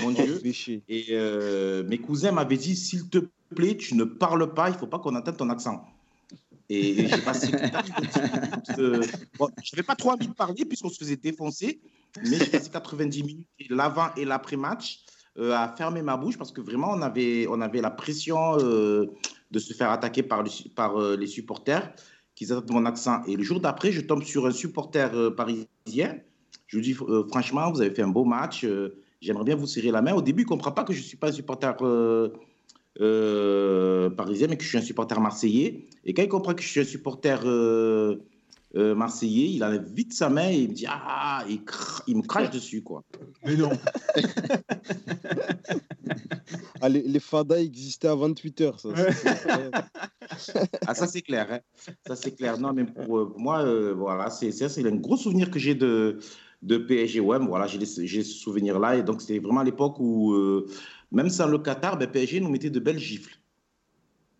[0.00, 0.40] mon Dieu.
[0.88, 3.18] Et euh, mes cousins m'avaient dit, s'il te
[3.54, 5.84] plaît, tu ne parles pas, il faut pas qu'on entende ton accent.
[6.68, 7.52] Et j'ai passé
[8.78, 9.00] euh,
[9.38, 11.80] bon, Je n'avais pas trop envie de parler puisqu'on se faisait défoncer,
[12.28, 15.04] mais j'ai passé 90 minutes l'avant et l'après-match
[15.38, 19.58] euh, à fermer ma bouche parce que vraiment, on avait, on avait la pression de
[19.58, 21.94] se faire attaquer par, le, par les supporters
[22.34, 23.22] qui attaquent mon accent.
[23.26, 26.18] Et le jour d'après, je tombe sur un supporter parisien.
[26.66, 26.96] Je lui dis,
[27.28, 28.66] franchement, vous avez fait un beau match.
[29.20, 30.14] J'aimerais bien vous serrer la main.
[30.14, 31.76] Au début, il ne comprend pas que je ne suis pas un supporter
[33.00, 35.84] euh, parisien, mais que je suis un supporter marseillais.
[36.04, 38.16] Et quand il comprend que je suis un supporter euh,
[38.74, 41.60] euh, marseillais, il enlève vite sa main et il me dit Ah, il,
[42.06, 43.02] il me crache dessus, quoi.
[43.44, 43.70] Mais non
[46.80, 48.88] ah, les, les fadas existaient avant Twitter, ça.
[50.86, 51.48] ah, ça, c'est clair.
[51.50, 51.60] Hein.
[52.06, 52.58] Ça, c'est clair.
[52.58, 53.62] Non, mais pour moi,
[53.92, 56.18] voilà, c'est un gros souvenir que j'ai de,
[56.62, 57.20] de PSG.
[57.20, 58.96] Ouais, voilà, j'ai ce souvenir-là.
[58.96, 60.34] Et donc, c'était vraiment l'époque où
[61.12, 63.38] même sans le Qatar, ben, PSG nous mettait de belles gifles.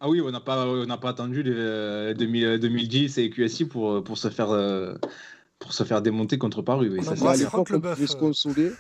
[0.01, 0.67] Ah oui, on n'a pas,
[1.01, 4.49] pas attendu les, 2010 et QSI pour, pour, se faire,
[5.59, 6.89] pour se faire démonter contre Paris.
[6.91, 8.73] Oui, ça, à l'époque, on pouvait se consoler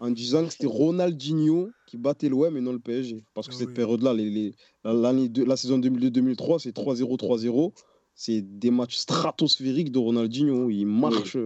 [0.00, 3.24] en disant que c'était Ronaldinho qui battait l'OM et non le PSG.
[3.34, 7.72] Parce que ah cette période-là, les, la saison 2002-2003, c'est 3-0, 3-0.
[8.14, 10.70] C'est des matchs stratosphériques de Ronaldinho.
[10.70, 11.36] Il marche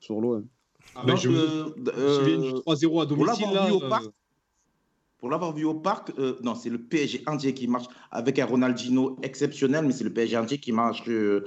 [0.00, 0.46] sur l'OM.
[0.96, 1.74] Ah ben, je me
[2.18, 3.46] souviens du 3-0 à domicile.
[3.52, 4.00] Là,
[5.20, 8.46] pour l'avoir vu au parc, euh, non, c'est le PSG entier qui marche avec un
[8.46, 11.44] Ronaldinho exceptionnel, mais c'est le PSG entier qui marche euh,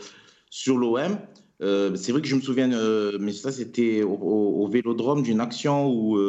[0.51, 1.17] sur l'OM.
[1.61, 2.69] Euh, c'est vrai que je me souviens,
[3.19, 6.19] mais ça c'était au, vélodrome d'une action où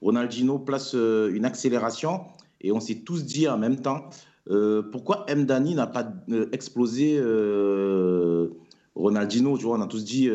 [0.00, 2.20] Ronaldinho place une accélération
[2.60, 4.10] et on s'est tous dit en même temps
[4.92, 6.12] pourquoi Mdani n'a pas
[6.52, 7.18] explosé
[8.96, 9.56] Ronaldinho.
[9.56, 10.28] Tu vois, on a tous dit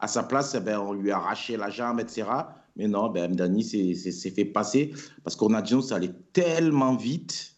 [0.00, 2.24] à sa place, eh ben, on lui a arraché la jambe, etc.
[2.76, 4.92] Mais non, ben, Mdani s'est fait passer
[5.24, 7.54] parce qu'on a dit ça allait tellement vite.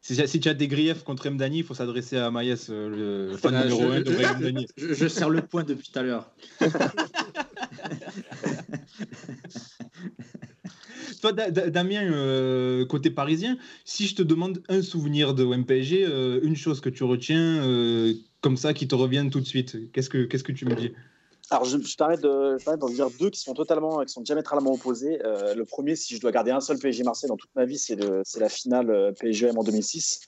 [0.00, 3.60] Si, tu as des griefs contre Mdani, il faut s'adresser à Maïs, euh, le fan
[3.60, 4.68] numéro 1 de Mdani.
[4.76, 6.30] Je, je, sers le point depuis tout à l'heure.
[11.20, 16.56] Toi, Damien, euh, côté parisien, si je te demande un souvenir de MPG, euh, une
[16.56, 17.62] chose que tu retiens
[18.40, 20.92] comme ça qui te revient tout de suite, qu'est-ce que, que tu me dis?
[21.50, 25.24] Alors, je, t'arrête d'en dire deux qui sont totalement, qui sont diamétralement opposés.
[25.24, 27.78] Euh, le premier, si je dois garder un seul PSG Marseille dans toute ma vie,
[27.78, 27.96] c'est
[28.38, 30.22] la finale euh, PSG-M en 2006.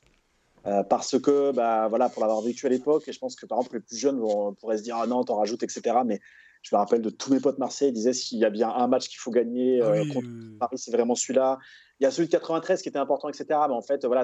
[0.66, 3.58] Euh, parce que, bah, voilà, pour l'avoir vécu à l'époque, et je pense que par
[3.58, 4.20] exemple les plus jeunes
[4.60, 5.98] pourraient se dire ah non, t'en rajoutes, etc.
[6.04, 6.20] Mais
[6.62, 8.86] je me rappelle de tous mes potes Marseille, ils disaient s'il y a bien un
[8.86, 10.28] match qu'il faut gagner ah contre
[10.58, 11.58] Paris, c'est vraiment celui-là.
[12.00, 13.44] Il y a celui de 93 qui était important, etc.
[13.50, 14.22] Mais en fait, voilà,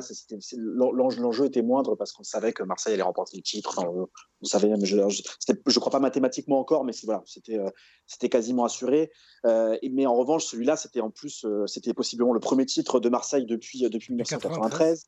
[0.57, 3.85] l'enjeu était moindre parce qu'on savait que Marseille allait remporter le titre.
[3.85, 7.69] vous savez, je ne crois pas mathématiquement encore, mais voilà, c'était euh,
[8.07, 9.11] c'était quasiment assuré.
[9.45, 13.09] Euh, mais en revanche, celui-là, c'était en plus, euh, c'était possiblement le premier titre de
[13.09, 15.07] Marseille depuis, depuis 1993.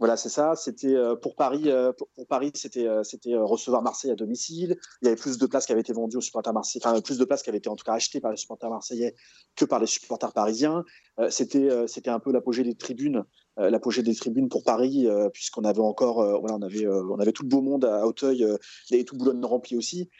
[0.00, 0.56] Voilà, c'est ça.
[0.56, 1.70] C'était euh, pour Paris.
[1.70, 4.76] Euh, pour, Paris, c'était euh, c'était recevoir Marseille à domicile.
[5.00, 7.16] Il y avait plus de places qui avaient été vendues aux supporters marseillais, enfin plus
[7.16, 9.14] de places qui avaient été en tout cas achetées par les supporters marseillais
[9.54, 10.84] que par les supporters parisiens.
[11.30, 13.24] c'était c'était un peu l'apogée des tribunes,
[13.56, 17.48] l'apogée des tribunes pour Paris, puisqu'on avait encore, voilà, on avait on avait tout le
[17.48, 18.44] beau monde à Auteuil
[18.90, 20.10] et tout Boulogne rempli aussi.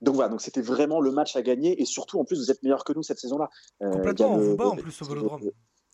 [0.00, 2.62] Donc voilà, donc c'était vraiment le match à gagner et surtout en plus vous êtes
[2.64, 3.48] meilleurs que nous cette saison-là.
[3.80, 5.52] Complètement, on vous bat en plus au Vélodrome.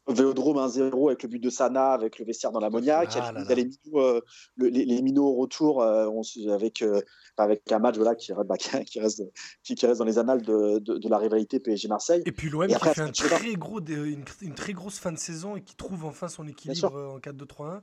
[0.08, 3.10] Vélodrome 1-0 avec le but de Sana, avec le vestiaire dans l'ammoniaque.
[3.14, 4.20] Ah il y a les, minots, euh,
[4.56, 6.08] les, les minots au retour euh,
[6.50, 7.00] avec, euh,
[7.36, 8.56] avec un match voilà, qui, bah,
[8.86, 9.22] qui, reste,
[9.62, 12.22] qui, reste dans les annales de, de, la rivalité PSG-Marseille.
[12.26, 15.56] Et puis l'OM qui fait un très gros, une, une, très grosse fin de saison
[15.56, 17.80] et qui trouve enfin son équilibre en 4-2-3-1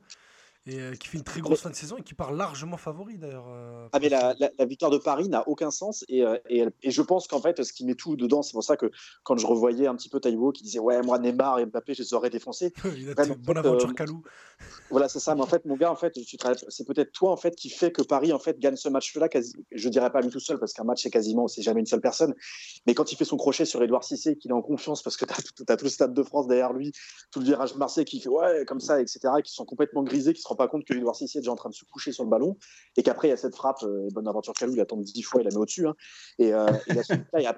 [0.67, 3.17] et euh, qui fait une très grosse fin de saison et qui part largement favori
[3.17, 3.45] d'ailleurs.
[3.49, 6.91] Euh, ah mais la, la, victoire de Paris n'a aucun sens et, euh, et, et,
[6.91, 8.89] je pense qu'en fait ce qui met tout dedans, c'est pour ça que
[9.23, 12.01] quand je revoyais un petit peu Taïwo qui disait ouais moi Neymar et Mbappé je
[12.01, 12.73] les aurais défoncés.
[12.97, 14.23] Il a une bonne aventure Calou.
[14.89, 16.13] Voilà c'est ça, mais en fait mon gars en fait
[16.69, 19.27] c'est peut-être toi en fait qui fait que Paris en fait gagne ce match-là.
[19.71, 22.01] Je dirais pas lui tout seul parce qu'un match c'est quasiment c'est jamais une seule
[22.01, 22.33] personne,
[22.85, 25.25] mais quand il fait son crochet sur Edouard Cissé qu'il est en confiance parce que
[25.25, 25.33] tu
[25.67, 26.91] as, tout le stade de France derrière lui,
[27.31, 29.19] tout le virage Marseille qui fait ouais comme ça etc.
[29.43, 31.55] qui sont complètement grisés, qui se rend pas compte que Edouard Cissé est déjà en
[31.55, 32.57] train de se coucher sur le ballon
[32.97, 35.41] et qu'après il y a cette frappe, euh, bonne aventure Calou, il attend dix fois,
[35.41, 35.87] il la met au-dessus.
[35.87, 35.95] Hein.
[36.39, 36.67] et, euh,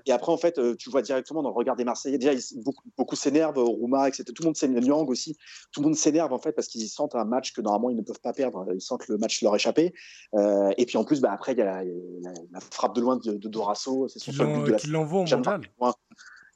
[0.05, 2.83] et, après en fait, euh, tu vois directement dans le regard des Marseillais, déjà beaucoup,
[2.97, 4.23] beaucoup s'énervent, Rouma, etc.
[4.23, 5.37] Tout le monde s'énerve, aussi,
[5.71, 8.01] tout le monde s'énerve en fait parce qu'ils sentent un match que normalement ils ne
[8.01, 9.93] peuvent pas perdre, ils sentent le match leur échapper.
[10.33, 14.07] et puis en plus, bah, après il y a la, frappe de loin de, Dorasso,
[14.07, 14.77] c'est son seul but de la.
[14.77, 15.61] Qui l'envoie au mondial.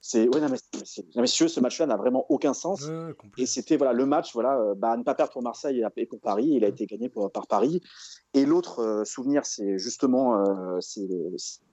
[0.04, 0.58] C'est ouais, non, mais,
[1.22, 2.90] messieurs, ce match-là n'a vraiment aucun sens.
[3.38, 6.06] et c'était voilà le match, voilà, euh, bah, à ne pas perdre pour Marseille et
[6.08, 6.50] pour Paris.
[6.50, 7.82] Il a été gagné par Paris.
[8.34, 11.08] Et l'autre euh, souvenir, c'est justement euh, c'est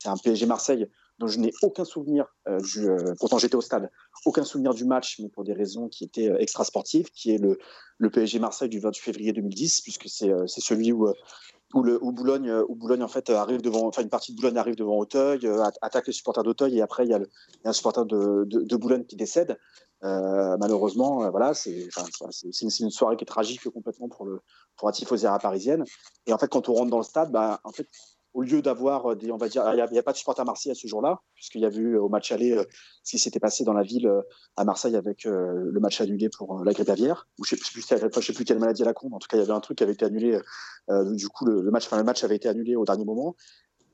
[0.05, 0.87] un PSG Marseille
[1.19, 2.27] dont je n'ai aucun souvenir.
[2.63, 2.89] Du,
[3.19, 3.91] pourtant, j'étais au stade.
[4.25, 7.59] Aucun souvenir du match, mais pour des raisons qui étaient extra sportives, qui est le,
[8.11, 11.09] PSG Marseille du 28 février 2010, puisque c'est celui où
[11.75, 15.47] où, Boulogne, en fait arrive devant, enfin une partie de Boulogne arrive devant Auteuil,
[15.83, 17.21] attaque les supporters d'Auteuil et après il y, a
[17.65, 19.59] un supporter de, Boulogne qui décède.
[20.03, 21.89] malheureusement, voilà, c'est
[22.63, 24.41] une, soirée qui est tragique complètement pour le
[24.77, 25.85] pour la tifosière parisienne.
[26.27, 27.89] Et en fait, quand on rentre dans le stade, bah, en fait,
[28.39, 30.71] au lieu d'avoir des, on va dire, il n'y a, pas de supporter à Marseille
[30.71, 32.57] à ce jour-là, puisqu'il y a vu au match aller
[33.03, 34.09] ce qui s'était passé dans la ville
[34.57, 38.45] à Marseille avec le match annulé pour la grippe aviaire, ou je ne sais, plus,
[38.45, 39.95] quelle maladie à la con, en tout cas, il y avait un truc qui avait
[39.95, 40.39] été annulé,
[40.89, 43.35] du coup, le, match, le match avait été annulé au dernier moment.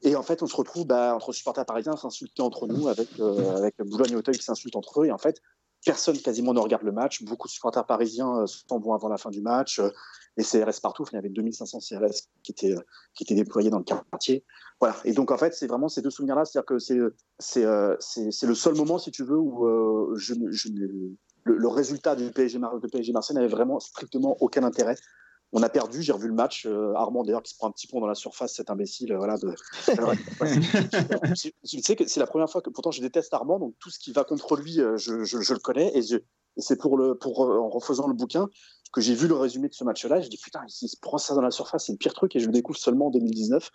[0.02, 3.08] Et en fait, on se retrouve bah, entre supporters parisiens s'insulter entre nous, avec,
[3.56, 5.06] avec Boulogne et Auteuil qui s'insultent entre eux.
[5.06, 5.40] Et en fait,
[5.86, 7.22] personne quasiment ne regarde le match.
[7.24, 9.80] Beaucoup de supporters parisiens s'en vont avant la fin du match
[10.36, 11.04] les CRS partout.
[11.12, 12.74] Il y avait 2500 CRS qui étaient,
[13.14, 14.44] qui étaient déployés dans le quartier.
[14.80, 14.96] Voilà.
[15.04, 16.44] Et donc, en fait, c'est vraiment ces deux souvenirs-là.
[16.44, 17.96] C'est-à-dire que c'est, euh,
[18.42, 20.34] le seul moment, si tu veux, où euh, je,
[21.44, 24.96] le, résultat du PSG, de PSG Marseille n'avait vraiment strictement aucun intérêt.
[25.56, 26.66] On a perdu, j'ai revu le match.
[26.66, 29.14] Euh, Armand, d'ailleurs, qui se prend un petit pont dans la surface, cet imbécile.
[29.14, 29.54] voilà, de...
[31.64, 33.98] tu sais que c'est la première fois que, pourtant, je déteste Armand, donc tout ce
[33.98, 35.96] qui va contre lui, je, je, je le connais.
[35.96, 36.02] Et,
[36.56, 38.48] c'est pour, en refaisant le bouquin,
[38.94, 41.34] que j'ai vu le résumé de ce match-là, je dis putain, il se prend ça
[41.34, 43.70] dans la surface, c'est le pire truc et je le découvre seulement en 2019.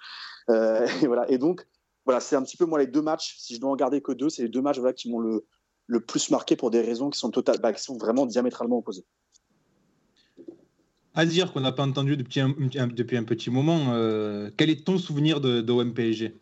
[0.50, 1.30] Euh, et voilà.
[1.30, 1.68] Et donc,
[2.06, 3.36] voilà, c'est un petit peu moi les deux matchs.
[3.38, 5.46] Si je dois en garder que deux, c'est les deux matchs qui m'ont le,
[5.88, 9.06] le plus marqué pour des raisons qui sont total, bah, qui sont vraiment diamétralement opposées.
[11.20, 12.56] À dire qu'on n'a pas entendu depuis un,
[12.88, 16.34] depuis un petit moment, euh, quel est ton souvenir de, de PSG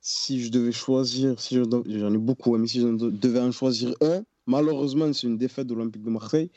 [0.00, 3.94] Si je devais choisir, si j'en ai beaucoup, hein, mais si je devais en choisir
[4.00, 6.50] un, malheureusement, c'est une défaite de l'Olympique de Marseille.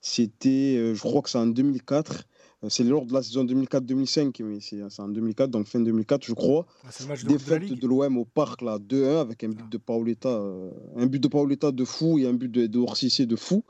[0.00, 2.24] C'était, euh, je crois que c'est en 2004.
[2.64, 6.32] Euh, c'est lors de la saison 2004-2005, mais c'est en 2004, donc fin 2004, je
[6.32, 6.66] crois.
[6.82, 10.72] Ah, le Défaite de l'OM au parc, là, 2-1, avec un but de Paoletta, euh,
[10.96, 13.62] un but de Paoletta de fou et un but de, de de fou.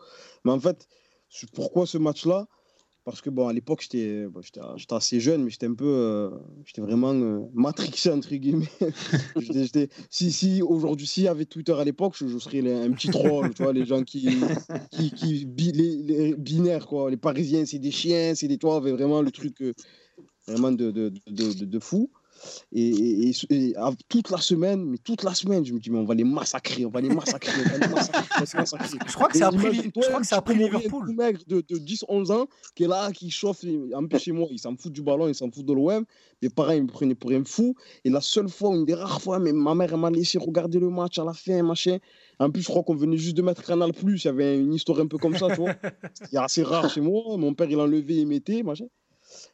[0.46, 0.88] Mais en fait,
[1.52, 2.48] pourquoi ce match-là?
[3.04, 4.26] Parce que bon, à l'époque, j'étais
[4.90, 5.86] assez jeune, mais j'étais un peu.
[5.86, 6.30] Euh,
[6.66, 8.68] j'étais vraiment euh, matrixé, entre guillemets.
[10.10, 13.62] si si aujourd'hui, s'il y avait Twitter à l'époque, je, serais un petit troll, tu
[13.62, 14.28] vois, les gens qui.
[14.90, 17.10] qui, qui les, binaires, quoi.
[17.10, 18.58] Les Parisiens, c'est des chiens, c'est des.
[18.58, 19.72] Tu vois, vraiment le truc euh,
[20.46, 22.10] vraiment de, de, de, de fou.
[22.72, 23.32] Et,
[24.08, 26.84] toute la semaine, mais toute la semaine, je me dis, mais on va les massacrer,
[26.84, 28.98] on va les massacrer, on va les massacrer.
[29.06, 31.10] je crois que ça a pris, je crois que ça a pris Liverpool.
[31.10, 33.64] Un mec de, de 10-11 ans qui est là, qui chauffe,
[33.94, 36.04] un peu chez moi, il s'en fout du ballon, il s'en fout de l'OM.
[36.42, 37.74] Mes parents, ils me prenaient pour un fou.
[38.04, 40.88] Et la seule fois, une des rares fois, mais ma mère, m'a laissé regarder le
[40.88, 41.98] match à la fin, machin.
[42.38, 44.24] En plus, je crois qu'on venait juste de mettre Canal Plus.
[44.24, 45.74] Il y avait une histoire un peu comme ça, tu vois.
[46.30, 47.36] C'est assez rare chez moi.
[47.36, 48.86] Mon père, il enlevait, il mettait, machin.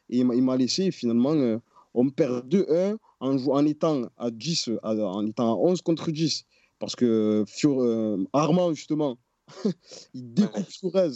[0.09, 1.33] Et il m'a laissé, finalement.
[1.33, 1.57] Euh,
[1.97, 6.45] on perd 2-1 en, en, étant à 10, en étant à 11 contre 10.
[6.79, 9.17] Parce que euh, Armand, justement,
[10.13, 11.11] il découpe Fiorez.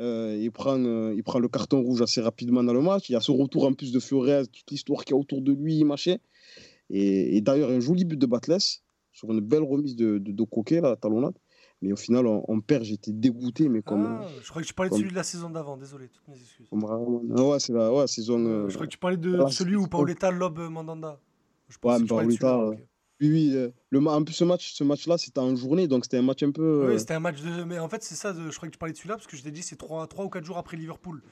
[0.00, 3.10] Euh, il, prend, euh, il prend le carton rouge assez rapidement dans le match.
[3.10, 5.42] Il y a ce retour en plus de Fiorez, toute l'histoire qu'il y a autour
[5.42, 6.16] de lui, machin.
[6.88, 8.80] Et, d'ailleurs, un joli but de Batles
[9.12, 11.34] sur une belle remise de, de, de Coquet, la talonnade.
[11.84, 13.68] Mais au final, on, perd, j'étais dégoûté.
[13.68, 16.08] Mais comme, ah, je crois que tu parlais de celui de la saison d'avant, désolé,
[16.08, 16.66] toutes mes excuses.
[16.72, 18.38] ouais, c'est la ouais, saison.
[18.46, 21.20] Euh, je crois que tu parlais de celui où Paoletta lobe Mandanda.
[21.68, 22.56] Je pense ouais, Paoletta.
[22.56, 22.74] Euh,
[23.20, 23.52] oui, oui.
[23.54, 26.42] Euh, le, en plus, ce match, ce match-là, c'était en journée, donc c'était un match
[26.42, 26.88] un peu.
[26.90, 27.64] Oui, c'était un match de.
[27.64, 29.42] Mais en fait, c'est ça, je crois que tu parlais de celui-là, parce que je
[29.42, 31.22] t'ai dit, c'est 3, 3 ou 4 jours après Liverpool.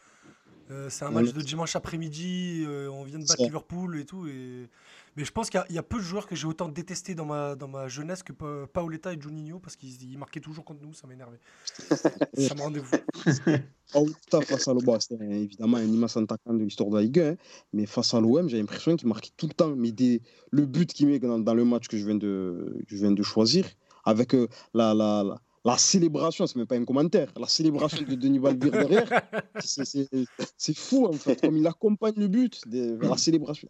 [0.91, 4.27] c'est un match de dimanche après-midi, on vient de battre Liverpool et tout.
[4.27, 4.69] Et...
[5.17, 7.55] Mais je pense qu'il y, a peu de joueurs que j'ai autant détesté dans ma,
[7.55, 8.33] dans ma jeunesse que
[8.67, 11.39] Paoletta et Juninho parce qu'ils marquaient toujours contre nous, ça m'énervait.
[11.89, 12.97] ça me rendait fou.
[13.93, 17.37] Paoletta face à l'OM, c'était évidemment un immense attaquant de l'histoire de la Ligue 1,
[17.75, 19.75] mais face à l'OM, j'ai l'impression qu'il marquait tout le temps.
[19.77, 22.97] Mais des, le but qu'il met dans, dans, le match que je viens de, je
[22.97, 23.67] viens de choisir,
[24.05, 28.15] avec euh, la, la, la la célébration, c'est même pas un commentaire, la célébration de
[28.15, 29.23] Denis Valvire derrière,
[29.61, 33.69] c'est fou en fait, comme il accompagne le but, de, la célébration.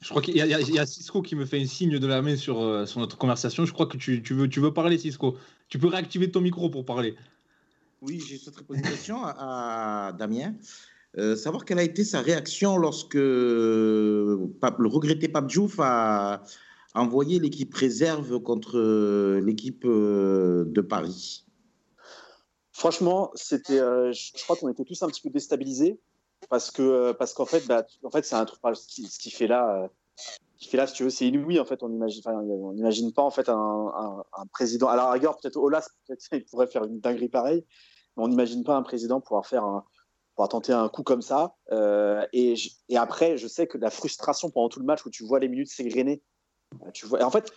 [0.00, 2.36] Je crois qu'il y, y, a Cisco qui me fait un signe de la main
[2.36, 3.64] sur, euh, sur notre conversation.
[3.64, 5.36] Je crois que tu, tu, veux, tu veux parler, Cisco.
[5.68, 7.16] Tu peux réactiver ton micro pour parler.
[8.00, 10.54] Oui, j'ai cette poser une question à, Damien.
[11.16, 14.38] Euh, savoir quelle a été sa réaction lorsque le
[14.84, 16.44] regretté Pape Diouf a
[16.94, 21.44] envoyé l'équipe réserve contre euh, l'équipe de Paris.
[22.70, 25.98] Franchement, c'était, je crois qu'on était tous un petit peu déstabilisés
[26.48, 28.60] parce que euh, parce qu'en fait, bah, en fait, c'est un truc.
[28.74, 29.88] Ce qu'il fait là, euh,
[30.58, 31.82] qui fait là, si tu veux, c'est inouï en fait.
[31.82, 34.88] On imagine, on n'imagine pas en fait un, un, un, président.
[34.88, 37.64] Alors, à rigueur, peut-être Olas, peut-être il pourrait faire une dinguerie pareille,
[38.16, 39.84] mais on n'imagine pas un président pouvoir faire un,
[40.34, 41.56] pouvoir tenter un coup comme ça.
[41.72, 42.54] Euh, et,
[42.88, 45.48] et après, je sais que la frustration pendant tout le match où tu vois les
[45.48, 46.22] minutes s'égrener.
[46.92, 47.50] Tu vois, et en fait,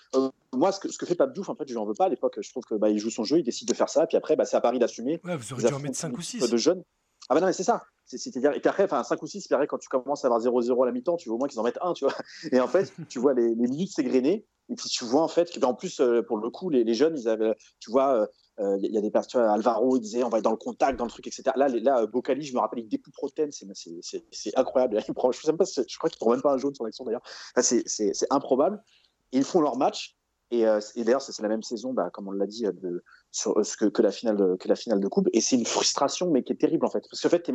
[0.54, 2.10] moi, ce que, ce que fait Pape Diouf, en fait, je n'en veux pas à
[2.10, 2.38] l'époque.
[2.40, 4.36] Je trouve que bah, il joue son jeu, il décide de faire ça, puis après,
[4.36, 5.20] bah, c'est à Paris d'assumer.
[5.24, 6.50] Ouais, vous auriez dû en mettre 5 ou 6.
[6.50, 6.82] De jeunes.
[7.30, 7.84] Ah bah non, mais c'est ça.
[8.06, 10.28] C'est- C'est-à-dire, et puis après, enfin, 5 ou 6, puis après, quand tu commences à
[10.28, 12.16] avoir 0-0 à la mi-temps, tu veux au moins qu'ils en mettent un, tu vois.
[12.52, 15.64] Et en fait, tu vois les, les minutes s'égrener, et puis tu vois en fait
[15.64, 18.28] en plus, euh, pour le coup, les, les jeunes, ils avaient, tu vois,
[18.60, 21.06] il y, a des personnes, Alvaro, il disait, on va être dans le contact, dans
[21.06, 21.44] le truc, etc.
[21.56, 25.00] Là, les, là Bocali, je me rappelle, il découpe Roten, c'est incroyable.
[25.08, 27.04] Il prend, je, sais pas, je crois qu'il prend même pas un jaune sur l'action
[27.06, 27.24] d'ailleurs.
[27.56, 28.84] Enfin, c'est- improbable.
[29.32, 30.16] Ils font leur match.
[30.52, 33.04] Et, euh, et d'ailleurs, c'est la même saison, bah, comme on l'a dit, euh, de,
[33.48, 35.30] euh, que, que, la finale de, que la finale de coupe.
[35.34, 37.06] Et c'est une frustration, mais qui est terrible en fait.
[37.10, 37.50] Parce qu'en fait,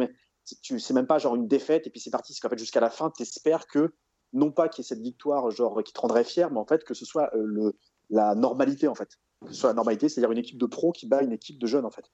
[0.62, 2.32] tu c'est même pas genre une défaite et puis c'est parti.
[2.34, 3.94] C'est qu'en fait, jusqu'à la fin, tu espères que,
[4.32, 6.84] non pas qu'il y ait cette victoire genre qui te rendrait fier, mais en fait
[6.84, 7.76] que ce soit euh, le,
[8.10, 9.10] la normalité en fait.
[9.44, 11.66] Que ce soit la normalité, c'est-à-dire une équipe de pros qui bat une équipe de
[11.66, 12.04] jeunes en fait.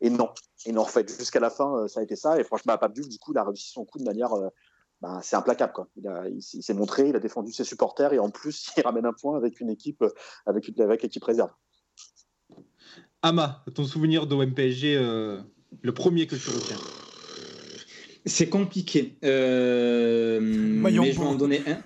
[0.00, 0.30] Et non.
[0.64, 2.38] Et non, en fait, jusqu'à la fin, euh, ça a été ça.
[2.38, 4.32] Et franchement, à Pape du coup, il a réussi son coup de manière.
[4.34, 4.48] euh,
[5.00, 5.72] ben, c'est implacable.
[5.72, 5.88] Quoi.
[5.96, 9.06] Il, il, il s'est montré, il a défendu ses supporters et en plus, il ramène
[9.06, 10.04] un point avec une équipe,
[10.46, 11.50] avec, avec l'équipe réserve.
[13.22, 15.40] Ama, ton souvenir d'OM PSG, euh,
[15.82, 16.76] le premier que tu retiens
[18.26, 19.14] C'est compliqué.
[19.24, 21.82] Euh, mais je vais en donner un.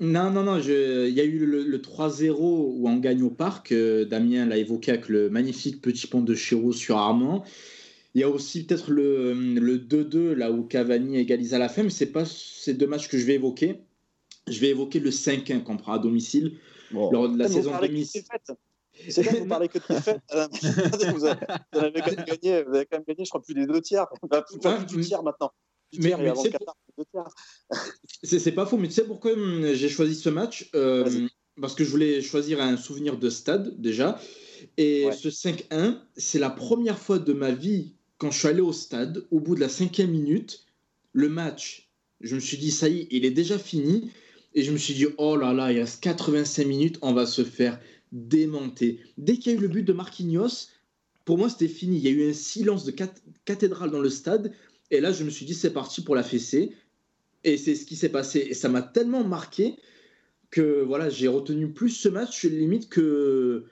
[0.00, 3.72] Non, non, non, il y a eu le, 3-0 où on gagne au parc.
[3.72, 7.44] Euh, Damien l'a évoqué avec le magnifique petit pont de Chiro sur Armand.
[8.14, 11.90] Il y a aussi peut-être le, 2-2 là où Cavani égalise à la fin, mais
[11.90, 13.80] ce n'est pas ces deux matchs que je vais évoquer.
[14.48, 16.52] Je vais évoquer le 5-1 qu'on prend à domicile
[16.92, 18.06] lors de la saison 2000.
[19.08, 20.20] C'est bien que vous parlez que de défaites.
[20.34, 20.46] Euh,
[21.14, 21.40] vous, avez,
[21.72, 23.80] vous avez quand même gagné, vous avez quand même gagné, je crois, plus des deux
[23.80, 24.06] tiers.
[24.22, 25.50] Enfin, plus, enfin, plus du tiers maintenant.
[25.92, 26.42] Du Mais- mais avant
[28.22, 31.28] c'est pas faux, mais tu sais pourquoi hum, j'ai choisi ce match Euh.
[31.60, 34.20] Parce que je voulais choisir un souvenir de stade déjà.
[34.76, 35.12] Et Ouais.
[35.12, 39.26] ce 5-1, c'est la première fois de ma vie quand je suis allé au stade,
[39.30, 40.66] au bout de la cinquième minute,
[41.12, 44.10] le match, je me suis dit, ça y est, il est déjà fini.
[44.54, 47.44] Et je me suis dit, oh là là, il reste 85 minutes, on va se
[47.44, 47.78] faire
[48.12, 49.00] démonter.
[49.18, 50.68] Dès qu'il y a eu le but de Marquinhos,
[51.24, 51.98] pour moi, c'était fini.
[51.98, 53.12] Il y a eu un silence de cat-
[53.44, 54.52] cathédrale dans le stade.
[54.90, 56.72] Et là, je me suis dit, c'est parti pour la fessée.
[57.44, 58.46] Et c'est ce qui s'est passé.
[58.48, 59.76] Et ça m'a tellement marqué
[60.50, 63.64] que voilà, j'ai retenu plus ce match limite que,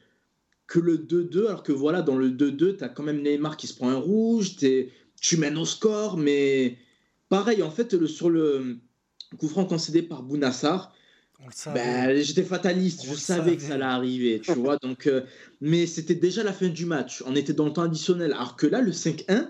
[0.66, 1.46] que le 2-2.
[1.46, 3.96] Alors que voilà, dans le 2-2, tu as quand même Neymar qui se prend un
[3.98, 4.90] rouge, t'es-
[5.20, 6.76] tu mènes au score, mais
[7.30, 8.76] pareil, en fait, le, sur le
[9.38, 10.94] coup franc concédé par Bounassar.
[11.74, 14.76] Ben, j'étais fataliste, On je savais que ça allait arriver, tu vois.
[14.78, 15.22] Donc, euh,
[15.60, 17.22] mais c'était déjà la fin du match.
[17.26, 18.32] On était dans le temps additionnel.
[18.32, 19.48] Alors que là, le 5-1,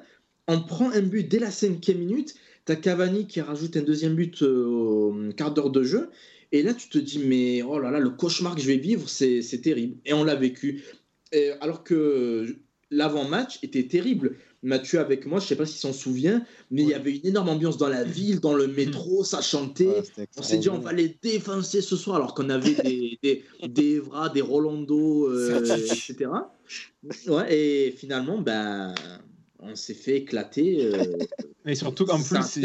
[0.48, 2.34] on prend un but dès la cinquième minute.
[2.64, 6.10] T'as Cavani qui rajoute un deuxième but euh, au quart d'heure de jeu.
[6.52, 9.08] Et là, tu te dis, mais oh là là, le cauchemar que je vais vivre,
[9.08, 9.96] c'est c'est terrible.
[10.04, 10.82] Et on l'a vécu.
[11.32, 12.56] Et alors que
[12.90, 14.36] l'avant-match était terrible.
[14.66, 17.50] Mathieu avec moi, je sais pas s'il s'en souvient, mais il y avait une énorme
[17.50, 19.86] ambiance dans la ville, dans le métro, ça chantait.
[19.86, 23.18] Ouais, c'était On s'est dit, on va les défoncer ce soir, alors qu'on avait des,
[23.22, 26.30] des, des Evra, des Rolando, euh, etc.
[27.28, 28.92] Ouais, et finalement, ben,
[29.60, 30.84] on s'est fait éclater.
[30.84, 31.16] euh,
[31.68, 32.60] Et surtout qu'en plus,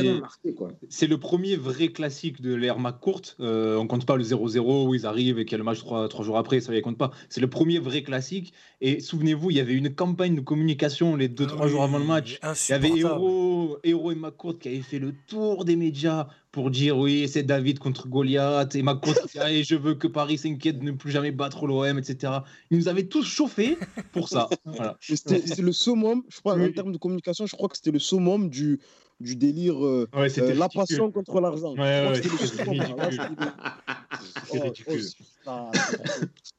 [0.89, 3.21] c'est le premier vrai classique de l'ère McCourt.
[3.39, 5.79] Euh, on compte pas le 0-0 où ils arrivent et qu'il y a le match
[5.79, 7.09] trois, trois jours après, ça ne compte pas.
[7.27, 8.53] C'est le premier vrai classique.
[8.79, 11.81] Et souvenez-vous, il y avait une campagne de communication les deux, Ah trois oui, jours
[11.83, 12.39] avant le match.
[12.43, 12.89] Il y avait.
[12.95, 17.43] Héros, Héros et McCourt qui avaient fait le tour des médias pour dire oui, c'est
[17.43, 18.75] David contre Goliath.
[18.75, 18.83] Et
[19.39, 22.33] Allez, je veux que Paris s'inquiète de ne plus jamais battre l'OM, etc.
[22.69, 23.77] Ils nous avaient tous chauffés
[24.11, 24.49] pour ça.
[24.65, 24.97] Voilà.
[24.99, 26.65] C'était le summum, je crois, Oui.
[26.65, 28.79] en termes de communication, je crois que c'était le summum du,
[29.19, 31.73] du délire euh, Ouais, euh, la passion contre l'argent.
[31.73, 35.03] Ouais, ouais, c'était ridicule.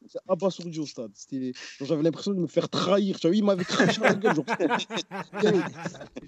[0.07, 1.13] C'est abasourdi au stade.
[1.81, 3.19] J'avais l'impression de me faire trahir.
[3.19, 4.37] Tu vois, il m'avait craché à la gueule.
[4.37, 4.45] Genre,
[5.43, 5.65] dingue.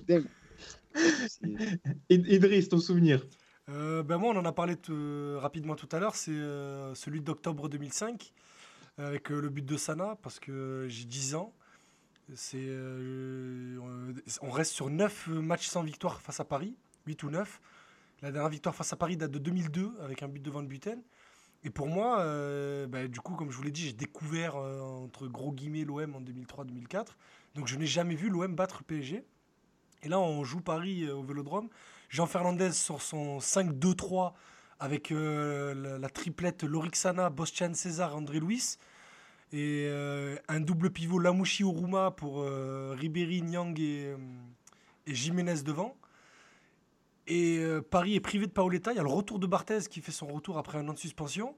[0.07, 0.27] Dingue.
[2.09, 3.27] Idriss, ton souvenir?
[3.71, 4.93] Euh, ben moi, on en a parlé t-
[5.37, 6.17] rapidement tout à l'heure.
[6.17, 8.33] C'est euh, celui d'octobre 2005
[8.99, 11.53] avec euh, le but de Sana parce que j'ai 10 ans.
[12.35, 13.79] C'est, euh,
[14.41, 16.75] on reste sur 9 matchs sans victoire face à Paris,
[17.07, 17.61] 8 ou 9.
[18.23, 21.03] La dernière victoire face à Paris date de 2002 avec un but de Van Buten.
[21.65, 24.81] Et pour moi, euh, ben, du coup, comme je vous l'ai dit, j'ai découvert euh,
[24.81, 27.07] entre gros guillemets l'OM en 2003-2004.
[27.55, 29.25] Donc je n'ai jamais vu l'OM battre PSG.
[30.03, 31.69] Et là, on joue Paris euh, au Vélodrome.
[32.09, 34.33] Jean Fernandez sur son 5-2-3
[34.79, 38.77] avec euh, la, la triplette Lorixana, Bostian César, André Luis.
[39.53, 44.15] Et euh, un double pivot Lamouchi Oruma pour euh, Ribéry, Nyang et,
[45.07, 45.97] Jiménez devant.
[47.27, 48.93] Et Paris est privé de Paoletta.
[48.93, 50.99] Il y a le retour de Barthez qui fait son retour après un an de
[50.99, 51.57] suspension.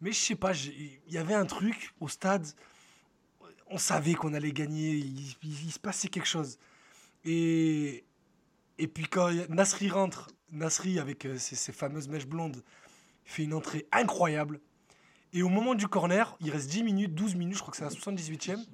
[0.00, 2.46] Mais je sais pas, il y avait un truc au stade.
[3.68, 4.90] On savait qu'on allait gagner.
[4.90, 6.58] Il- il se passait quelque chose.
[7.24, 8.04] Et,
[8.78, 12.62] et puis quand Nasri rentre, Nasri avec euh, ses, ses fameuses mèches blondes,
[13.24, 14.60] fait une entrée incroyable.
[15.32, 17.84] Et au moment du corner, il reste 10 minutes, 12 minutes, je crois que c'est
[17.84, 18.64] la 78e.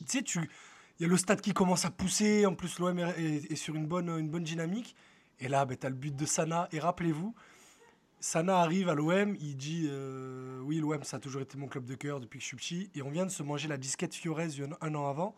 [0.00, 0.50] Tu sais, tu,
[0.98, 2.44] Il y a le stade qui commence à pousser.
[2.44, 4.94] En plus, l'OM est, sur une bonne, une bonne dynamique.
[5.40, 6.68] Et là, ben, tu as le but de Sana.
[6.72, 7.34] Et rappelez-vous,
[8.20, 9.36] Sana arrive à l'OM.
[9.40, 12.42] Il dit euh, Oui, l'OM, ça a toujours été mon club de cœur depuis que
[12.42, 12.90] je suis petit.
[12.94, 14.48] Et on vient de se manger la disquette Fiorez
[14.80, 15.34] un an avant.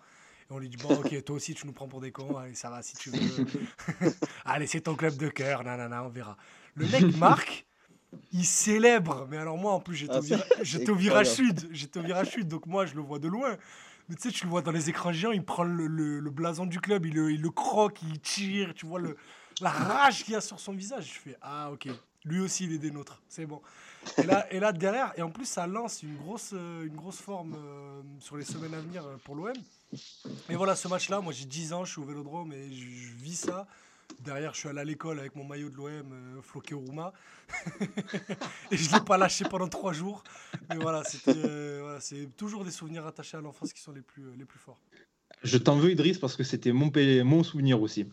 [0.49, 2.37] Et on lui dit Bon, ok, toi aussi, tu nous prends pour des cons.
[2.37, 3.47] Allez, ça va, si tu veux.
[4.45, 5.65] Allez, c'est ton club de cœur.
[5.65, 6.37] Nanana, on verra.
[6.75, 7.67] Le mec marque.
[8.33, 10.21] Il célèbre, mais alors moi en plus j'étais Ah,
[10.91, 13.57] au, virage sud, j'étais au virage sud, donc moi je le vois de loin.
[14.09, 16.31] Mais tu sais, tu le vois dans les écrans géants, il prend le, le- le
[16.31, 19.17] blason du club, il le, il le croque, il tire, tu vois le,
[19.61, 21.13] la rage qu'il y a sur son visage.
[21.15, 21.89] Je fais ah ok,
[22.25, 23.61] lui aussi il est des nôtres, c'est bon.
[24.19, 27.21] Et là, et là derrière, et en plus ça lance une grosse, euh, une grosse
[27.21, 29.53] forme euh, sur les semaines à venir euh, pour l'OM.
[30.49, 33.15] Et voilà, ce match-là, moi j'ai 10 ans, je suis au vélodrome et je, je
[33.15, 33.67] vis ça.
[34.21, 37.13] Derrière, je suis allé à l'école avec mon maillot de l'OM, euh, floqué au Rouma.
[38.71, 40.25] et je ne l'ai pas lâché pendant trois jours.
[40.71, 44.35] Mais voilà, euh, voilà, c'est toujours des souvenirs attachés à l'enfance qui sont les plus,
[44.37, 44.81] les plus forts.
[45.43, 46.91] Je t'en veux, Idriss, parce que c'était mon,
[47.25, 48.07] mon souvenir aussi.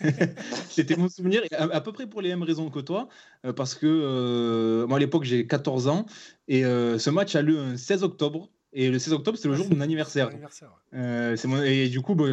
[0.68, 3.08] c'était mon souvenir, à, à peu près pour les mêmes raisons que toi,
[3.44, 6.06] euh, parce que euh, moi à l'époque j'ai 14 ans,
[6.48, 9.68] et ce match a lieu un 16 octobre, et le 16 octobre c'est le jour
[9.68, 10.26] de mon anniversaire.
[10.26, 10.98] C'est mon anniversaire, ouais.
[10.98, 12.24] Euh, mon- et du coup, bah,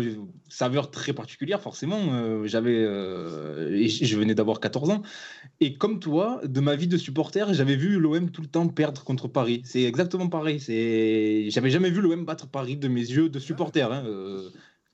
[0.50, 2.00] saveur très particulière, forcément.
[2.14, 5.02] euh, j'avais, euh, je venais d'avoir 14 ans.
[5.60, 9.04] Et comme toi, de ma vie de supporter, j'avais vu l'OM tout le temps perdre
[9.04, 9.62] contre Paris.
[9.66, 10.60] C'est exactement pareil.
[10.60, 13.92] C'est, j'avais jamais vu l'OM battre Paris de mes yeux de supporter.
[13.92, 14.04] hein,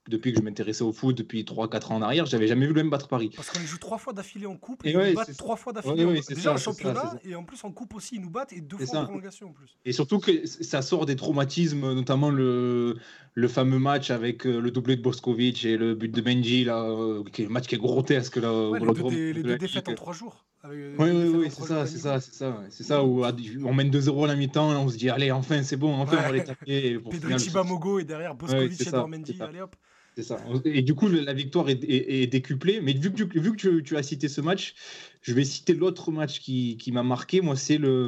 [0.09, 2.89] depuis que je m'intéressais au foot, depuis 3-4 ans en arrière, j'avais jamais vu l'OM
[2.89, 3.31] battre Paris.
[3.35, 5.37] Parce qu'on les joue trois fois d'affilée en coupe, Et et ils ouais, nous battent
[5.37, 6.03] trois fois d'affilée.
[6.03, 7.93] Ouais, en- ouais, c'est Déjà ça, en c'est ça, championnat, et en plus en coupe
[7.95, 9.01] aussi, ils nous battent, et deux fois ça.
[9.01, 9.77] en prolongation en plus.
[9.85, 12.97] Et surtout que ça sort des traumatismes, notamment le,
[13.35, 16.83] le fameux match avec euh, le doublé de Boskovic et le but de Benji, là,
[16.83, 18.35] euh, qui est un match qui est grotesque.
[18.37, 20.45] Là, les, deux, dé- les deux défaites en trois jours.
[20.65, 22.61] Oui, oui, oui, c'est ça, c'est ça, c'est ça.
[22.69, 25.77] C'est ça où on mène 2-0 à la mi-temps, on se dit, allez, enfin, c'est
[25.77, 26.99] bon, enfin, on va les taper.
[27.09, 29.75] Pedro Chibamogo et derrière Boskovic et Dormendi, allez hop.
[30.15, 30.37] C'est ça.
[30.65, 32.81] Et du coup, la victoire est, est- est décuplée.
[32.81, 34.73] Mais vu que, tu, vu que tu, tu as cité ce match,
[35.21, 37.41] je vais citer l'autre match qui, qui m'a marqué.
[37.41, 38.07] Moi, c'est le,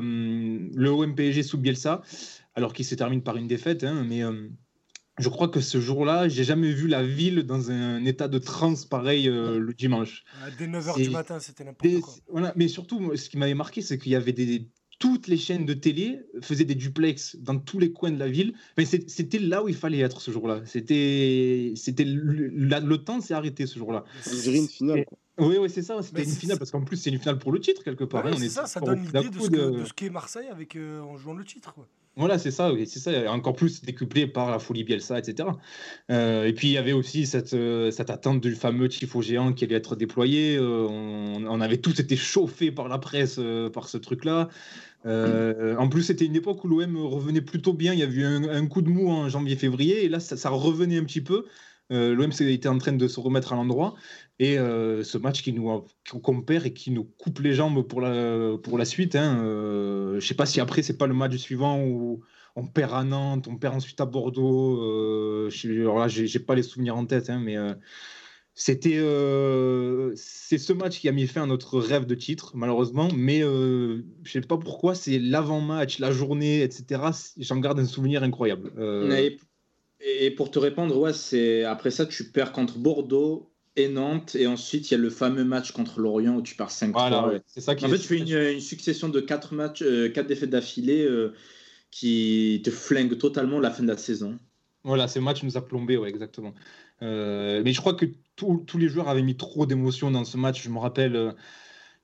[0.73, 2.01] le OM-PSG sous Bielsa,
[2.55, 3.83] alors qu'il se termine par une défaite.
[3.85, 4.49] hein, mais euh,
[5.19, 8.85] je crois que ce jour-là, j'ai jamais vu la ville dans un état de transe
[8.85, 10.23] pareil euh, le dimanche.
[10.57, 12.13] Dès 9h C'est- du matin, c'était n'importe quoi.
[12.29, 14.67] voilà, mais surtout, ce qui m'avait marqué, c'est qu'il y avait des.
[15.01, 18.53] Toutes les chaînes de télé faisaient des duplex dans tous les coins de la ville.
[18.77, 20.61] Mais c'est- c'était là où il fallait être ce jour-là.
[20.65, 24.03] C'était, c'était le, le temps s'est arrêté ce jour-là.
[24.43, 25.05] Dirait une finale.
[25.05, 25.17] quoi.
[25.39, 25.99] Oui, oui, c'est ça.
[26.03, 28.23] C'était une c'est- finale parce qu'en plus c'est une finale pour le titre quelque part.
[28.25, 29.85] Ouais, hein, on c'est est ça, ça donne l'idée de ce coude, que- euh, de
[29.85, 31.73] ce qu'est Marseille avec, euh, en jouant le titre.
[31.73, 31.87] quoi.
[32.17, 33.13] Voilà, c'est ça, oui, c'est ça.
[33.13, 35.47] Et Encore plus décuplé par la folie Bielsa, etc.
[36.11, 39.53] Euh, et puis il y avait aussi cette, euh, cette attente du fameux tifo géant
[39.53, 40.57] qui allait être déployé.
[40.57, 44.49] Euh, on, on avait tous été chauffés par la presse euh, par ce truc-là.
[45.05, 47.93] Euh, en plus, c'était une époque où l'OM revenait plutôt bien.
[47.93, 51.03] Il y a eu un, coup de mou en janvier-février, et là, ça, revenait un
[51.03, 51.45] petit peu.
[51.91, 53.95] Euh, L'OM était en train de se remettre à l'endroit.
[54.39, 55.85] Et euh, ce match qui nous
[56.23, 59.15] qu'on perd et qui nous coupe les jambes pour la, pour la suite.
[59.15, 59.41] Hein,
[60.19, 62.21] je sais pas si après, c'est pas le match suivant où
[62.55, 65.49] on perd à Nantes, on perd ensuite à Bordeaux.
[65.49, 67.57] Je, alors là, j'ai j'ai pas les souvenirs en tête, hein, mais
[68.53, 73.09] c'était euh, c'est ce match qui a mis fin à notre rêve de titre, malheureusement.
[73.15, 77.01] Mais euh, je sais pas pourquoi, c'est l'avant-match, la journée, etc.
[77.37, 78.71] J'en garde un souvenir incroyable.
[78.77, 79.29] Euh,
[80.01, 84.47] Et, pour te répondre, ouais, c'est après ça, tu perds contre Bordeaux et Nantes, et
[84.47, 86.91] ensuite il y a le fameux match contre Lorient où tu pars 5-3.
[86.91, 87.33] voilà, ouais.
[87.35, 90.09] ouais, c'est ça qui En fait, tu fais une, une succession de 4 matchs, euh,
[90.09, 91.07] quatre défaites d'affilée
[91.89, 94.37] qui te flinguent totalement la fin de la saison.
[94.83, 96.53] Voilà, ce match nous a plombé, ouais, exactement.
[97.03, 98.05] Euh, mais je crois que
[98.41, 100.63] tous tous les joueurs avaient mis trop d'émotions dans ce match.
[100.63, 101.31] Je me rappelle euh,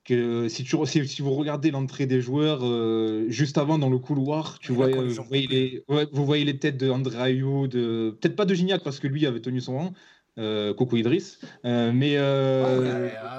[0.04, 3.90] que si, tu, re- si, si vous regardez l'entrée des joueurs, euh, juste avant dans
[3.90, 7.18] le couloir, tu vois, euh, vous, voyez les, ouais, vous voyez les têtes de André
[7.20, 9.92] Ayou, de peut-être pas de Gignac parce que lui avait tenu son rang.
[10.38, 11.40] Euh, coucou Idriss.
[11.64, 12.16] Mais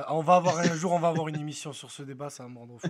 [0.10, 2.50] on va avoir un jour, on va avoir une émission sur ce débat, ça va
[2.50, 2.90] me rendre fou.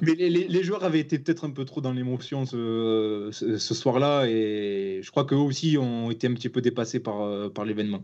[0.00, 3.58] Mais les, les- les joueurs avaient été peut-être un peu trop dans l'émotion ce, ce-
[3.58, 7.66] ce soir-là et je crois qu'eux aussi ont été un petit peu dépassés par, par
[7.66, 8.02] l'événement.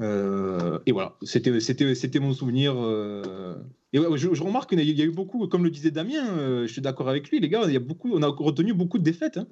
[0.00, 2.74] Euh, et voilà, c'était, c'était, c'était mon souvenir.
[2.76, 3.54] euh.
[3.92, 5.70] Et ouais, je, je remarque qu'il y a- il y a eu beaucoup, comme le
[5.70, 8.22] disait Damien, euh, je suis d'accord avec lui, les gars, il y a beaucoup, on
[8.22, 9.36] a retenu beaucoup de défaites.
[9.36, 9.46] hein.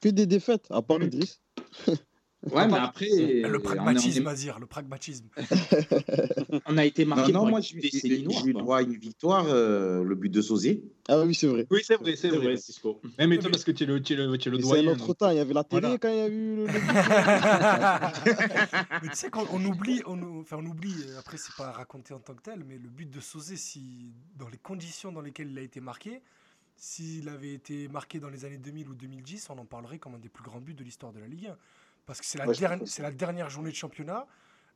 [0.00, 1.04] Que des défaites, à part Mm.
[1.04, 1.40] Idriss.
[2.52, 5.26] Ouais, mais après, Le on, est- pragmatisme, à dire, le pragmatisme.
[6.66, 8.62] on a été Non, marqué non, par moi, quoi.
[8.62, 10.82] droit à une victoire, euh, le but de Sosé.
[11.08, 11.66] Ah oui, c'est vrai.
[11.70, 12.56] Oui, c'est vrai, c'est vrai.
[12.56, 13.00] Cisco.
[13.18, 14.92] Mais toi, parce que tu es le, tu es le, tu es le C'est doyen.
[14.92, 15.30] autre donc- temps.
[15.30, 15.98] Il y avait la télé Voilà.
[15.98, 16.66] quand il y a eu le.
[16.66, 16.72] le-
[19.02, 20.94] mais tu sais qu'on on oublie, on, enfin on oublie.
[21.08, 24.12] euh, Après c'est pas raconté en tant que tel, mais le but de Sauzé, si
[24.36, 26.20] dans les conditions dans lesquelles il a été marqué,
[26.76, 30.18] s'il avait été marqué dans les années 2000 ou 2010, on en parlerait comme un
[30.18, 31.56] des plus grands buts de l'histoire de la Ligue 1.
[32.06, 34.26] Parce que c'est la, Ouais, derni- dernière journée de championnat.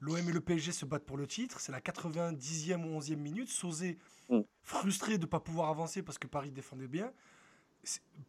[0.00, 1.60] L'OM et le PSG se battent pour le titre.
[1.60, 3.48] C'est la 90e ou 11e minute.
[3.50, 3.98] Sauzé,
[4.30, 4.40] Mm.
[4.62, 7.12] frustré de ne pas pouvoir avancer parce que Paris défendait bien,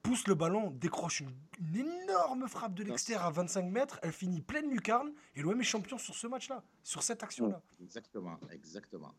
[0.02, 4.00] pousse le ballon, décroche une, une énorme frappe de l'extérieur à 25 mètres.
[4.02, 5.12] Elle finit pleine lucarne.
[5.36, 7.62] Et l'OM est champion sur ce match-là, sur cette action-là.
[7.82, 9.14] Exactement, exactement.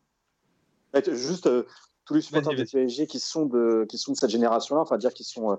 [0.93, 1.63] Ouais, t- Juste euh,
[2.05, 5.13] tous les supporters du PSG qui sont de, qui sont de cette génération-là, enfin dire
[5.13, 5.55] qui sont, euh,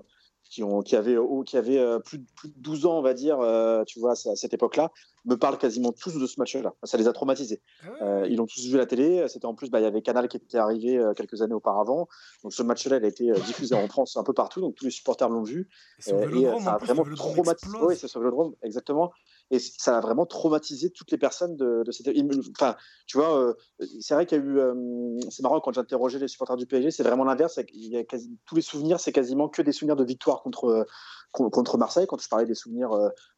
[0.53, 1.17] qui ont, qui avaient,
[1.47, 4.11] qui avaient euh, plus, de- plus de 12 ans, on va dire, euh, tu vois,
[4.11, 4.91] à cette époque-là,
[5.25, 6.73] me parlent quasiment tous de ce match-là.
[6.83, 7.59] Ça les a traumatisés.
[7.81, 9.25] Ah Euh, ils l'ont tous vu à la télé.
[9.29, 12.07] C'était en plus, bah, il y avait Canal qui était arrivé quelques années auparavant.
[12.43, 14.61] Donc ce match-là, il a été diffusé en France un peu partout.
[14.61, 15.69] Donc tous les supporters l'ont vu.
[16.05, 17.77] Et Euh, et ça a vraiment traumatisé.
[17.87, 19.11] Oui, c'est sur le Vélodrome, exactement.
[19.51, 22.07] Et ça a vraiment traumatisé toutes les personnes de, de cette.
[22.07, 22.75] il Enfin,
[23.05, 23.53] tu vois, euh,
[24.01, 24.59] c'est vrai qu'il y a eu.
[24.59, 27.59] euh, c'est marrant quand j'interrogeais les supporters du PSG, c'est vraiment l'inverse.
[27.67, 30.65] qu'il y a quasi- tous les souvenirs, c'est quasiment que des souvenirs de victoire contre
[30.65, 30.83] euh,
[31.31, 32.07] con- contre Marseille.
[32.07, 32.91] Quand je parlais des souvenirs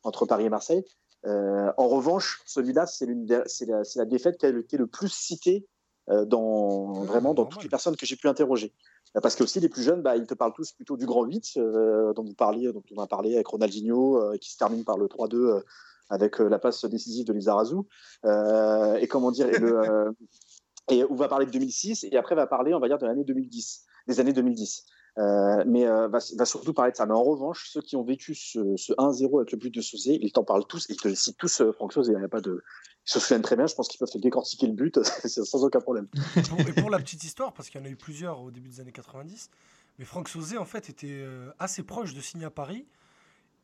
[0.04, 0.84] entre Paris et Marseille.
[1.26, 3.08] En revanche, celui-là, c'est
[3.66, 5.66] la, défaite qui a été le plus citée
[6.08, 7.54] dans vraiment dans normal.
[7.54, 8.74] toutes les personnes que j'ai pu interroger.
[9.16, 11.24] Euh, Parce que aussi les plus jeunes, bah, ils te parlent tous plutôt du grand
[11.24, 14.84] 8 euh, dont vous parliez, dont on a parlé avec Ronaldinho, euh, qui se termine
[14.84, 15.62] par le 3-2 euh,
[16.10, 17.76] avec euh, la passe décisive de Lizarazu.
[18.26, 20.12] Euh, et comment dire, et, le, euh,
[20.90, 23.24] et on va parler de 2006 et après va parler, on va dire, de l'année
[23.24, 24.86] 2010, des années 2010.
[25.18, 27.06] Euh, mais euh, va, va surtout parler de ça.
[27.06, 30.20] Mais en revanche, ceux qui ont vécu ce, ce 1-0 avec le but de Sauzé,
[30.22, 32.12] ils t'en parlent tous, ils te citent tous euh, Franck Sauzé.
[32.12, 32.64] Il n'y a pas de,
[33.08, 33.66] ils se souviennent très bien.
[33.66, 36.08] Je pense qu'ils peuvent te décortiquer le but sans aucun problème.
[36.36, 38.82] et pour la petite histoire, parce qu'il y en a eu plusieurs au début des
[38.82, 39.50] années 90,
[40.00, 41.26] mais Franck Sauzé, en fait, était
[41.58, 42.86] assez proche de signer à Paris.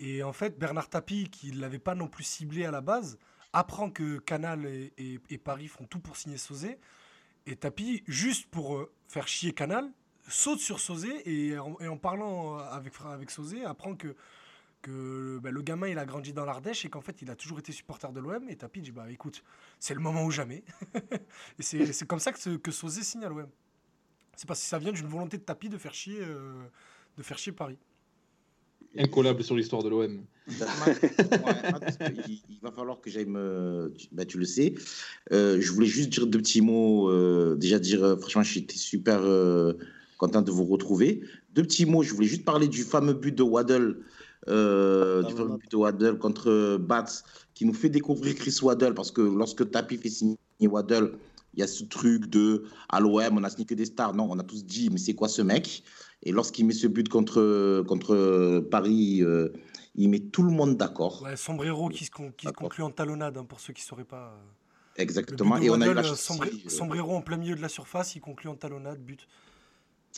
[0.01, 3.19] Et en fait, Bernard Tapie, qui ne l'avait pas non plus ciblé à la base,
[3.53, 6.79] apprend que Canal et, Paris font tout pour signer Sauzé.
[7.45, 9.91] Et Tapie, juste pour euh, faire chier Canal,
[10.27, 15.99] saute sur Sauzé et en, parlant avec, avec Sauzé, apprend que, bah, le gamin, il
[15.99, 18.49] a grandi dans l'Ardèche et qu'en fait, il a toujours été supporter de l'OM.
[18.49, 19.43] Et Tapie dit, bah écoute,
[19.79, 20.63] c'est le moment ou jamais.
[21.59, 23.49] et c'est comme ça que, que signe à l'OM.
[24.35, 26.63] C'est parce que ça vient d'une volonté de Tapie de faire chier, euh,
[27.17, 27.77] de faire chier Paris.
[28.97, 30.21] Incollable sur l'histoire de l'OM.
[32.27, 33.93] Il, il va falloir que j'aille me.
[33.97, 34.73] tu- bah, tu le sais.
[35.31, 37.09] Euh, je voulais juste dire deux petits mots.
[37.09, 39.73] euh, déjà dire, euh, franchement, j'étais super euh,
[40.17, 41.21] content de vous retrouver.
[41.53, 42.03] Deux petits mots.
[42.03, 43.97] Je voulais juste parler du fameux but de Waddle.
[44.49, 47.05] euh, du fameux but de Waddle contre Bats,
[47.53, 51.13] qui nous fait découvrir Chris Waddle, parce que lorsque Tapi fait signer Waddle,
[51.53, 54.13] il y a ce truc de à l'OM, on a signé que des stars.
[54.15, 55.83] Non, on a tous dit, mais c'est quoi ce mec?
[56.23, 59.49] Et lorsqu'il met ce but contre, contre Paris, euh,
[59.95, 61.23] il met tout le monde d'accord.
[61.23, 62.69] Ouais, Sombrero qui, se con- qui se D'accord.
[62.69, 64.35] conclut en talonnade, hein, pour ceux qui ne sauraient pas.
[64.37, 65.01] euh.
[65.01, 65.57] Exactement.
[65.57, 67.69] Et on a eu la chance Sombre- aussi, euh, Sombrero en plein milieu de la
[67.69, 69.27] surface, il conclut en talonnade, but.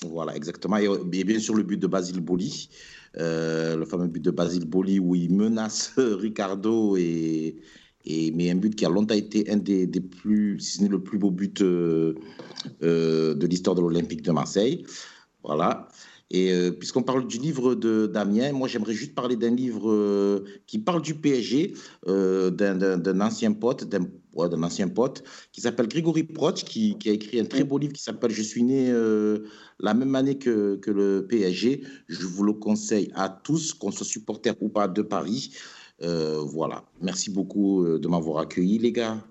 [0.05, 0.77] Voilà, exactement.
[0.77, 2.69] Et, et bien sûr, le but de Basile Boli,
[3.17, 7.55] euh, le fameux but de Basile Boli où il menace Ricardo et,
[8.03, 10.89] et mais un but qui a longtemps été un des, des plus, si ce n'est
[10.89, 12.15] le plus beau but euh,
[12.81, 14.83] euh, de l'histoire de l'Olympique de Marseille.
[15.43, 15.87] Voilà.
[16.31, 20.43] Et euh, puisqu'on parle du livre de Damien, moi j'aimerais juste parler d'un livre euh,
[20.65, 21.75] qui parle du PSG,
[22.07, 27.11] euh, d'un- ancien pote, d'un ouais, ancien pote, qui s'appelle Grégory Proch, qui, qui a
[27.13, 29.39] écrit un très beau livre qui s'appelle Je suis né euh,
[29.79, 31.83] la même année que, que le PSG.
[32.07, 35.53] Je vous le conseille à tous, qu'on soit supporter ou pas de Paris.
[36.01, 36.83] Euh, voilà.
[37.01, 39.23] Merci beaucoup de m'avoir accueilli, les gars.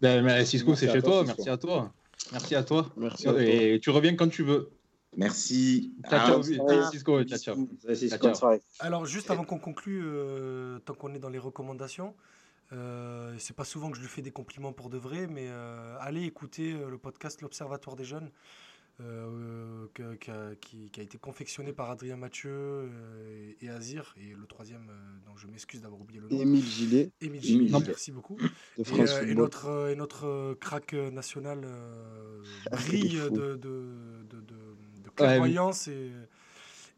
[0.00, 1.22] Ben, Cisco, c'est chez toi.
[1.24, 1.92] Merci à toi.
[2.32, 2.92] Merci à toi.
[2.96, 3.42] Merci à toi.
[3.44, 4.77] Et tu reviens quand tu veux.
[5.18, 5.92] Merci.
[6.08, 6.90] Ciao, Ah, ciao, Ah.
[7.26, 8.60] Ciao, ciao.
[8.78, 12.14] Alors, juste avant qu'on conclue, euh, tant qu'on est dans les recommandations,
[12.72, 15.96] euh, c'est pas souvent que je lui fais des compliments pour de vrai, mais euh,
[16.00, 18.30] allez écouter euh, le podcast L'Observatoire des jeunes,
[19.00, 24.14] euh, que- que- qui, qui a été confectionné par Adrien Mathieu euh, et, et Azir,
[24.20, 27.66] et le troisième, euh, dont je m'excuse d'avoir oublié le nom, Émile Gilet Émile Gillet,
[27.68, 27.78] Gillet.
[27.86, 28.36] merci beaucoup.
[28.36, 29.34] de Et, France euh, et Football.
[29.36, 32.42] notre, euh, et notre euh, crack national euh,
[32.72, 34.42] brille de, de, de,
[35.88, 36.12] et,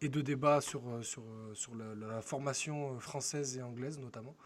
[0.00, 3.98] et de débat sur, euh, sur, euh, sur la, la formation euh, française et anglaise
[3.98, 4.36] notamment.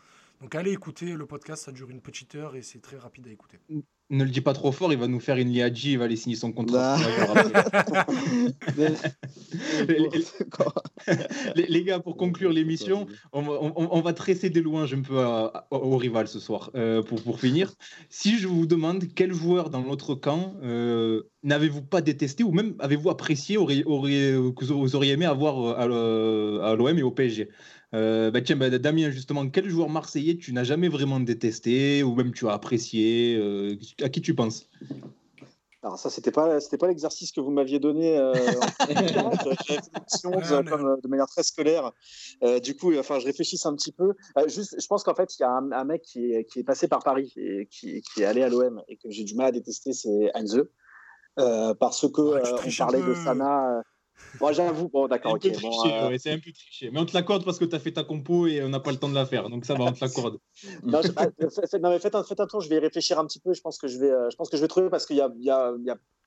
[0.41, 3.31] Donc allez écouter le podcast, ça dure une petite heure et c'est très rapide à
[3.31, 3.61] écouter.
[4.11, 6.17] Ne le dis pas trop fort, il va nous faire une Liadji, il va aller
[6.17, 6.97] signer son contrat.
[6.99, 7.05] Bah.
[11.57, 15.03] Les, les gars, pour conclure l'émission, on, va- on- on va tresser des louanges un
[15.03, 16.71] peu à- à- au rival ce soir.
[16.75, 17.73] Euh, pour, pour finir,
[18.11, 22.75] si je vous demande quel joueur dans l'autre camp euh, n'avez-vous pas détesté ou même
[22.79, 27.49] avez-vous apprécié, auriez- auriez- que vous auriez aimé avoir euh, à l'OM et au PSG
[27.95, 32.15] Euh, bah tiens, bah, Damien, justement, quel joueur marseillais tu n'as jamais vraiment détesté ou
[32.15, 34.69] même tu as apprécié euh, À qui tu penses?
[35.85, 38.17] Alors ça, c'était pas, c'était pas l'exercice que vous m'aviez donné.
[38.19, 38.33] Euh,
[38.89, 41.93] mais- comme, euh, de manière très scolaire.
[42.43, 44.15] Euh, du coup, enfin, je réfléchisse un petit peu.
[44.39, 46.61] Euh, juste, je pense qu'en fait, il y a un, un mec qui est, qui
[46.61, 49.35] est passé par Paris et qui, qui est allé à l'OM et que j'ai du
[49.35, 50.65] mal à détester, c'est Heinze.
[51.39, 53.15] Euh, parce que Ouais, euh, on parlait de peu.
[54.41, 56.91] Bon, j'avoue, bon, C'est d'accord, un bon, euh, ouais, c'est un peu triché.
[56.91, 58.91] Mais on te l'accorde parce que tu as fait ta compo et on n'a pas
[58.93, 59.49] le temps de la faire.
[59.49, 60.39] Donc ça va, on te l'accorde.
[60.83, 61.29] non, je- bah,
[61.81, 63.55] non, mais faites un, faites un tour, je vais y réfléchir un petit peu.
[63.55, 65.45] Je pense que je vais, euh, je pense que je vais trouver parce qu'il y
[65.45, 65.73] y a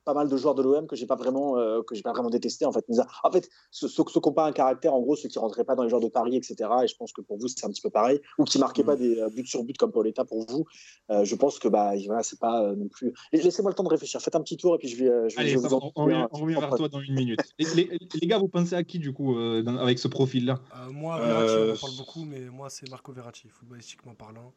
[0.08, 2.30] pas mal de joueurs de l'OM que j'ai pas vraiment, euh, que j'ai pas vraiment
[2.30, 2.86] détesté en fait.
[2.88, 5.38] Mais, En fait, ceux, ceux, ceux qui n'ont pas un caractère, en gros, ceux qui
[5.38, 6.56] rentraient pas dans les joueurs de Paris, etc.
[6.84, 8.96] Et je pense que pour vous c'est un petit peu pareil, ou qui marquaient pas
[8.96, 10.66] des euh, buts sur but comme Pauletta pour vous.
[11.12, 13.14] euh, je pense que bah voilà, c'est pas euh, non plus.
[13.34, 14.22] Laissez-moi le temps de réfléchir.
[14.22, 16.04] Faites un petit tour et puis je vais, je vais, Allez, je vous en on,
[16.04, 17.40] revient, vers toi dans une minute.
[17.60, 20.60] Les, les- les gars, vous pensez à qui du coup euh, dans- avec ce profil-là?
[20.74, 24.54] Euh, moi, Verratti, on en parle beaucoup, mais moi, c'est Marco Verratti, footballistiquement parlant.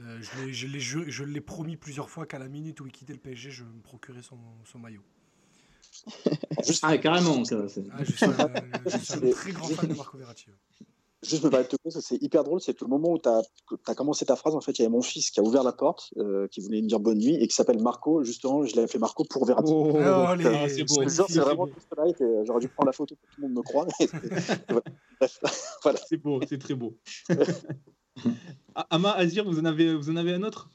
[0.00, 3.64] Euh, je l'ai- promis plusieurs fois qu'à la minute où il quittait le PSG, je
[3.64, 5.02] me procurais son, son maillot.
[6.66, 7.44] Juste, Ah, carrément.
[7.44, 7.56] ça,
[7.92, 8.30] Ah, je suis un,
[8.86, 10.46] je suis un très grand fan de Marco Verratti.
[10.48, 10.86] ouais.
[11.22, 13.28] Juste me permettre de te couper, c'est hyper drôle, c'est que le moment où tu
[13.28, 15.72] as, commencé ta phrase, en fait, il y avait mon fils qui a ouvert la
[15.72, 18.24] porte, euh, qui voulait me dire bonne nuit, et qui s'appelle Marco.
[18.24, 19.70] Justement, je l'avais fait Marco pour Verratti.
[19.74, 21.06] Oh, Ah, ah, c'est beau.
[21.06, 21.72] C'est vraiment que
[22.46, 23.86] j'aurais dû prendre la photo pour que tout le monde me croit.
[24.00, 24.08] mais-
[25.82, 25.98] voilà.
[26.08, 26.96] C'est beau, c'est très beau.
[28.74, 30.70] Ah, Ama, Azir, vous en avez, vous en avez un autre?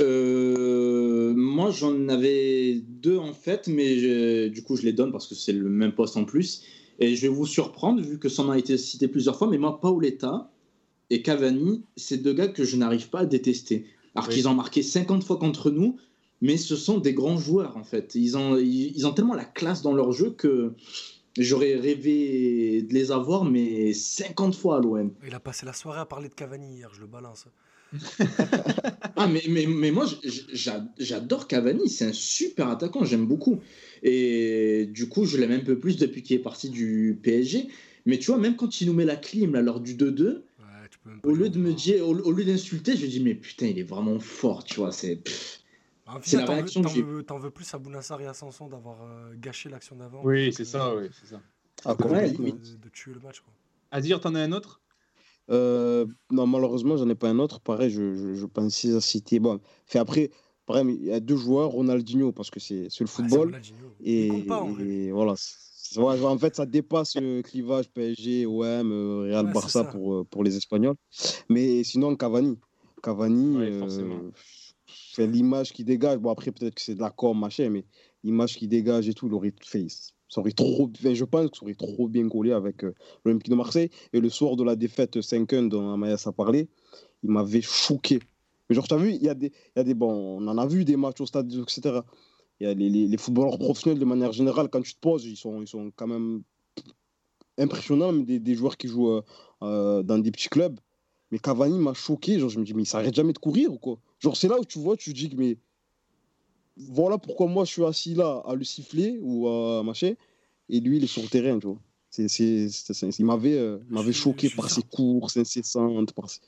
[0.00, 5.26] Euh, moi, j'en avais deux en fait, mais je- du coup, je les donne parce
[5.26, 6.62] que c'est le même poste en plus.
[6.98, 9.58] Et je vais vous surprendre, vu que ça en a été cité plusieurs fois, mais
[9.58, 10.50] moi, Paoletta
[11.10, 13.86] et Cavani, c'est deux gars que je n'arrive pas à détester.
[14.14, 14.34] Alors Oui.
[14.34, 15.96] qu'ils ont marqué 50 fois contre nous,
[16.40, 18.14] mais ce sont des grands joueurs en fait.
[18.14, 20.72] Ils ont, ils, ils ont tellement la classe dans leur jeu que
[21.38, 25.12] j'aurais rêvé de les avoir, mais 50 fois à l'OM.
[25.26, 27.46] Il a passé la soirée à parler de Cavani hier, je le balance.
[29.16, 30.06] Ah, mais, mais, mais moi,
[30.98, 33.60] j'adore Cavani, c'est un super attaquant, j'aime beaucoup.
[34.02, 37.68] Et du coup, je l'aime un peu plus depuis qu'il est parti du PSG.
[38.06, 40.42] Mais tu vois, même quand il nous met la clim là, lors du 2-2, Ouais,
[40.90, 41.76] tu peux même pas au lieu de me vouloir.
[41.76, 44.90] dire, au, au lieu d'insulter, je dis, mais putain, il est vraiment fort, tu vois.
[44.90, 45.20] C'est.
[46.16, 48.34] En t'en veux- réaction que t'en j'ai- veux, t'en veux plus à Bounassar et à
[48.34, 50.20] Sanson d'avoir euh, gâché l'action d'avant.
[50.24, 51.40] Oui, c'est que ça, oui, c'est ça.
[51.84, 52.46] Ah, de- complètement.
[52.48, 53.40] de, de tuer le match.
[53.40, 53.52] Quoi.
[53.90, 54.80] Azir, t'en as un autre?
[55.50, 57.60] Euh, non, malheureusement, j'en ai pas un autre.
[57.60, 59.40] Pareil, je, je, je pensais à citer.
[59.40, 60.30] Bon, fait après,
[60.66, 63.46] pareil, il y a deux joueurs, Ronaldinho, parce que c'est c'est le Ah, c'est football.
[63.48, 63.92] Ronaldinho.
[64.00, 65.34] et, pas, en et voilà.
[65.36, 69.84] C'est- ouais, en fait, ça dépasse le clivage PSG, OM, euh, Real Ouais, Barça ça.
[69.84, 70.96] pour, pour les Espagnols.
[71.50, 72.58] Mais sinon, Cavani.
[73.02, 74.30] Cavani, Ouais, euh,
[75.14, 76.18] fait l'image qui dégage.
[76.18, 77.84] Bon, après, peut-être que c'est de la com, machin, mais
[78.24, 79.86] l'image qui dégage et tout, il aurait fait.
[80.28, 82.94] Ça aurait trop, enfin, je pense que ça aurait trop bien collé avec euh,
[83.24, 83.90] l'Olympique de Marseille.
[84.12, 86.68] Et le soir de la défaite 5-1 dont Amayas a parlé,
[87.22, 88.18] il m'avait choqué.
[88.68, 89.94] Mais genre, tu as vu, il y, a des, y a des.
[89.94, 92.00] Bon, on en a vu des matchs au stade, etc.
[92.60, 95.60] Y a les, les, footballeurs professionnels de manière générale, quand tu te poses, ils sont,
[95.60, 96.42] ils sont quand même
[97.58, 99.22] impressionnants, mais des, des joueurs qui jouent euh,
[99.62, 100.78] euh, dans des petits clubs.
[101.32, 102.38] Mais Cavani m'a choqué.
[102.38, 103.98] Genre, je me dis, mais il s'arrête jamais de courir ou quoi?
[104.20, 105.56] Genre, c'est là où tu vois, tu dis que, mais
[106.76, 110.14] voilà pourquoi moi je suis assis là à le siffler ou à machin,
[110.68, 111.78] et lui il est sur le terrain, tu vois.
[112.10, 116.40] C'est, c'est, c'est- il m'avait, euh, m'avait choqué par ses courses incessantes, par ses-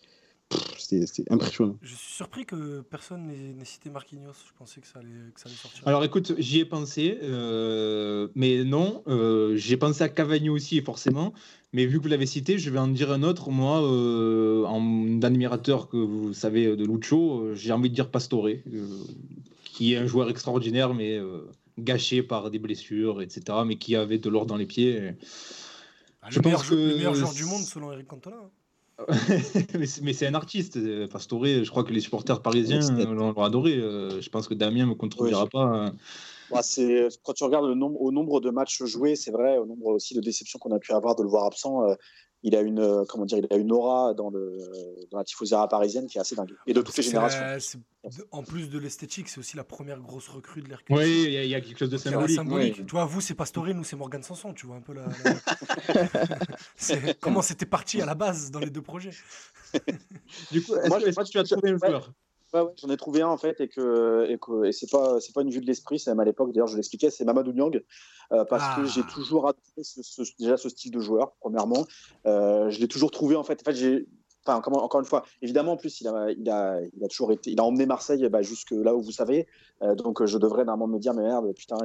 [1.06, 1.76] C'était impressionnant.
[1.82, 4.32] Je suis surpris que personne n'ait cité Marquinhos.
[4.46, 5.86] Je pensais que ça allait, que ça allait sortir.
[5.86, 11.32] Alors écoute, j'y ai pensé, euh, mais non, euh, j'ai pensé à Cavani aussi, forcément.
[11.72, 13.50] Mais vu que vous l'avez cité, je vais en dire un autre.
[13.50, 18.46] Moi, euh, en admirateur que vous savez de Lucho, euh, j'ai envie de dire Pastore,
[18.48, 18.60] euh,
[19.64, 21.40] qui est un joueur extraordinaire, mais euh,
[21.78, 25.14] gâché par des blessures, etc., mais qui avait de l'or dans les pieds.
[26.22, 28.36] Ah, je le, meilleur, pense jou- le que- meilleur joueur du monde selon Eric Cantona.
[29.78, 31.44] mais c'est un artiste, euh, Pastore.
[31.46, 33.74] Je crois que les supporters parisiens euh, l'ont adoré.
[33.76, 35.64] Euh, Je pense que Damien me contredira je- pas.
[35.64, 35.92] hein.
[36.50, 36.60] Bah,
[37.22, 40.14] quand tu regardes le nombre, au nombre de matchs joués, c'est vrai, au nombre aussi
[40.14, 41.82] de déceptions qu'on a pu avoir de le voir absent.
[41.88, 41.94] euh,
[42.46, 44.58] il a une, euh, comment dire, il a une aura dans le
[45.10, 47.40] dans la tifoseria parisienne qui est assez dingue et de toutes les générations.
[47.40, 47.56] la-
[48.32, 50.82] en plus de l'esthétique, c'est aussi la première grosse recrue de l'air.
[50.90, 52.28] Oui, il y, a- il y a quelque chose de Donc, il y a la
[52.28, 52.74] symbolique.
[52.76, 52.90] symbolique.
[52.92, 54.52] vois, vous, c'est Pastore, nous, c'est Morgan Sanson.
[54.52, 55.06] Tu vois un peu la.
[57.20, 59.10] Comment c'était parti à la base dans les deux projets
[60.52, 62.00] Du coup, est-ce Moi, que, je- que tu as trouvé un ouais.
[62.54, 64.90] Joueur Ouais, ouais, j'en ai trouvé un en fait et que et, que, et c'est
[64.90, 67.24] pas c'est pas une vue de l'esprit, c'est même à l'époque d'ailleurs je l'expliquais, c'est
[67.24, 67.82] Mamadou Niang
[68.32, 68.76] euh, parce Ah.
[68.80, 71.84] que j'ai toujours adoré ce, ce- déjà ce style de joueur premièrement,
[72.26, 74.06] Euh, je l'ai toujours trouvé en fait, en fait j'ai
[74.46, 78.28] enfin, encore une fois, évidemment, en plus, il a, toujours été, il a emmené Marseille
[78.28, 79.46] bah, jusque là où vous savez.
[79.82, 81.76] Euh, donc, euh, je devrais normalement me dire, mais merde, putain,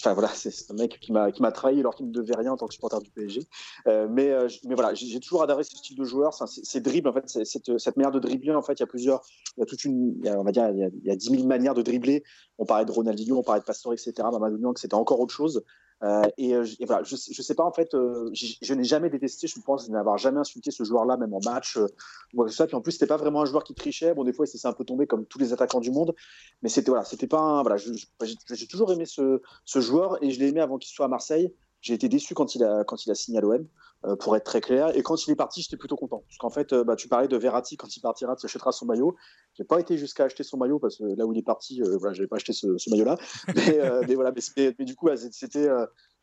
[0.00, 2.66] enfin voilà, c'est un mec qui m'a, trahi alors qu'il ne devait rien en tant
[2.66, 3.42] que supporter du PSG.
[3.86, 4.32] Euh, mais,
[4.74, 6.28] voilà, j'ai toujours adoré ce style de joueur.
[6.28, 8.84] Enfin, c'est c'est dribble, en fait, cette, cette manière de dribbler, en fait, il y
[8.84, 9.22] a plusieurs,
[9.56, 11.30] il y a toute une, on va dire, il y a, il y a 10
[11.30, 12.22] 000 manières de dribbler.
[12.58, 14.12] On parlait de Ronaldinho, on parlait de Pastore, etc.
[14.18, 15.62] Mamadou Niang, c'était encore autre chose.
[16.02, 19.08] Euh, et, euh, et voilà, je, je sais pas, en fait, euh, je n'ai jamais
[19.08, 21.76] détesté, je pense, n'avoir jamais insulté ce joueur-là, même en match.
[21.76, 21.86] Euh,
[22.34, 22.66] ou soit.
[22.66, 24.14] Puis en plus, c'était pas vraiment un joueur qui trichait.
[24.14, 26.14] Bon, des fois, il s'est un peu tombé comme tous les attaquants du monde.
[26.62, 30.40] Mais c'était voilà, c'était pas un, voilà, j'ai toujours aimé ce, ce joueur et je
[30.40, 31.54] l'ai aimé avant qu'il soit à Marseille.
[31.80, 33.66] J'ai été déçu quand il a, quand il a signé à l'OM,
[34.04, 34.96] euh, pour être très clair.
[34.96, 36.24] Et quand il est parti, j'étais plutôt content.
[36.26, 38.86] Parce qu'en fait, euh, bah, tu parlais de Verratti, quand il partira, tu achèteras son
[38.86, 39.14] maillot.
[39.54, 41.96] J'ai pas été jusqu'à acheter son maillot parce que là où il est parti, euh,
[41.98, 43.16] voilà, j'avais pas acheté ce, maillot-là.
[43.54, 45.68] Mais, euh, mais voilà, mais, du coup, c'était,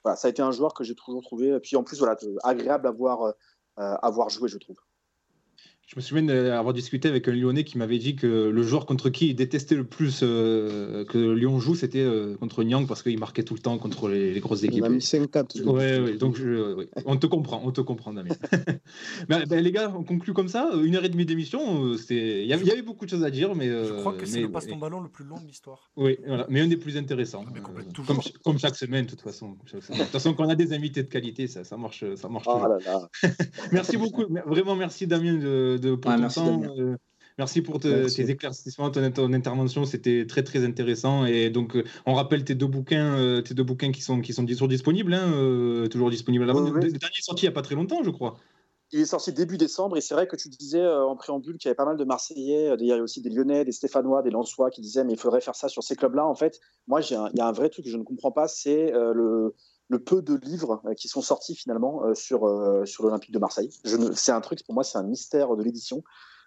[0.04, 1.50] voilà, ça a été un joueur que j'ai toujours trouvé.
[1.50, 3.34] Et puis en plus, voilà, agréable à voir,
[3.78, 4.78] à voir jouer, je trouve.
[5.90, 9.10] Je me souviens d'avoir discuté avec un Lyonnais qui m'avait dit que le joueur contre
[9.10, 13.18] qui il détestait le plus euh, que Lyon joue, c'était euh, contre Nyang parce qu'il
[13.18, 14.84] marquait tout le temps contre les, les grosses Il équipes.
[14.84, 15.64] a mis 5-4.
[15.64, 16.88] Ouais, ouais, donc je- ouais.
[17.08, 18.36] on te comprend, on te comprend, Damien.
[19.30, 21.86] Ben, ben, les gars, on conclut comme ça, une heure et demie d'émission.
[21.86, 23.66] euh, c'était- Il y, avait- il y avait beaucoup de choses à dire, mais.
[23.68, 25.90] Je euh, crois que c'est le passe ton ballon le plus long de l'histoire.
[25.98, 27.46] Oui, voilà, mais un des plus intéressants.
[27.48, 29.54] Ah, Euh, comme, comme chaque semaine, de toute façon.
[29.74, 32.46] De toute façon, quand on a des invités de qualité, ça, ça marche, ça marche
[32.48, 32.68] Oh toujours.
[32.68, 33.10] là là.
[33.72, 36.58] Merci beaucoup, vraiment merci Damien de, de- pour Ouais, ton merci, temps.
[36.58, 36.74] Damien.
[36.78, 36.98] euh,
[37.38, 38.16] merci pour te- Merci.
[38.18, 41.26] tes éclaircissements, ton, ton intervention, c'était très très intéressant.
[41.26, 44.34] Et donc, euh, on rappelle tes deux bouquins, euh, tes deux bouquins qui sont qui
[44.34, 46.64] sont toujours disponibles, hein, toujours disponibles à la vente.
[46.66, 46.92] Oui, oui.
[46.92, 48.38] Le dernier est sorti il n'y a pas très longtemps, je crois.
[48.92, 51.68] Il est sorti début décembre et c'est vrai que tu disais euh, en préambule qu'il
[51.68, 54.32] y avait pas mal de Marseillais, il y avait aussi des Lyonnais, des Stéphanois, des
[54.32, 56.26] Lensois qui disaient mais il faudrait faire ça sur ces clubs-là.
[56.26, 58.92] En fait, moi, il y a un vrai truc que je ne comprends pas, c'est
[58.92, 59.54] euh, le,
[59.90, 63.40] le peu de livres euh, qui sont sortis finalement euh, sur, euh, sur l'Olympique de
[63.40, 63.70] Marseille.
[64.14, 66.04] C'est un truc, pour moi, c'est un mystère de l'édition.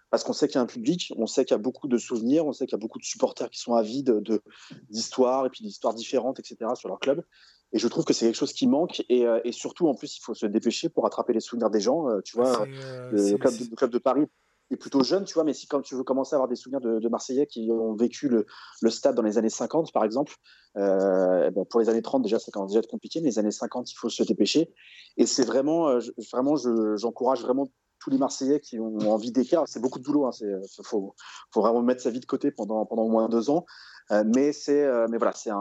[0.09, 1.97] Parce qu'on sait qu'il y a un public, on sait qu'il y a beaucoup de
[1.97, 4.41] souvenirs, on sait qu'il y a beaucoup de supporters qui sont avides de-
[4.89, 6.57] d'histoires et puis d'histoires différentes, etc.
[6.75, 7.23] sur leur club.
[7.71, 9.03] Et je trouve que c'est quelque chose qui manque.
[9.09, 12.05] Et, et surtout, en plus, il faut se dépêcher pour rattraper les souvenirs des gens.
[12.23, 12.67] Tu vois,
[13.09, 14.25] C'est, le, c'est- club de, c'est- le club de Paris
[14.71, 16.81] est plutôt jeune, tu vois, mais si quand tu veux commencer à avoir des souvenirs
[16.81, 18.45] de, de Marseillais qui ont vécu le,
[18.89, 20.35] stade dans les années 50, par exemple,
[20.77, 23.39] euh, ben, pour les années 30, déjà, ça commence déjà à être compliqué, mais les
[23.39, 24.73] années 50, il faut se dépêcher.
[25.17, 25.99] Et c'est vraiment, euh,
[26.31, 27.67] vraiment, je- j'encourage vraiment
[27.99, 29.63] tous les Marseillais qui ont envie d'écart.
[29.67, 31.15] C'est beaucoup de boulot, il faut,
[31.51, 33.65] faut vraiment mettre sa vie de côté pendant, pendant au moins deux ans.
[34.11, 35.51] Euh, mais c'est, mais voilà, c'est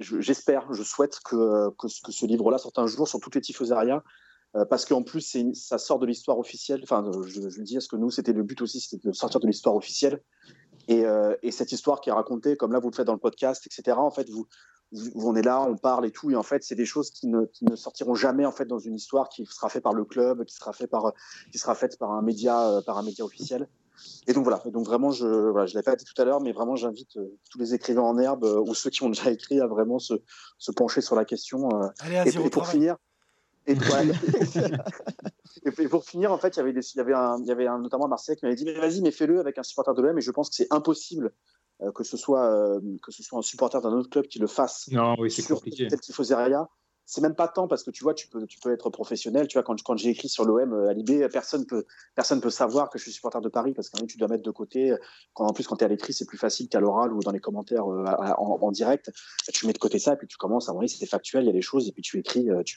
[0.00, 4.00] j'espère, je souhaite que, que, ce- livre-là sorte un jour sur toutes les tifosarias euh,
[4.70, 6.80] parce qu'en plus, ça sort de l'histoire officielle.
[6.82, 9.12] Enfin, euh, je, je le dis parce que nous, c'était le but aussi, c'était de
[9.12, 10.22] sortir de l'histoire officielle?
[10.88, 13.18] Et, euh, et cette histoire qui est racontée, comme là, vous le faites dans le
[13.18, 14.46] podcast, etc., en fait, vous,
[14.92, 17.26] vous- on est là, on parle et tout, et en fait, c'est des choses qui
[17.26, 20.06] ne, qui ne sortiront jamais, en fait, dans une histoire qui sera faite par le
[20.06, 21.12] club, qui sera faite par,
[21.52, 23.68] qui sera faite par un média, euh, par un média officiel.
[24.28, 24.62] Et donc voilà.
[24.66, 27.36] Donc vraiment, je, voilà, je l'ai pas dit tout à l'heure, mais vraiment, j'invite euh,
[27.50, 30.14] tous les écrivains en herbe euh, ou ceux qui ont déjà écrit à vraiment se,
[30.56, 31.68] se pencher sur la question.
[31.82, 32.70] euh, Allez, à et, et pour travail.
[32.70, 32.96] finir,
[33.72, 34.12] et, ouais.
[35.64, 37.46] et, et pour finir, en fait, il y avait, des, il y avait, un, il
[37.46, 39.62] y avait un, notamment un Marseillais qui m'avait dit Mais vas-y, mais fais-le avec un
[39.62, 40.16] supporter de l'OM.
[40.16, 41.32] Et je pense que c'est impossible
[41.82, 44.46] euh, que, ce soit, euh, que ce soit un supporter d'un autre club qui le
[44.46, 45.86] fasse Non, oui, c'est compliqué.
[45.88, 46.68] tel Tifoseria.
[47.10, 49.48] C'est même pas tant parce que tu vois, tu peux, être professionnel.
[49.48, 52.90] Tu vois, quand, quand j'ai écrit sur l'OM euh, à Libé, personne peut, peut savoir
[52.90, 54.94] que je suis supporter de Paris parce qu'en tu dois mettre de côté.
[55.32, 57.30] Quand, en plus, quand tu es à l'écrit, c'est plus facile qu'à l'oral ou dans
[57.30, 58.04] les commentaires euh,
[58.36, 59.10] en, direct.
[59.54, 61.50] Tu mets de côté ça et puis tu commences à voir, c'était factuel, il y
[61.50, 62.76] a des choses et puis tu écris, euh, tu,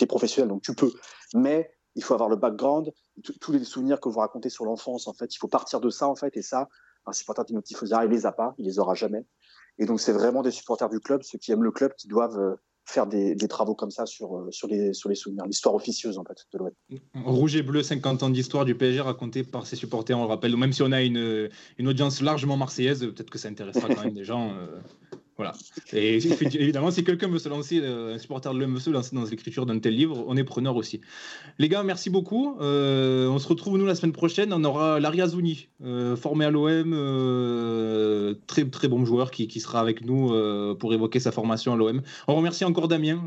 [0.00, 0.90] es professionnel donc tu peux.
[1.34, 2.90] Mais il faut avoir le background,
[3.22, 6.08] tous- les souvenirs que vous racontez sur l'enfance, en fait, il faut partir de ça,
[6.08, 6.68] en fait, et ça,
[7.04, 9.26] un supporter de Tifoseria, il les a pas, il les aura jamais.
[9.78, 12.38] Et donc, c'est vraiment des supporters du club, ceux qui aiment le club, qui doivent
[12.38, 12.56] euh,
[12.88, 16.18] faire des, des travaux comme ça sur, euh, sur, les, sur les souvenirs, l'histoire officieuse,
[16.18, 16.70] en fait, de l'OM.
[17.24, 20.56] Rouge et bleu, 50 ans d'histoire du PSG raconté par ses supporters, on le rappelle.
[20.56, 24.14] Même si on a une, une audience largement marseillaise, peut-être que ça intéressera quand même
[24.14, 24.52] des gens.
[24.52, 24.66] euh,
[25.38, 25.52] voilà.
[25.92, 29.14] Et évidemment, si quelqu'un veut se lancer, euh, un supporter de l'OM veut se lancer
[29.14, 31.00] dans l'écriture d'un tel livre, on est preneur aussi.
[31.60, 32.56] Les gars, merci beaucoup.
[32.60, 34.52] Euh, on se retrouve nous la semaine prochaine.
[34.52, 39.60] On aura Larry Azouni, euh, formé à l'OM, euh, très très bon joueur qui, qui
[39.60, 40.34] sera avec nous
[40.74, 42.02] pour évoquer sa formation à l'OM.
[42.26, 43.22] On remercie encore Damien.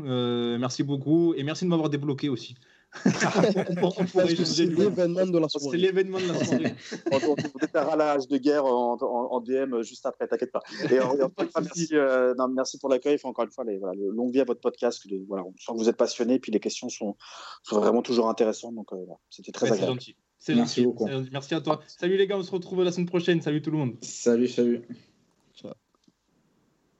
[0.58, 2.56] merci beaucoup et merci de m'avoir débloqué aussi.
[3.82, 5.78] on, pourrait c'est l'événement de la c'est soirée.
[5.78, 6.74] l'événement de la soirée.
[7.10, 10.60] On, la hache de guerre en, en, en DM juste après, t'inquiète pas.
[10.90, 10.98] Et,
[11.60, 13.14] merci, euh, non, merci pour l'accueil.
[13.14, 15.02] Enfin, encore une fois, les, voilà, le longue vie à votre podcast.
[15.02, 17.16] que voilà, on sent que vous êtes passionné, puis les questions sont,
[17.62, 18.74] sont vraiment toujours intéressantes.
[18.74, 18.96] Donc, euh,
[19.30, 20.00] c'était très Ouais, c'est agréable.
[20.00, 20.16] gentil.
[20.38, 20.86] C'est Merci gentil.
[20.86, 21.06] beaucoup.
[21.06, 21.30] C'est gentil.
[21.32, 21.80] Merci à toi.
[21.86, 23.40] Salut les gars, on se retrouve la semaine prochaine.
[23.40, 23.96] Salut tout le monde.
[24.02, 24.82] Salut, salut.